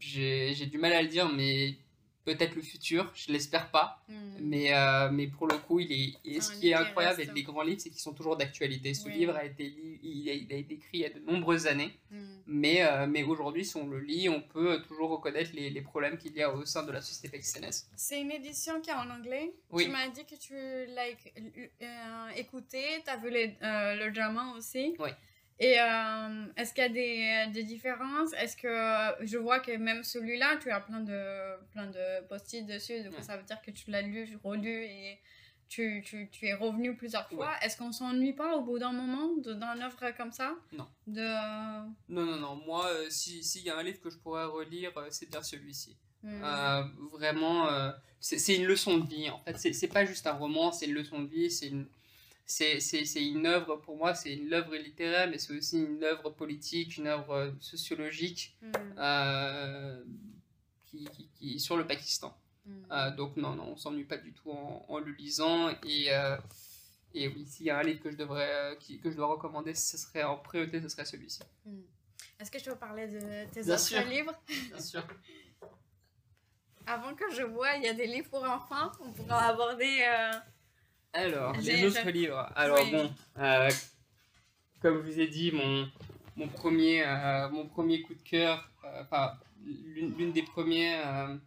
J'ai 0.00 0.66
du 0.66 0.78
mal 0.78 0.92
à 0.92 1.02
le 1.02 1.08
dire, 1.08 1.28
mais 1.28 1.76
peut-être 2.24 2.54
le 2.54 2.62
futur, 2.62 3.10
je 3.14 3.32
l'espère 3.32 3.70
pas. 3.70 4.02
Mm. 4.08 4.14
Mais, 4.40 4.74
euh, 4.74 5.10
mais 5.10 5.26
pour 5.26 5.46
le 5.46 5.56
coup, 5.58 5.80
il 5.80 5.90
est, 5.92 6.14
et 6.24 6.40
ce 6.40 6.52
qui 6.52 6.70
est 6.70 6.74
incroyable 6.74 7.16
reste. 7.16 7.28
avec 7.30 7.36
les 7.36 7.42
grands 7.44 7.62
livres, 7.62 7.80
c'est 7.80 7.90
qu'ils 7.90 8.00
sont 8.00 8.12
toujours 8.14 8.36
d'actualité. 8.36 8.94
Ce 8.94 9.06
Oui. 9.06 9.14
livre 9.14 9.36
a 9.36 9.44
été, 9.44 9.64
il 10.02 10.28
a, 10.30 10.32
il 10.32 10.52
a 10.52 10.56
été 10.56 10.74
écrit 10.74 10.88
il 10.98 11.00
y 11.00 11.04
a 11.04 11.10
de 11.10 11.20
nombreuses 11.20 11.66
années, 11.66 11.92
Mm. 12.10 12.16
mais, 12.46 12.82
euh, 12.84 13.06
mais 13.06 13.22
aujourd'hui, 13.22 13.64
si 13.64 13.76
on 13.76 13.86
le 13.86 13.98
lit, 14.00 14.28
on 14.28 14.40
peut 14.40 14.82
toujours 14.88 15.10
reconnaître 15.10 15.50
les, 15.54 15.70
les 15.70 15.80
problèmes 15.82 16.18
qu'il 16.18 16.34
y 16.36 16.42
a 16.42 16.52
au 16.54 16.64
sein 16.64 16.82
de 16.84 16.92
la 16.92 17.00
société 17.00 17.28
pakistanaise. 17.28 17.88
C'est 17.96 18.20
une 18.20 18.30
édition 18.32 18.80
qui 18.80 18.90
est 18.90 18.94
en 18.94 19.08
anglais. 19.10 19.52
Oui. 19.70 19.84
Tu 19.84 19.90
m'as 19.90 20.08
dit 20.08 20.24
que 20.24 20.34
tu 20.36 20.54
l'as 20.94 21.08
euh, 21.82 22.28
écouté, 22.36 22.82
tu 23.04 23.10
as 23.10 23.16
vu 23.16 23.30
les- 23.30 23.56
euh, 23.62 23.94
le 24.06 24.12
drama 24.12 24.54
aussi. 24.56 24.94
Oui. 24.98 25.10
Et 25.58 25.78
euh, 25.80 26.46
est-ce 26.56 26.72
qu'il 26.74 26.82
y 26.82 26.86
a 26.86 26.88
des, 26.88 27.52
des 27.52 27.62
différences? 27.64 28.32
Est-ce 28.34 28.56
que 28.56 28.66
euh, 28.66 29.12
je 29.24 29.38
vois 29.38 29.60
que 29.60 29.70
même 29.76 30.02
celui-là, 30.02 30.56
tu 30.60 30.70
as 30.70 30.80
plein 30.80 31.00
de, 31.00 31.56
plein 31.70 31.86
de 31.86 32.26
post-it 32.26 32.66
dessus, 32.66 33.02
donc 33.04 33.14
Ouais. 33.14 33.22
ça 33.22 33.36
veut 33.36 33.44
dire 33.44 33.60
que 33.62 33.70
tu 33.70 33.90
l'as 33.90 34.02
lu, 34.02 34.36
relu 34.42 34.84
et 34.84 35.18
tu, 35.68 36.02
tu, 36.04 36.28
tu 36.30 36.46
es 36.46 36.54
revenu 36.54 36.96
plusieurs 36.96 37.28
fois. 37.30 37.52
Est-ce 37.62 37.76
qu'on 37.78 37.92
s'ennuie 37.92 38.32
pas 38.34 38.56
au 38.56 38.62
bout 38.62 38.78
d'un 38.78 38.92
moment 38.92 39.28
d'une 39.36 39.62
œuvre 39.62 40.10
comme 40.16 40.32
ça? 40.32 40.54
Non. 40.72 40.86
De... 41.06 41.22
Non, 42.08 42.24
non, 42.26 42.36
non, 42.36 42.56
moi, 42.56 42.86
euh, 42.88 43.06
si- 43.08 43.42
s'il 43.44 43.62
y 43.62 43.70
a 43.70 43.78
un 43.78 43.82
livre 43.82 44.00
que 44.00 44.10
je 44.10 44.18
pourrais 44.18 44.44
relire, 44.44 44.90
euh, 44.98 45.06
c'est 45.10 45.30
bien 45.30 45.42
celui-ci. 45.42 45.96
Hmm. 46.22 46.42
Euh, 46.44 46.82
vraiment, 47.12 47.68
euh, 47.68 47.90
c'est 48.20 48.54
une 48.56 48.66
leçon 48.66 48.98
de 48.98 49.06
vie 49.08 49.28
en 49.30 49.38
fait. 49.40 49.58
C'est 49.58 49.72
c'est 49.72 49.88
pas 49.88 50.04
juste 50.04 50.26
un 50.26 50.32
roman, 50.34 50.70
c'est 50.72 50.86
une 50.86 50.94
leçon 50.94 51.20
de 51.22 51.28
vie, 51.28 51.50
c'est 51.50 51.68
une, 51.68 51.86
c'est 52.80 53.24
une 53.26 53.46
œuvre, 53.46 53.76
pour 53.76 53.96
moi, 53.96 54.14
c'est 54.14 54.34
une 54.34 54.52
œuvre 54.52 54.76
littéraire, 54.76 55.28
mais 55.28 55.38
c'est 55.38 55.56
aussi 55.56 55.78
une 55.78 56.02
œuvre 56.04 56.30
politique, 56.30 56.96
une 56.98 57.06
œuvre 57.06 57.32
euh, 57.34 57.50
sociologique 57.60 58.56
Hmm. 58.62 58.72
euh, 58.98 60.04
qui, 60.86 61.04
qui, 61.06 61.28
qui- 61.38 61.60
sur 61.60 61.76
le 61.76 61.86
Pakistan. 61.86 62.36
Hmm. 62.66 62.82
Euh, 62.92 63.10
donc, 63.12 63.36
non, 63.36 63.54
non, 63.54 63.68
on 63.72 63.76
s'ennuie 63.76 64.04
pas 64.04 64.18
du 64.18 64.32
tout 64.32 64.50
en, 64.50 64.84
en 64.88 64.98
le 64.98 65.12
lisant. 65.12 65.70
Et, 65.84 66.12
euh, 66.14 66.36
et 67.14 67.28
oui, 67.28 67.46
s'il 67.46 67.66
y 67.66 67.70
a 67.70 67.78
un 67.78 67.82
livre 67.82 68.00
que 68.02 68.10
je, 68.10 68.16
devrais, 68.16 68.76
qui- 68.80 68.98
que 69.00 69.10
je 69.10 69.16
dois 69.16 69.26
recommander, 69.28 69.74
ce 69.74 69.96
serait 69.96 70.22
en 70.22 70.36
priorité, 70.36 70.80
ce 70.82 70.88
serait 70.88 71.04
celui-ci. 71.06 71.40
Hmm. 71.64 71.80
Est-ce 72.38 72.50
que 72.50 72.58
je 72.58 72.64
peux 72.64 72.76
parler 72.76 73.06
de 73.08 73.20
tes 73.52 73.62
Bien 73.62 73.74
autres 73.74 73.82
sûr. 73.84 74.04
livres? 74.04 74.34
Bien 74.68 74.80
sûr. 74.80 75.02
Avant 76.86 77.14
que 77.14 77.30
je 77.32 77.42
vois, 77.42 77.76
il 77.76 77.84
y 77.84 77.88
a 77.88 77.94
des 77.94 78.06
livres 78.06 78.28
pour 78.28 78.42
enfants. 78.42 78.90
On 79.00 79.12
pourra 79.12 79.46
aborder. 79.46 80.02
Alors, 81.12 81.54
les 81.60 81.84
autres 81.84 82.08
livres. 82.10 82.50
Alors, 82.56 82.80
Oui. 82.84 82.90
bon, 82.92 83.12
euh, 83.38 83.70
comme 84.80 84.96
je 85.04 85.12
vous 85.12 85.20
ai 85.20 85.26
dit, 85.28 85.52
mon, 85.52 85.88
mon, 86.36 86.48
premier, 86.48 87.04
euh, 87.06 87.48
mon 87.50 87.66
premier 87.66 88.02
coup 88.02 88.14
de 88.14 88.22
cœur, 88.22 88.68
euh, 88.84 89.02
enfin, 89.02 89.32
l'une 89.64 90.32
des 90.32 90.42
premières. 90.42 91.38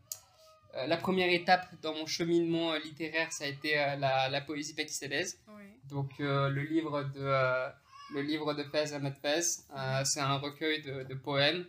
la 0.88 0.97
première 0.97 1.32
étape 1.34 1.67
dans 1.82 1.93
mon 1.93 2.06
cheminement 2.06 2.73
littéraire, 2.75 3.32
ça 3.32 3.45
a 3.45 3.47
été 3.47 3.75
la, 3.75 4.30
la 4.30 4.41
poésie 4.41 4.75
pakistanaise. 4.75 5.39
Oui. 5.49 5.63
Donc, 5.89 6.12
le 6.19 6.62
livre 6.63 7.04
de, 7.04 7.25
le 8.13 8.21
livre 8.21 8.54
de 8.54 8.63
Fez 8.63 8.93
Ahmed 8.93 9.15
Fez, 9.21 9.41
c'est 10.06 10.19
un 10.19 10.38
recueil 10.38 10.82
de, 10.82 11.04
de 11.04 11.13
poèmes, 11.15 11.65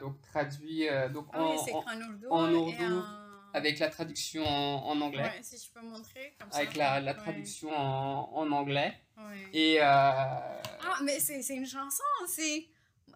donc 0.00 0.20
traduit 0.32 0.86
donc 1.12 1.26
Ah 1.32 1.42
en, 1.42 1.52
oui, 1.52 1.58
c'est 1.64 1.72
en- 1.72 1.84
en 2.30 2.52
ourdou. 2.54 2.70
et 2.70 2.86
en- 2.86 3.21
avec 3.54 3.78
la 3.78 3.88
traduction 3.88 4.44
en, 4.46 4.86
en 4.88 5.00
anglais. 5.00 5.22
Ouais, 5.22 5.40
si 5.42 5.56
je 5.58 5.70
peux 5.72 5.84
montrer 5.86 6.34
comme 6.38 6.50
ça. 6.50 6.58
Avec 6.58 6.74
la, 6.76 7.00
la 7.00 7.12
Ouais, 7.12 7.18
traduction 7.18 7.70
en, 7.74 8.30
en 8.34 8.50
anglais. 8.52 8.94
ouais. 9.18 9.48
Et 9.52 9.80
euh, 9.80 9.84
Ah, 9.84 10.98
mais 11.04 11.18
c'est 11.20 11.42
une 11.54 11.66
chanson 11.66 12.02
aussi. 12.22 12.68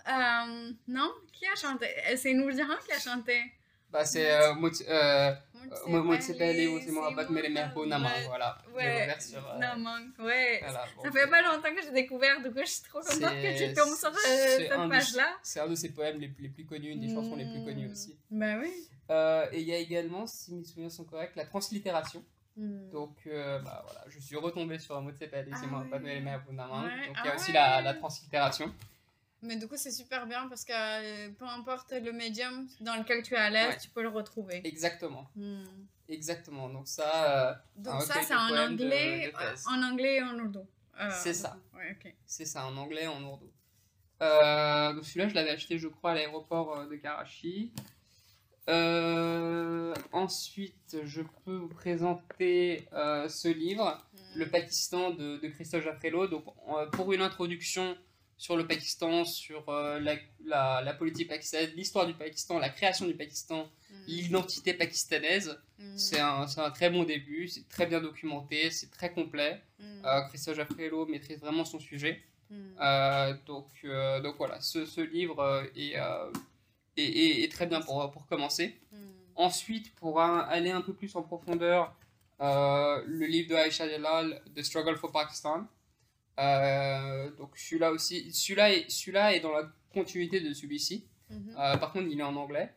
Euh, 0.08 0.72
non? 0.88 1.10
Qui 1.32 1.46
a 1.46 1.54
chanté? 1.56 1.86
Euh, 2.08 2.16
C'est 2.16 2.32
Nourjahan 2.34 2.76
qui 2.86 2.92
a 2.92 2.98
chanté. 3.00 3.40
Bah, 3.90 4.04
c'est 4.04 4.30
euh, 4.32 4.54
euh, 4.88 5.32
c'est 6.80 6.92
Mohamed 6.92 7.28
Mere 7.30 7.50
Merbo 7.50 7.86
Nama. 7.86 8.08
Ouais, 8.08 8.26
Voilà. 8.28 8.58
Ouais. 8.74 9.08
euh, 9.34 9.58
Namang, 9.58 10.12
ouais. 10.20 10.60
voilà, 10.62 10.84
bon. 10.96 11.02
Ça 11.04 11.10
fait 11.12 11.26
pas 11.28 11.42
longtemps 11.42 11.74
que 11.74 11.82
j'ai 11.82 11.90
découvert, 11.90 12.40
coup 12.50 12.60
je 12.60 12.66
suis 12.70 12.82
trop 12.82 13.00
contente 13.00 13.18
que 13.42 13.68
tu 13.68 13.74
tombes 13.74 13.96
sur 13.96 14.08
euh, 14.08 14.56
cette 14.58 14.68
page-là. 14.88 15.28
C'est 15.42 15.60
un 15.60 15.66
de 15.68 15.74
ses 15.74 15.92
poèmes 15.92 16.20
les 16.20 16.28
plus, 16.28 16.42
les 16.44 16.48
plus 16.50 16.64
connus, 16.66 16.90
une 16.90 17.00
des 17.00 17.12
chansons 17.12 17.36
les 17.36 17.46
plus 17.46 17.64
connues 17.64 17.88
Hmm. 17.88 17.92
aussi. 17.92 18.16
Bah 18.30 18.54
oui. 18.60 18.72
Euh, 19.10 19.46
et 19.52 19.60
il 19.60 19.66
y 19.68 19.74
a 19.74 19.78
également, 19.78 20.26
si 20.26 20.54
mes 20.54 20.64
souvenirs 20.64 20.90
sont 20.90 21.04
corrects, 21.04 21.36
la 21.36 21.44
translittération. 21.46 22.24
Hmm. 22.56 22.88
Donc 22.90 23.16
euh, 23.26 23.58
bah, 23.60 23.82
voilà, 23.84 24.04
je 24.08 24.18
suis 24.18 24.36
retombé 24.36 24.78
sur 24.78 24.96
Ah 25.64 25.66
Mohamed. 25.66 26.02
Mere 26.22 26.40
Donc 26.46 27.16
il 27.22 27.26
y 27.26 27.28
a 27.28 27.32
ah 27.32 27.34
aussi 27.34 27.52
la 27.82 27.94
translittération. 27.94 28.72
Mais 29.42 29.56
du 29.56 29.68
coup, 29.68 29.76
c'est 29.76 29.90
super 29.92 30.26
bien 30.26 30.48
parce 30.48 30.64
que 30.64 30.72
euh, 30.72 31.30
peu 31.38 31.44
importe 31.44 31.92
le 31.92 32.12
médium 32.12 32.66
dans 32.80 32.96
lequel 32.96 33.22
tu 33.22 33.34
es 33.34 33.36
à 33.36 33.50
l'aise, 33.50 33.68
Ouais. 33.68 33.78
tu 33.78 33.88
peux 33.90 34.02
le 34.02 34.08
retrouver. 34.08 34.60
Exactement. 34.64 35.28
Hmm. 35.36 35.64
Exactement. 36.08 36.68
Donc 36.68 36.88
ça, 36.88 37.50
euh, 37.50 37.54
Donc 37.76 38.02
ça, 38.02 38.14
c'est 38.22 38.34
en 38.34 38.48
de- 38.50 38.56
anglais, 38.72 39.30
de 39.32 39.36
euh, 39.44 39.54
en 39.68 39.82
anglais 39.82 40.16
et 40.16 40.22
en. 40.22 40.36
Euh, 40.38 41.10
C'est 41.12 41.34
ça. 41.34 41.56
Ouais. 41.74 41.96
C'est 42.26 42.46
ça, 42.46 42.66
en 42.66 42.76
anglais, 42.76 43.06
en 43.06 43.22
ourdou. 43.22 43.50
Euh, 44.22 44.94
donc 44.94 45.04
celui-là, 45.04 45.28
je 45.28 45.34
l'avais 45.34 45.50
acheté, 45.50 45.78
je 45.78 45.88
crois, 45.88 46.12
à 46.12 46.14
l'aéroport 46.14 46.86
de 46.88 46.96
Karachi. 46.96 47.72
Ensuite, 50.12 50.96
je 51.04 51.22
peux 51.44 51.56
vous 51.56 51.68
présenter 51.68 52.88
ce 52.92 53.48
livre, 53.48 54.02
Hmm. 54.12 54.38
Le 54.40 54.50
Pakistan 54.50 55.10
de, 55.12 55.38
de 55.38 55.48
Christophe 55.48 55.84
Jaffrello. 55.84 56.26
Donc, 56.26 56.44
pour 56.92 57.12
une 57.12 57.22
introduction, 57.22 57.96
sur 58.36 58.56
le 58.56 58.66
Pakistan, 58.66 59.24
sur 59.24 59.68
euh, 59.68 59.98
la, 59.98 60.16
la, 60.44 60.82
la, 60.82 60.92
politique 60.94 61.28
pakistanaise, 61.28 61.72
l'histoire 61.74 62.06
du 62.06 62.14
Pakistan, 62.14 62.58
la 62.58 62.68
création 62.68 63.06
du 63.06 63.14
Pakistan, 63.14 63.64
mm. 63.90 63.94
l'identité 64.08 64.74
pakistanaise. 64.74 65.58
Mm. 65.78 65.96
C'est 65.96 66.20
un, 66.20 66.46
un, 66.56 66.70
très 66.70 66.90
bon 66.90 67.04
début, 67.04 67.48
c'est 67.48 67.66
très 67.68 67.86
bien 67.86 68.00
documenté, 68.00 68.70
c'est 68.70 68.90
très 68.90 69.10
complet. 69.12 69.62
Mm. 69.78 70.04
Euh, 70.04 70.20
Christophe 70.28 70.56
Jaffrello 70.56 71.06
maîtrise 71.06 71.40
vraiment 71.40 71.64
son 71.64 71.80
sujet. 71.80 72.22
Euh, 72.52 73.34
donc, 73.46 73.66
euh, 73.84 74.20
donc 74.20 74.36
voilà, 74.36 74.60
ce, 74.60 74.86
ce 74.86 75.00
livre 75.00 75.64
est, 75.74 75.96
est, 76.96 77.42
est, 77.42 77.52
très 77.52 77.66
bien 77.66 77.80
pour, 77.80 78.10
pour 78.10 78.26
commencer. 78.26 78.78
Ensuite, 79.34 79.94
pour 79.96 80.20
aller 80.20 80.70
un 80.70 80.80
peu 80.80 80.94
plus 80.94 81.14
en 81.16 81.22
profondeur, 81.22 81.94
le 82.38 83.26
livre 83.26 83.50
de 83.50 83.54
Aisha 83.54 83.88
Jalal, 83.88 84.42
The 84.54 84.62
Struggle 84.62 84.96
for 84.96 85.10
Pakistan. 85.10 85.66
Euh, 86.38 87.30
donc 87.36 87.56
celui-là 87.56 87.92
aussi, 87.92 88.32
celui-là 88.32 88.72
est, 88.72 88.90
celui-là 88.90 89.34
est 89.34 89.40
dans 89.40 89.52
la 89.52 89.70
continuité 89.92 90.40
de 90.40 90.52
celui-ci. 90.52 91.04
Mhm. 91.30 91.54
Euh, 91.58 91.76
par 91.76 91.92
contre, 91.92 92.08
il 92.10 92.18
est 92.18 92.22
en 92.22 92.36
anglais. 92.36 92.72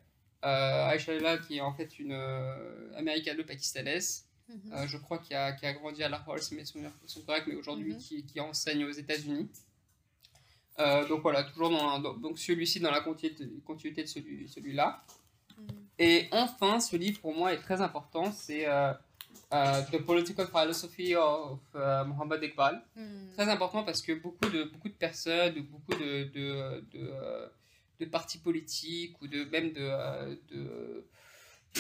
Euh, 0.45 0.89
Aisha 0.91 1.37
qui 1.39 1.57
est 1.57 1.61
en 1.61 1.73
fait 1.73 1.99
une 1.99 2.13
euh, 2.13 2.97
américano-pakistanaise. 2.97 4.25
Mhm. 4.49 4.87
je 4.87 4.97
crois 4.97 5.19
qu'il 5.19 5.35
a, 5.35 5.51
qui 5.51 5.67
a 5.67 5.73
grandi 5.73 6.03
à 6.03 6.09
Lahore, 6.09 6.39
si 6.39 6.55
mes 6.55 6.65
souvenirs 6.65 6.91
sont 7.05 7.21
corrects, 7.21 7.45
mais 7.45 7.53
aujourd'hui 7.53 7.93
mhm. 7.93 7.99
qui, 7.99 8.25
qui, 8.25 8.39
enseigne 8.39 8.83
aux 8.83 8.91
États-Unis. 8.91 9.47
donc 11.07 11.21
voilà, 11.21 11.43
toujours 11.43 11.69
dans, 11.69 11.99
donc 11.99 12.39
celui-ci 12.39 12.79
dans 12.79 12.89
la 12.89 13.01
continuité, 13.01 13.47
continuité 13.63 14.01
de 14.01 14.07
celui, 14.07 14.49
celui-là. 14.49 15.05
Et 15.99 16.29
enfin, 16.31 16.79
ce 16.79 16.95
livre 16.95 17.19
pour 17.19 17.35
moi 17.35 17.53
est 17.53 17.59
très 17.59 17.81
important, 17.81 18.31
c'est 18.31 18.65
Uh, 19.51 19.81
the 19.89 19.97
Political 19.97 20.45
Philosophy 20.45 21.15
of 21.15 21.59
uh, 21.73 22.03
Mohamed 22.05 22.43
Iqbal. 22.43 22.83
Hmm. 22.95 23.31
Très 23.35 23.49
important 23.49 23.83
parce 23.83 24.03
que 24.03 24.13
beaucoup 24.13 24.47
de, 24.47 24.65
beaucoup 24.65 24.89
de 24.89 24.93
personnes, 24.93 25.55
beaucoup 25.61 25.99
de, 25.99 26.25
de, 26.25 26.83
de, 26.93 27.09
de 27.99 28.05
partis 28.05 28.37
politiques 28.37 29.19
ou 29.19 29.27
de, 29.27 29.45
même 29.45 29.73
de, 29.73 30.35
de, 30.53 31.03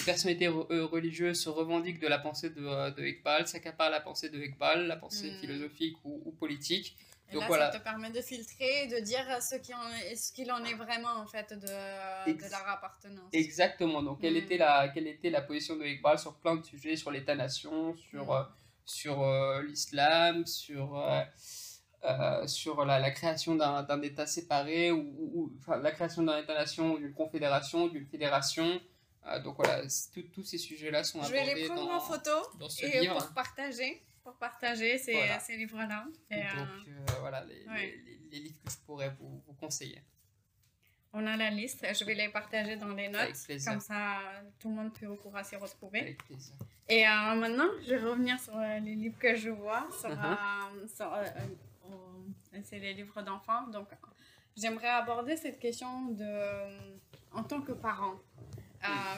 personnalités 0.03 0.47
euh, 0.47 0.85
religieuses 0.87 1.43
se 1.43 1.49
revendiquent 1.49 1.99
de 1.99 2.07
la 2.07 2.17
pensée 2.17 2.49
de, 2.49 2.89
de 2.89 3.05
Iqbal, 3.05 3.47
s'accaparent 3.47 3.91
la 3.91 3.99
pensée 3.99 4.29
de 4.29 4.39
Iqbal, 4.39 4.87
la 4.87 4.95
pensée 4.95 5.29
hmm. 5.29 5.39
philosophique 5.39 5.97
ou, 6.03 6.23
ou 6.25 6.31
politique. 6.31 6.97
Et 7.29 7.33
Donc, 7.33 7.41
là, 7.41 7.47
voilà. 7.47 7.71
ça 7.71 7.79
te 7.79 7.83
permet 7.83 8.09
de 8.09 8.21
filtrer, 8.21 8.87
de 8.87 8.99
dire 8.99 9.25
ce 9.41 9.55
qu'il 9.55 9.75
en, 9.75 9.87
est, 9.89 10.51
en 10.51 10.63
est 10.65 10.73
vraiment 10.73 11.13
en 11.17 11.27
fait 11.27 11.53
de, 11.53 12.33
de 12.33 12.49
leur 12.49 12.67
appartenance. 12.67 13.29
Exactement. 13.33 14.01
Donc, 14.01 14.21
quelle, 14.21 14.33
mm. 14.33 14.37
était 14.37 14.57
la, 14.57 14.89
quelle 14.89 15.07
était 15.07 15.29
la 15.29 15.41
position 15.41 15.75
de 15.75 15.85
Iqbal 15.85 16.17
sur 16.17 16.35
plein 16.37 16.55
de 16.55 16.65
sujets, 16.65 16.95
sur 16.95 17.11
l'État-nation, 17.11 17.95
sur, 17.95 18.25
mm. 18.25 18.31
euh, 18.31 18.43
sur 18.85 19.21
euh, 19.21 19.61
l'islam, 19.61 20.47
sur, 20.47 20.97
euh, 20.97 22.47
sur 22.47 22.83
la, 22.83 22.99
la 22.99 23.11
création 23.11 23.55
d'un 23.55 24.01
État 24.01 24.25
séparé, 24.25 24.91
ou, 24.91 25.13
ou 25.19 25.53
enfin, 25.59 25.77
la 25.77 25.91
création 25.91 26.23
d'un 26.23 26.39
État-nation, 26.39 26.97
d'une 26.97 27.13
confédération, 27.13 27.87
d'une 27.87 28.07
fédération. 28.07 28.81
donc 29.43 29.57
voilà, 29.57 29.83
tous 30.33 30.43
ces 30.43 30.57
sujets-là 30.57 31.03
sont 31.03 31.19
abordés 31.19 31.37
Je 31.37 31.45
vais 31.45 31.53
les 31.53 31.67
prendre 31.67 31.91
en 31.91 31.99
photo 31.99 32.31
et 32.81 33.07
pour 33.07 33.33
partager 33.33 34.01
pour 34.23 34.35
partager 34.37 34.97
ces, 34.97 35.17
ces 35.39 35.57
livres-là. 35.57 36.05
Donc, 36.05 36.15
euh, 36.31 36.35
euh, 36.35 37.19
voilà 37.19 37.43
les, 37.45 37.65
les, 37.65 38.19
les, 38.31 38.39
livres 38.39 38.59
que 38.63 38.71
je 38.71 38.77
pourrais 38.85 39.09
vous, 39.19 39.41
vous, 39.45 39.53
conseiller. 39.53 40.01
On 41.11 41.25
a 41.25 41.35
la 41.35 41.49
liste, 41.49 41.85
je 41.91 42.05
vais 42.05 42.13
les 42.13 42.29
partager 42.29 42.75
dans 42.75 42.93
les 42.93 43.09
notes. 43.09 43.33
Comme 43.65 43.79
ça, 43.79 44.19
tout 44.59 44.69
le 44.69 44.75
monde 44.75 44.93
peut 44.93 45.15
pourra 45.15 45.43
s'y 45.43 45.55
retrouver. 45.55 46.01
Avec 46.01 46.23
plaisir. 46.23 46.53
Et 46.87 47.07
euh, 47.07 47.35
maintenant, 47.35 47.67
je 47.83 47.95
vais 47.95 47.97
revenir 47.97 48.39
sur 48.39 48.57
les 48.59 48.95
livres 48.95 49.17
que 49.17 49.35
je 49.35 49.49
vois. 49.49 49.87
Uh-huh. 50.03 50.93
c'est 52.63 52.79
les 52.79 52.93
livres 52.93 53.21
d'enfants. 53.23 53.67
Donc, 53.67 53.87
j'aimerais 54.55 54.89
aborder 54.89 55.35
cette 55.35 55.59
question 55.59 56.09
de, 56.09 57.01
en 57.31 57.43
tant 57.43 57.61
que 57.61 57.71
parent. 57.71 58.19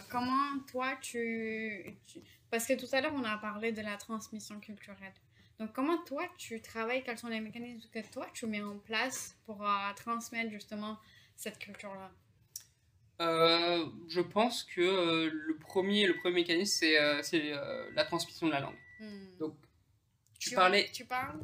comment 0.10 0.60
toi, 0.72 0.96
tu, 1.02 1.98
tu 2.06 2.22
parce 2.52 2.68
que 2.68 2.74
tout 2.74 2.94
à 2.94 3.00
l'heure, 3.00 3.14
on 3.16 3.24
a 3.24 3.38
parlé 3.38 3.72
de 3.72 3.82
la 3.82 3.96
transmission 3.96 4.60
culturelle. 4.60 5.14
Donc, 5.58 5.72
comment 5.74 5.98
toi, 6.04 6.24
tu 6.38 6.60
travailles? 6.60 7.04
Quels 7.04 7.18
sont 7.18 7.30
les 7.30 7.40
mécanismes 7.40 7.88
que 7.94 8.00
toi, 8.12 8.28
tu 8.34 8.46
mets 8.46 8.62
en 8.62 8.78
place 8.80 9.38
pour 9.46 9.66
euh, 9.66 9.94
transmettre 9.96 10.52
justement 10.52 11.00
cette 11.38 11.60
culture-là? 11.60 12.12
Euh, 13.22 13.86
Je 14.10 14.22
pense 14.22 14.64
que 14.64 14.82
euh, 14.82 15.30
le, 15.32 15.56
premier, 15.58 16.08
le 16.08 16.16
premier 16.18 16.36
mécanisme, 16.36 16.86
c'est 17.22 17.52
la 17.96 18.04
transmission 18.04 18.48
de 18.48 18.52
la 18.52 18.60
langue. 18.60 18.80
Hmm. 19.00 19.38
Donc, 19.40 19.56
tu, 20.38 20.54
parlais... 20.54 20.90
Tu 20.92 21.06
parles 21.06 21.40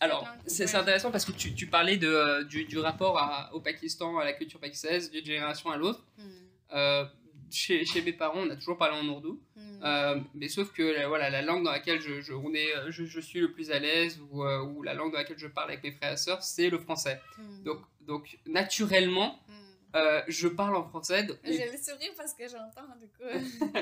alors, 0.00 0.28
c'est 0.46 0.74
intéressant 0.74 1.10
parce 1.10 1.24
que 1.24 1.32
tu, 1.32 1.54
tu 1.54 1.66
parlais 1.66 1.96
de, 1.96 2.42
du, 2.42 2.66
du, 2.66 2.78
rapport 2.78 3.50
au 3.54 3.60
Pakistan, 3.60 4.18
à 4.18 4.24
la 4.24 4.34
culture 4.34 4.60
pakistanaise, 4.60 5.10
d'une 5.10 5.24
génération 5.24 5.70
à 5.70 5.78
l'autre. 5.78 6.04
Hmm. 6.18 7.06
chez, 7.50 7.86
chez, 7.86 8.02
mes 8.02 8.12
parents, 8.12 8.40
on 8.40 8.50
a 8.50 8.56
toujours 8.56 8.76
parlé 8.76 8.98
en 8.98 9.08
ourdou. 9.08 9.40
Hmm. 9.80 9.84
Euh, 9.84 10.20
mais 10.34 10.48
sauf 10.48 10.72
que 10.72 11.06
voilà, 11.06 11.30
la 11.30 11.42
langue 11.42 11.64
dans 11.64 11.70
laquelle 11.70 12.00
je, 12.00 12.20
je, 12.20 12.32
on 12.32 12.52
est, 12.54 12.72
je, 12.88 13.04
je 13.04 13.20
suis 13.20 13.40
le 13.40 13.52
plus 13.52 13.70
à 13.70 13.78
l'aise 13.78 14.20
ou, 14.30 14.42
euh, 14.44 14.62
ou, 14.62 14.82
la 14.82 14.94
langue 14.94 15.12
dans 15.12 15.18
laquelle 15.18 15.38
je 15.38 15.46
parle 15.46 15.70
avec 15.70 15.82
mes 15.82 15.92
frères 15.92 16.12
et 16.12 16.16
sœurs, 16.16 16.42
c'est 16.42 16.70
le 16.70 16.78
français. 16.78 17.20
Hmm. 17.38 17.62
Donc, 17.64 17.80
donc, 18.02 18.38
naturellement, 18.46 19.38
hmm. 19.48 19.96
euh, 19.96 20.22
je 20.28 20.48
parle 20.48 20.76
en 20.76 20.84
français. 20.84 21.26
J'ai 21.44 21.70
le 21.70 21.78
sourire 21.78 22.12
parce 22.16 22.34
que 22.34 22.44
j'entends, 22.48 22.94
du 22.98 23.08
coup. 23.08 23.74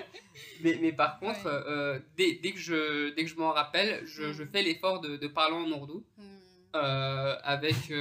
mais, 0.62 0.78
mais, 0.80 0.92
par 0.92 1.18
contre, 1.18 2.02
dès, 2.16 2.34
dès, 2.42 2.52
que 2.52 2.58
je, 2.58 3.10
dès 3.14 3.24
que 3.24 3.30
je 3.30 3.36
m'en 3.36 3.52
rappelle, 3.52 4.04
je, 4.06 4.32
je, 4.32 4.44
fais 4.44 4.62
l'effort 4.62 5.00
de, 5.00 5.16
de, 5.16 5.26
parler 5.28 5.56
en 5.56 5.70
ourdou 5.70 6.04
avec, 6.74 7.92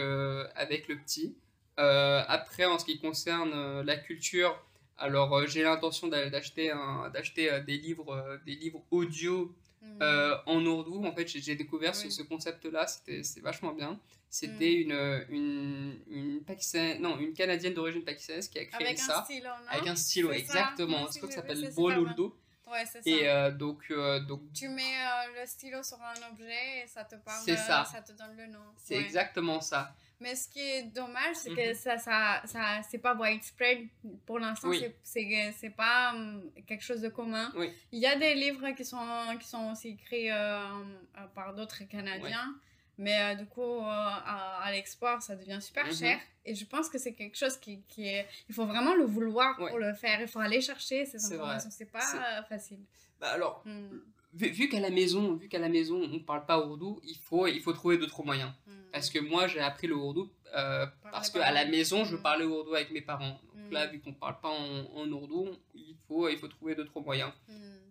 avec 0.56 0.88
le 0.88 0.98
petit. 0.98 1.36
après, 1.78 2.66
en 2.66 2.78
ce 2.78 2.86
qui 2.86 3.00
concerne 3.00 3.82
la 3.82 3.98
culture, 3.98 4.56
alors, 5.02 5.36
euh, 5.36 5.47
j'ai 5.47 5.64
l'intention 5.64 6.08
d'acheter 6.08 6.72
d'acheter 7.14 7.52
euh, 7.52 7.60
des 7.60 7.78
livres 7.78 8.14
euh, 8.14 8.38
des 8.45 8.56
livres 8.56 8.84
audio 8.91 9.54
hmm. 9.82 10.04
en 10.45 10.66
ourdou. 10.66 11.04
En 11.06 11.14
fait, 11.14 11.28
j'ai 11.28 11.56
découvert 11.56 11.95
ce, 11.95 12.22
concept-là, 12.22 12.88
c'était 12.88 13.22
vachement 13.41 13.74
bien. 13.74 13.99
C'était 14.30 14.86
hmm. 14.86 15.28
une, 15.30 15.99
une, 16.10 16.41
une, 16.43 17.02
non, 17.02 17.20
une 17.20 17.34
Canadienne 17.34 17.74
d'origine 17.74 18.04
pakistanaise 18.04 18.47
qui 18.47 18.60
a 18.60 18.66
créé 18.66 18.88
Avec 18.88 18.99
ça. 18.99 19.20
Un 19.20 19.24
stylo, 19.26 19.47
non? 19.47 19.68
Avec 19.70 19.88
un 19.88 19.95
stylo, 19.95 20.32
exactement. 20.32 21.12
C'est 21.12 21.20
quoi 21.20 21.30
ça 21.30 21.38
s'appelle 21.38 21.72
Boluldo. 21.76 22.36
Ouais, 22.72 22.86
c'est 22.86 23.01
ça. 23.01 23.49
Et 23.49 23.51
donc, 23.51 23.91
donc... 24.28 24.41
Tu 24.53 24.69
mets 24.69 24.97
le 25.39 25.45
stylo 25.45 25.84
sur 25.84 25.97
un 26.01 26.32
objet 26.32 26.84
et 26.84 26.88
ça 26.88 27.03
te 27.03 27.15
parle, 27.15 27.43
ça. 27.45 27.86
ça 27.86 28.01
te 28.01 28.13
donne 28.13 28.38
le 28.38 28.47
nom. 28.47 28.63
C'est 28.78 28.95
exactement 28.95 29.59
ça. 29.59 29.93
Mais 30.22 30.36
ce 30.36 30.47
qui 30.47 30.59
est 30.59 30.84
dommage, 30.84 31.36
c'est 31.36 31.49
que 31.49 31.69
mhm. 31.69 31.74
ça, 31.74 31.97
ça, 31.97 32.41
ça 32.45 32.82
c'est 32.88 32.99
pas 32.99 33.15
widespread. 33.15 33.88
Pour 34.28 34.38
l'instant, 34.38 34.69
oui. 34.69 34.86
c'est 35.03 35.76
pas 35.76 36.13
um, 36.13 36.43
quelque 36.67 36.84
chose 36.84 37.01
de 37.01 37.09
commun. 37.09 37.51
Il 37.91 37.99
y 37.99 38.05
a 38.05 38.15
des 38.15 38.36
livres 38.36 38.69
qui 38.72 38.86
sont, 38.86 38.99
qui 39.39 39.47
sont 39.47 39.72
aussi 39.72 39.89
écrits 39.89 40.30
euh, 40.30 40.59
euh, 40.59 41.28
par 41.34 41.55
d'autres 41.55 41.84
Canadiens. 41.89 42.55
Mais 42.98 43.20
euh, 43.20 43.36
du 43.36 43.46
coup, 43.46 43.80
à, 43.84 44.70
l'export, 44.72 45.22
ça 45.22 45.36
devient 45.36 45.60
super 45.62 45.86
mhm. 45.86 45.94
cher. 45.94 46.20
Et 46.46 46.56
je 46.56 46.66
pense 46.66 46.89
que 46.89 46.98
c'est 46.98 47.14
quelque 47.14 47.38
chose 47.38 47.58
qui, 47.58 47.82
qui, 47.88 48.08
est... 48.08 48.28
Il 48.50 48.56
faut 48.56 48.66
vraiment 48.66 48.96
le 48.96 49.06
vouloir 49.06 49.56
pour 49.58 49.78
le 49.78 49.94
faire. 49.94 50.22
Il 50.22 50.28
faut 50.28 50.39
aller 50.39 50.62
chercher 50.62 51.06
ces 51.06 51.24
informations. 51.34 51.70
C'est 51.72 51.92
pas 51.92 52.44
facile. 52.50 52.80
Bah 53.20 53.30
alors, 53.30 53.62
hmm. 53.66 54.00
vu, 54.34 54.68
qu'à 54.68 54.80
la 54.80 54.89
maison, 54.89 55.36
vu 55.36 55.48
qu'à 55.48 55.60
la 55.60 55.70
maison, 55.70 56.02
on 56.12 56.20
parle 56.20 56.46
pas 56.48 56.60
ourdou, 56.66 57.00
il 57.04 57.18
faut, 57.18 57.46
il 57.46 57.62
faut 57.62 57.74
trouver 57.74 58.00
d'autres 58.00 58.24
moyens. 58.24 58.52
Hmm. 58.66 58.72
Parce 58.92 59.10
que 59.10 59.20
moi, 59.20 59.48
j'ai 59.48 59.60
appris 59.60 59.88
le 59.88 59.96
ourdou 59.96 60.32
euh, 60.56 60.86
parce 61.12 61.30
qu'à 61.30 61.52
la 61.52 61.66
maison, 61.66 62.04
je 62.04 62.16
mm. 62.16 62.22
parlais 62.22 62.46
ourdou 62.46 62.74
avec 62.76 62.92
mes 62.92 63.02
parents. 63.02 63.39
Donc 63.56 63.72
là, 63.72 63.88
vu 63.88 64.00
qu'on 64.00 64.10
ne 64.10 64.16
parle 64.16 64.39
pas 64.42 64.50
en, 64.50 65.00
en, 65.00 65.10
ourdou, 65.12 65.50
il 65.74 65.96
faut, 66.08 66.28
il 66.28 66.38
faut 66.38 66.48
trouver 66.48 66.76
d'autres 66.76 67.00
moyens. 67.00 67.32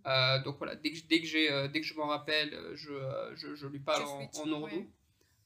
Euh, 0.07 0.43
donc 0.43 0.59
voilà, 0.59 0.77
dès 0.77 0.93
que, 0.93 0.99
dès 1.09 1.21
que, 1.21 1.27
j'ai, 1.27 1.51
euh, 1.51 1.69
dès 1.69 1.81
que 1.81 1.87
je 1.87 1.95
m'en 1.95 2.07
rappelle, 2.07 2.57
je, 2.75 2.93
je, 3.35 3.55
je, 3.55 3.67
lui 3.67 3.81
parle 3.81 4.03
en, 4.05 4.31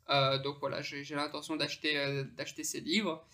en, 0.09 0.39
donc 0.39 0.59
voilà, 0.61 0.83
j'ai, 0.83 1.03
l'intention 1.15 1.57
d'acheter, 1.57 2.25
d'acheter 2.37 2.63
ses 2.63 2.81
livres. 2.81 3.27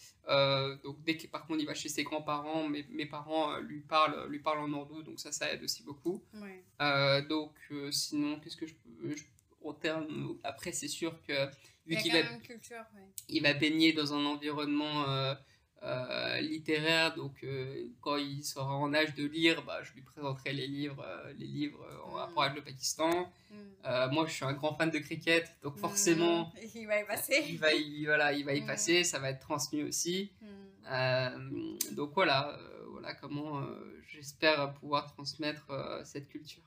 donc 0.85 1.03
dès 1.05 1.16
que 1.16 1.27
par 1.27 1.47
contre 1.47 1.61
il 1.61 1.66
va 1.66 1.75
chez 1.75 1.89
ses 1.89 2.05
grands-parents, 2.05 2.68
mes, 2.68 2.85
mes 2.91 3.07
parents 3.07 3.59
lui, 3.59 3.81
parlent, 3.81 4.29
lui 4.29 4.39
parlent 4.39 4.61
en 4.61 4.73
ourdou, 4.73 5.03
donc 5.03 5.18
ça, 5.18 5.33
ça 5.33 5.53
aide 5.53 5.62
aussi 5.62 5.83
beaucoup. 5.83 6.23
donc 7.29 7.55
sinon, 7.91 8.41
qu'est-ce 8.41 8.57
que 8.57 8.66
je 8.66 8.75
peux... 8.75 9.14
au 9.61 9.73
terme, 9.73 10.39
après 10.45 10.73
c'est 10.73 10.89
sûr 10.89 11.21
que 11.27 11.47
vu 11.87 11.97
qu'il 11.97 12.12
va, 12.12 12.23
culture, 12.39 12.85
il 13.29 13.43
va 13.43 13.53
baigner 13.53 13.93
dans 13.93 14.14
un 14.14 14.25
environnement 14.25 15.35
euh, 15.83 16.07
euh, 16.11 16.41
littéraire, 16.41 17.14
donc 17.14 17.43
euh, 17.43 17.87
quand 18.01 18.16
il 18.16 18.45
sera 18.45 18.74
en 18.74 18.93
âge 18.93 19.14
de 19.14 19.26
lire, 19.26 19.62
bah, 19.64 19.83
je 19.83 19.93
lui 19.95 20.03
présenterai 20.03 20.53
les 20.53 20.66
livres, 20.66 21.07
les 21.39 21.47
livres 21.47 21.85
en 22.07 22.12
rapport 22.12 22.43
avec 22.43 22.57
le 22.57 22.62
Pakistan. 22.62 23.31
Mm. 23.51 24.12
moi, 24.12 24.26
je 24.26 24.33
suis 24.33 24.45
un 24.45 24.53
grand 24.53 24.74
fan 24.74 24.91
de 24.91 24.99
cricket, 24.99 25.57
donc 25.62 25.76
mm. 25.76 25.78
forcément, 25.78 26.53
il 26.74 26.87
va 26.87 27.01
y 27.01 27.07
passer. 27.07 27.45
Il 27.49 27.59
va 27.59 27.72
y, 27.72 28.05
voilà, 28.05 28.33
il 28.33 28.45
va 28.45 28.55
y 28.55 28.61
mm. 28.61 28.66
passer, 28.66 29.05
ça 29.05 29.18
va 29.18 29.31
être 29.31 29.41
transmis 29.41 29.83
aussi. 29.83 30.33
donc 31.93 32.12
voilà, 32.14 32.59
voilà 32.89 33.14
comment 33.14 33.62
j'espère 34.07 34.74
pouvoir 34.74 35.07
transmettre 35.12 35.66
cette 36.05 36.28
culture. 36.28 36.62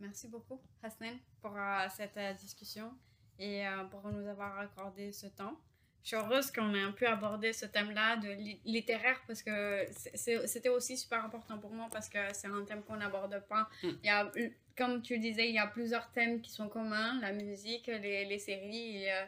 Merci 0.00 0.28
beaucoup, 0.28 0.60
Hasnan, 0.82 1.16
pour 1.40 1.52
cette 1.90 2.18
discussion 2.38 2.92
et 3.38 3.66
euh, 3.66 3.84
pour 3.84 4.08
nous 4.10 4.26
avoir 4.28 4.58
accordé 4.58 5.12
ce 5.12 5.26
temps. 5.26 5.58
Je 6.06 6.10
suis 6.10 6.16
heureuse 6.24 6.52
qu'on 6.52 6.72
ait 6.72 6.82
un 6.82 6.92
peu 6.92 7.08
abordé 7.08 7.52
ce 7.52 7.66
thème-là 7.66 8.16
de 8.18 8.28
littéraire 8.64 9.20
parce 9.26 9.42
que 9.42 9.84
c'était 10.14 10.68
aussi 10.68 10.96
super 10.96 11.24
important 11.24 11.58
pour 11.58 11.72
moi 11.72 11.88
parce 11.90 12.08
que 12.08 12.18
c'est 12.32 12.46
un 12.46 12.64
thème 12.64 12.84
qu'on 12.84 12.94
n'aborde 12.94 13.42
pas. 13.48 13.68
Hmm. 13.82 13.90
Il 14.04 14.06
y 14.06 14.10
a, 14.10 14.30
comme 14.76 15.02
tu 15.02 15.18
disais, 15.18 15.48
il 15.48 15.56
y 15.56 15.58
a 15.58 15.66
plusieurs 15.66 16.12
thèmes 16.12 16.40
qui 16.40 16.52
sont 16.52 16.68
communs, 16.68 17.20
la 17.20 17.32
musique, 17.32 17.88
les, 17.88 18.24
les 18.24 18.38
séries 18.38 19.02
et, 19.02 19.12
euh, 19.12 19.24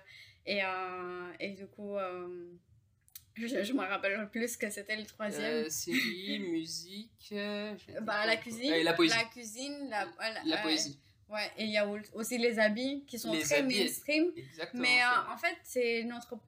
et, 0.46 0.62
euh, 0.62 1.32
et, 1.40 1.48
du 1.50 1.66
coup, 1.66 1.96
euh, 1.96 2.46
je, 3.34 3.64
je 3.64 3.72
me 3.72 3.80
rappelle 3.80 4.28
plus 4.30 4.56
que 4.56 4.70
c'était 4.70 4.94
le 4.94 5.04
troisième. 5.04 5.68
série, 5.68 6.38
musique, 6.48 7.34
bah, 8.02 8.24
la 8.24 8.36
cuisine, 8.36 8.84
la 8.84 8.92
poésie. 8.92 9.16
La 9.16 9.24
cuisine, 9.24 9.90
la, 9.90 10.06
la 10.44 10.58
poésie. 10.58 11.00
Ouais, 11.28 11.50
et 11.58 11.64
il 11.64 11.70
y 11.70 11.76
a 11.76 11.86
aussi 12.14 12.38
les 12.38 12.60
habits 12.60 13.04
qui 13.04 13.18
sont 13.18 13.36
très 13.36 13.64
mainstream. 13.64 14.30
Exactement. 14.36 14.80
Mais 14.80 15.00
en 15.28 15.36
fait, 15.36 15.56
c'est 15.64 16.04
notre 16.04 16.38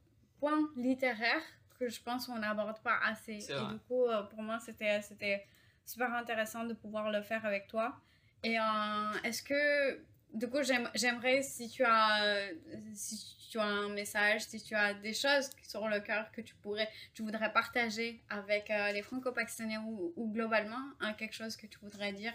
point 0.40 0.70
littéraire 0.76 1.42
que 1.78 1.88
je 1.88 2.00
pense 2.00 2.26
qu'on 2.26 2.38
n'aborde 2.38 2.80
pas 2.80 2.98
assez. 3.04 3.38
Et 3.50 3.72
du 3.72 3.78
coup, 3.86 4.04
euh, 4.04 4.22
pour 4.24 4.42
moi, 4.42 4.58
c'était, 4.58 5.00
c'était 5.02 5.46
super 5.84 6.12
intéressant 6.14 6.64
de 6.64 6.74
pouvoir 6.74 7.10
le 7.10 7.22
faire 7.22 7.44
avec 7.46 7.66
toi. 7.68 7.96
Et 8.42 8.58
euh, 8.58 9.12
est-ce 9.24 9.42
que, 9.42 10.02
du 10.34 10.48
coup, 10.48 10.58
j'aimerais 10.94 11.42
si 11.42 11.68
tu 11.68 11.82
as, 11.84 12.50
si 12.94 13.48
tu 13.50 13.58
as 13.58 13.64
un 13.64 13.88
message, 13.88 14.42
si 14.42 14.62
tu 14.62 14.74
as 14.74 14.94
des 14.94 15.14
choses 15.14 15.50
sur 15.62 15.88
le 15.88 16.00
cœur 16.00 16.30
que 16.32 16.42
tu 16.42 16.54
pourrais, 16.56 16.88
tu 17.14 17.22
voudrais 17.22 17.52
partager 17.52 18.22
avec 18.28 18.70
euh, 18.70 18.92
les 18.92 19.02
franco-pakistanais 19.02 19.78
ou, 19.78 20.12
ou, 20.16 20.30
globalement, 20.30 20.84
hein, 21.00 21.14
quelque 21.14 21.34
chose 21.34 21.56
que 21.56 21.66
tu 21.66 21.78
voudrais 21.78 22.12
dire 22.12 22.32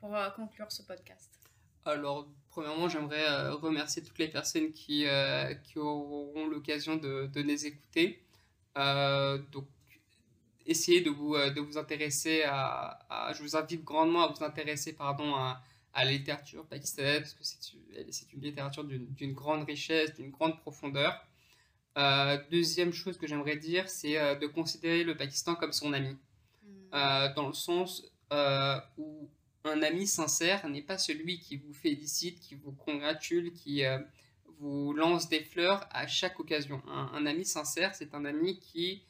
pour 0.00 0.16
conclure 0.36 0.70
ce 0.70 0.82
podcast? 0.82 1.37
Alors, 1.88 2.28
premièrement, 2.50 2.86
j'aimerais 2.90 3.26
euh, 3.26 3.54
remercier 3.54 4.02
toutes 4.02 4.18
les 4.18 4.28
personnes 4.28 4.72
qui, 4.72 5.06
euh, 5.06 5.54
qui 5.54 5.78
auront 5.78 6.46
l'occasion 6.46 6.96
de, 6.96 7.30
de, 7.32 7.40
les 7.40 7.64
écouter. 7.64 8.22
Euh, 8.76 9.38
donc, 9.50 9.66
essayez 10.66 11.00
de 11.00 11.08
vous, 11.08 11.34
de 11.34 11.60
vous 11.60 11.78
intéresser 11.78 12.42
à, 12.44 13.32
Je 13.34 13.42
vous 13.42 13.56
invite 13.56 13.84
grandement 13.84 14.22
à 14.22 14.28
vous 14.30 14.44
intéresser 14.44 14.92
pardon, 14.92 15.34
à, 15.34 15.62
à 15.94 16.04
la 16.04 16.12
littérature 16.12 16.66
pakistanaise, 16.66 17.20
parce 17.20 17.32
que 17.32 17.44
c'est 18.12 18.32
une 18.34 18.42
littérature 18.42 18.84
d'une 18.84 19.32
grande 19.32 19.64
richesse, 19.64 20.14
d'une 20.14 20.30
grande 20.30 20.60
profondeur. 20.60 21.26
deuxième 22.50 22.92
chose 22.92 23.16
que 23.16 23.26
j'aimerais 23.26 23.56
dire, 23.56 23.88
c'est 23.88 24.36
de 24.36 24.46
considérer 24.46 25.04
le 25.04 25.16
Pakistan 25.16 25.54
comme 25.54 25.72
son 25.72 25.94
ami. 25.94 26.14
Hmm. 26.64 27.32
dans 27.34 27.46
le 27.48 27.54
sens 27.54 28.04
où 28.98 29.30
un 29.64 29.82
ami 29.82 30.06
sincère 30.06 30.68
n'est 30.68 30.82
pas 30.82 30.98
celui 30.98 31.40
qui 31.40 31.56
vous 31.56 31.72
félicite, 31.72 32.40
qui 32.40 32.54
vous 32.54 32.72
congratule, 32.72 33.52
qui 33.52 33.84
euh, 33.84 33.98
vous 34.60 34.92
lance 34.92 35.28
des 35.28 35.40
fleurs 35.40 35.86
à 35.90 36.06
chaque 36.06 36.38
occasion. 36.40 36.82
Un, 36.88 37.26
ami 37.26 37.44
sincère, 37.44 37.94
c'est 37.94 38.14
un 38.14 38.24
ami 38.24 38.58
qui, 38.60 39.02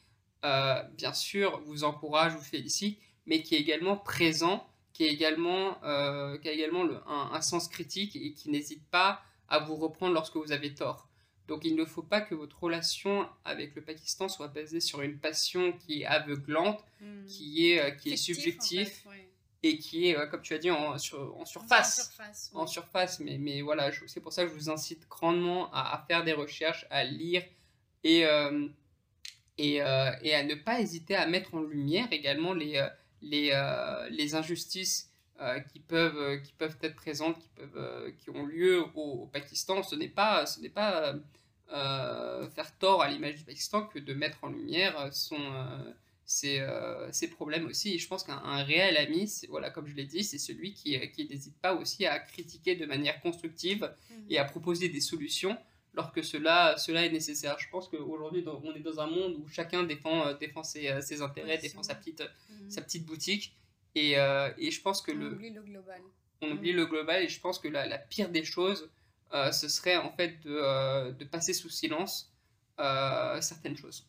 euh, 0.45 0.81
bien 0.97 1.13
sûr, 1.13 1.61
vous 1.65 1.83
encourage, 1.83 2.33
vous 2.33 2.41
félicite, 2.41 2.99
mais 3.25 3.41
qui 3.41 3.55
est 3.55 3.59
également 3.59 3.97
présent, 3.97 4.67
qui, 4.93 5.05
est 5.05 5.09
également, 5.09 5.83
euh, 5.83 6.37
qui 6.37 6.49
a 6.49 6.51
également 6.51 6.85
un, 7.07 7.41
sens 7.41 7.67
critique 7.67 8.15
et 8.15 8.33
qui 8.33 8.49
n'hésite 8.49 8.83
pas 8.89 9.21
à 9.47 9.59
vous 9.59 9.75
reprendre 9.75 10.13
lorsque 10.13 10.35
vous 10.35 10.51
avez 10.51 10.73
tort. 10.73 11.07
Donc 11.47 11.65
il 11.65 11.75
ne 11.75 11.85
faut 11.85 12.03
pas 12.03 12.21
que 12.21 12.35
votre 12.35 12.61
relation 12.61 13.27
avec 13.43 13.73
le 13.73 13.81
Pakistan 13.81 14.29
soit 14.29 14.49
basée 14.49 14.79
sur 14.79 15.01
une 15.01 15.17
passion 15.17 15.73
qui 15.73 16.01
est 16.01 16.05
aveuglante, 16.05 16.85
hmm. 17.01 17.25
qui 17.25 17.71
est, 17.71 17.97
qui 17.97 18.11
est 18.13 18.17
subjective 18.17 18.91
et 19.63 19.77
qui 19.77 20.09
est, 20.09 20.17
euh, 20.17 20.27
comme 20.27 20.41
tu 20.41 20.53
as 20.53 20.57
dit, 20.57 20.71
en, 20.71 20.97
sur, 20.97 21.35
en 21.37 21.45
surface. 21.45 22.17
En 22.53 22.67
surface, 22.67 23.19
mais, 23.19 23.37
mais 23.37 23.61
voilà, 23.61 23.91
c'est 24.07 24.21
pour 24.21 24.31
ça 24.31 24.43
que 24.43 24.49
je 24.49 24.55
vous 24.55 24.69
incite 24.69 25.07
grandement 25.09 25.69
à, 25.73 26.03
faire 26.07 26.23
des 26.23 26.33
recherches, 26.33 26.85
à 26.89 27.03
lire 27.03 27.43
et, 28.03 28.25
euh, 28.25 28.67
et, 29.57 29.81
euh, 29.81 30.11
et, 30.21 30.33
à 30.33 30.43
ne 30.43 30.55
pas 30.55 30.79
hésiter 30.79 31.15
à 31.15 31.27
mettre 31.27 31.55
en 31.55 31.61
lumière 31.61 32.07
également 32.11 32.53
les, 32.53 32.87
les, 33.21 33.51
les 34.11 34.35
injustices 34.35 35.11
qui, 35.71 35.79
peuvent, 35.79 36.41
qui 36.41 36.53
peuvent 36.53 36.77
être 36.81 36.95
présentes, 36.95 37.39
qui, 37.39 37.49
peuvent, 37.49 38.13
qui 38.19 38.29
ont 38.29 38.45
lieu 38.45 38.85
au, 38.95 39.25
Pakistan. 39.27 39.83
Ce 39.83 39.95
n'est 39.95 40.07
pas, 40.07 40.45
ce 40.45 40.61
n'est 40.61 40.69
pas 40.69 41.15
faire 41.69 42.77
tort 42.79 43.01
à 43.01 43.09
l'image 43.09 43.35
du 43.35 43.43
Pakistan 43.43 43.83
que 43.83 43.99
de 43.99 44.13
mettre 44.13 44.37
en 44.41 44.47
lumière 44.47 45.13
son 45.13 45.37
ces, 46.29 46.59
euh, 46.59 47.09
problèmes 47.31 47.65
aussi. 47.65 47.95
Et 47.95 47.97
je 47.97 48.07
pense 48.07 48.23
qu'un 48.23 48.63
réel 48.63 48.97
ami, 48.97 49.29
voilà, 49.49 49.71
comme 49.71 49.87
je 49.87 49.95
l'ai 49.95 50.05
dit, 50.05 50.23
c'est 50.23 50.37
celui 50.37 50.73
qui, 50.73 50.95
euh, 50.95 51.07
qui 51.07 51.27
n'hésite 51.27 51.57
pas 51.57 51.73
aussi 51.73 52.05
à 52.05 52.19
critiquer 52.19 52.75
de 52.75 52.85
manière 52.85 53.19
constructive 53.21 53.91
et 54.29 54.37
à 54.37 54.45
proposer 54.45 54.89
des 54.89 55.01
solutions 55.01 55.57
lorsque 55.95 56.23
cela, 56.23 56.77
cela 56.77 57.03
est 57.03 57.09
nécessaire. 57.09 57.57
Je 57.57 57.67
pense 57.69 57.87
qu'aujourd'hui, 57.87 58.45
on 58.47 58.75
est 58.75 58.79
dans 58.79 58.99
un 58.99 59.07
monde 59.07 59.37
où 59.39 59.47
chacun 59.47 59.83
défend, 59.83 60.27
euh, 60.27 60.33
défend 60.35 60.61
ses, 60.61 61.01
ses 61.01 61.23
intérêts, 61.23 61.57
défend 61.57 61.81
sa 61.81 61.95
petite, 61.95 62.21
mhm. 62.21 62.69
sa 62.69 62.81
petite 62.83 63.07
boutique. 63.07 63.55
Et, 63.95 64.11
et, 64.11 64.71
je 64.71 64.81
pense 64.81 65.01
que 65.01 65.11
on 65.11 65.15
le, 65.15 65.33
oublie 65.33 65.49
le 65.49 65.63
global. 65.63 66.01
On 66.41 66.51
oublie 66.51 66.73
le 66.73 66.85
global 66.85 67.23
et 67.23 67.27
je 67.27 67.39
pense 67.41 67.57
que 67.57 67.67
la, 67.67 67.87
la 67.87 67.97
pire 67.97 68.29
des 68.29 68.43
choses, 68.43 68.87
ce 69.33 69.67
serait 69.67 69.97
en 69.97 70.11
fait 70.11 70.39
de, 70.43 71.11
de 71.11 71.25
passer 71.25 71.53
sous 71.53 71.69
silence 71.69 72.31
certaines 73.41 73.75
choses. 73.75 74.05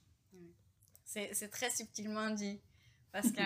C'est 1.10 1.50
très 1.50 1.70
subtilement 1.70 2.30
dit. 2.30 2.60
Parce 3.10 3.32
que 3.32 3.42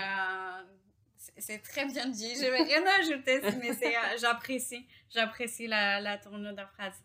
c'est 1.38 1.60
très 1.60 1.86
bien 1.86 2.08
dit. 2.08 2.34
Je 2.34 2.50
vais 2.50 2.62
rien 2.62 2.84
ajouter, 3.00 3.40
mais 3.58 3.70
euh, 3.70 4.18
j'apprécie. 4.20 4.86
J'apprécie 5.08 5.66
la, 5.66 5.98
la 6.00 6.18
tournure 6.18 6.54
de 6.54 6.62
phrase. 6.74 7.02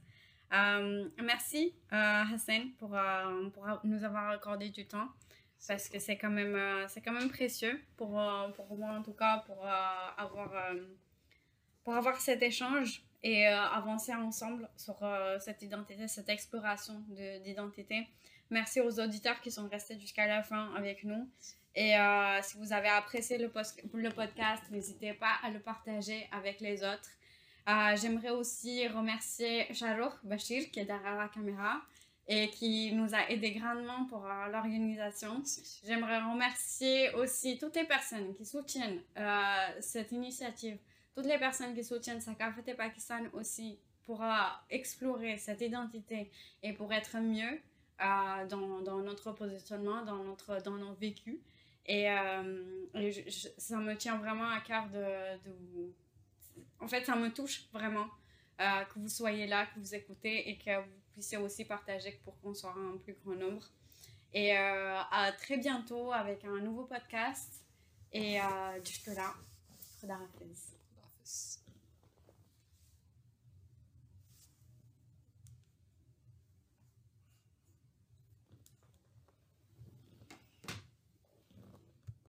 Euh, 0.51 1.07
merci, 1.23 1.73
euh, 1.93 2.23
Hassan, 2.33 2.71
pour, 2.77 2.97
pour, 3.53 3.65
nous 3.85 4.03
avoir 4.03 4.31
accordé 4.31 4.69
du 4.69 4.85
temps. 4.85 5.07
Parce 5.65 5.87
que 5.87 5.99
c'est 5.99 6.17
quand, 6.17 6.29
même, 6.29 6.57
c'est 6.87 7.01
quand 7.01 7.11
même 7.11 7.29
précieux 7.29 7.81
pour, 7.95 8.21
pour 8.55 8.77
moi, 8.77 8.91
en 8.91 9.03
tout 9.03 9.13
cas, 9.13 9.43
pour, 9.45 9.65
avoir, 9.65 10.73
pour 11.83 11.95
avoir 11.95 12.19
cet 12.19 12.41
échange 12.41 13.03
et 13.23 13.45
avancer 13.47 14.13
ensemble 14.13 14.69
sur 14.77 14.97
cette 15.39 15.61
identité, 15.61 16.07
cette 16.07 16.29
exploration 16.29 17.03
d'identité. 17.43 18.07
Merci 18.51 18.81
aux 18.81 18.99
auditeurs 18.99 19.39
qui 19.41 19.51
sont 19.51 19.67
restés 19.67 19.99
jusqu'à 19.99 20.25
la 20.25 20.41
fin 20.41 20.73
avec 20.75 21.03
nous. 21.03 21.29
Et 21.75 21.95
euh, 21.95 22.41
si 22.41 22.57
vous 22.57 22.73
avez 22.73 22.87
apprécié 22.87 23.37
le, 23.37 23.49
podcast, 23.49 24.63
n'hésitez 24.71 25.13
pas 25.13 25.35
à 25.43 25.51
le 25.51 25.59
partager 25.59 26.27
avec 26.31 26.59
les 26.59 26.83
autres. 26.83 27.09
Euh, 27.67 27.95
j'aimerais 27.95 28.31
aussi 28.31 28.87
remercier 28.87 29.71
Sharouk 29.73 30.13
Bachir 30.23 30.71
qui 30.71 30.79
est 30.79 30.85
derrière 30.85 31.15
la 31.15 31.27
caméra 31.27 31.81
et 32.27 32.49
qui 32.49 32.91
nous 32.93 33.13
a 33.13 33.29
aidé 33.29 33.51
grandement 33.51 34.05
pour 34.05 34.25
euh, 34.25 34.47
l'organisation. 34.47 35.43
J'aimerais 35.85 36.19
remercier 36.19 37.13
aussi 37.13 37.59
toutes 37.59 37.75
les 37.75 37.85
personnes 37.85 38.33
qui 38.33 38.45
soutiennent 38.45 39.01
cette 39.79 40.11
initiative, 40.11 40.79
toutes 41.13 41.27
les 41.27 41.37
personnes 41.37 41.75
qui 41.75 41.83
soutiennent 41.83 42.21
Sakafete 42.21 42.75
Pakistan 42.75 43.25
aussi 43.33 43.77
pour 44.07 44.23
explorer 44.71 45.37
cette 45.37 45.61
identité 45.61 46.31
et 46.63 46.73
pour 46.73 46.91
être 46.91 47.17
mieux 47.19 47.59
dans, 47.99 48.81
dans, 48.81 48.99
notre 48.99 49.31
positionnement, 49.31 50.03
dans, 50.03 50.23
notre, 50.23 50.61
dans 50.61 50.77
nos 50.77 50.93
vécus. 50.93 51.39
Et, 51.85 52.09
euh, 52.09 53.11
ça 53.57 53.77
me 53.77 53.95
tient 53.95 54.17
vraiment 54.17 54.49
à 54.49 54.61
cœur 54.61 54.87
de, 54.89 55.37
de, 55.45 55.93
En 56.79 56.87
fait, 56.87 57.05
ça 57.05 57.15
me 57.15 57.29
touche 57.33 57.67
vraiment 57.73 58.07
euh, 58.61 58.83
que 58.85 58.99
vous 58.99 59.09
soyez 59.09 59.47
là, 59.47 59.65
que 59.65 59.79
vous 59.79 59.95
écoutez 59.95 60.49
et 60.49 60.57
que 60.57 60.77
vous 60.77 60.99
puissiez 61.13 61.37
aussi 61.37 61.65
partager 61.65 62.19
pour 62.23 62.39
qu'on 62.41 62.53
soit 62.53 62.75
un 62.77 62.97
plus 62.97 63.17
grand 63.23 63.35
nombre. 63.35 63.65
Et 64.33 64.55
euh, 64.55 64.99
à 65.11 65.31
très 65.31 65.57
bientôt 65.57 66.13
avec 66.13 66.45
un 66.45 66.59
nouveau 66.59 66.83
podcast. 66.83 67.65
Et 68.11 68.39
jusque-là, 68.83 69.35
Khuda 69.99 70.17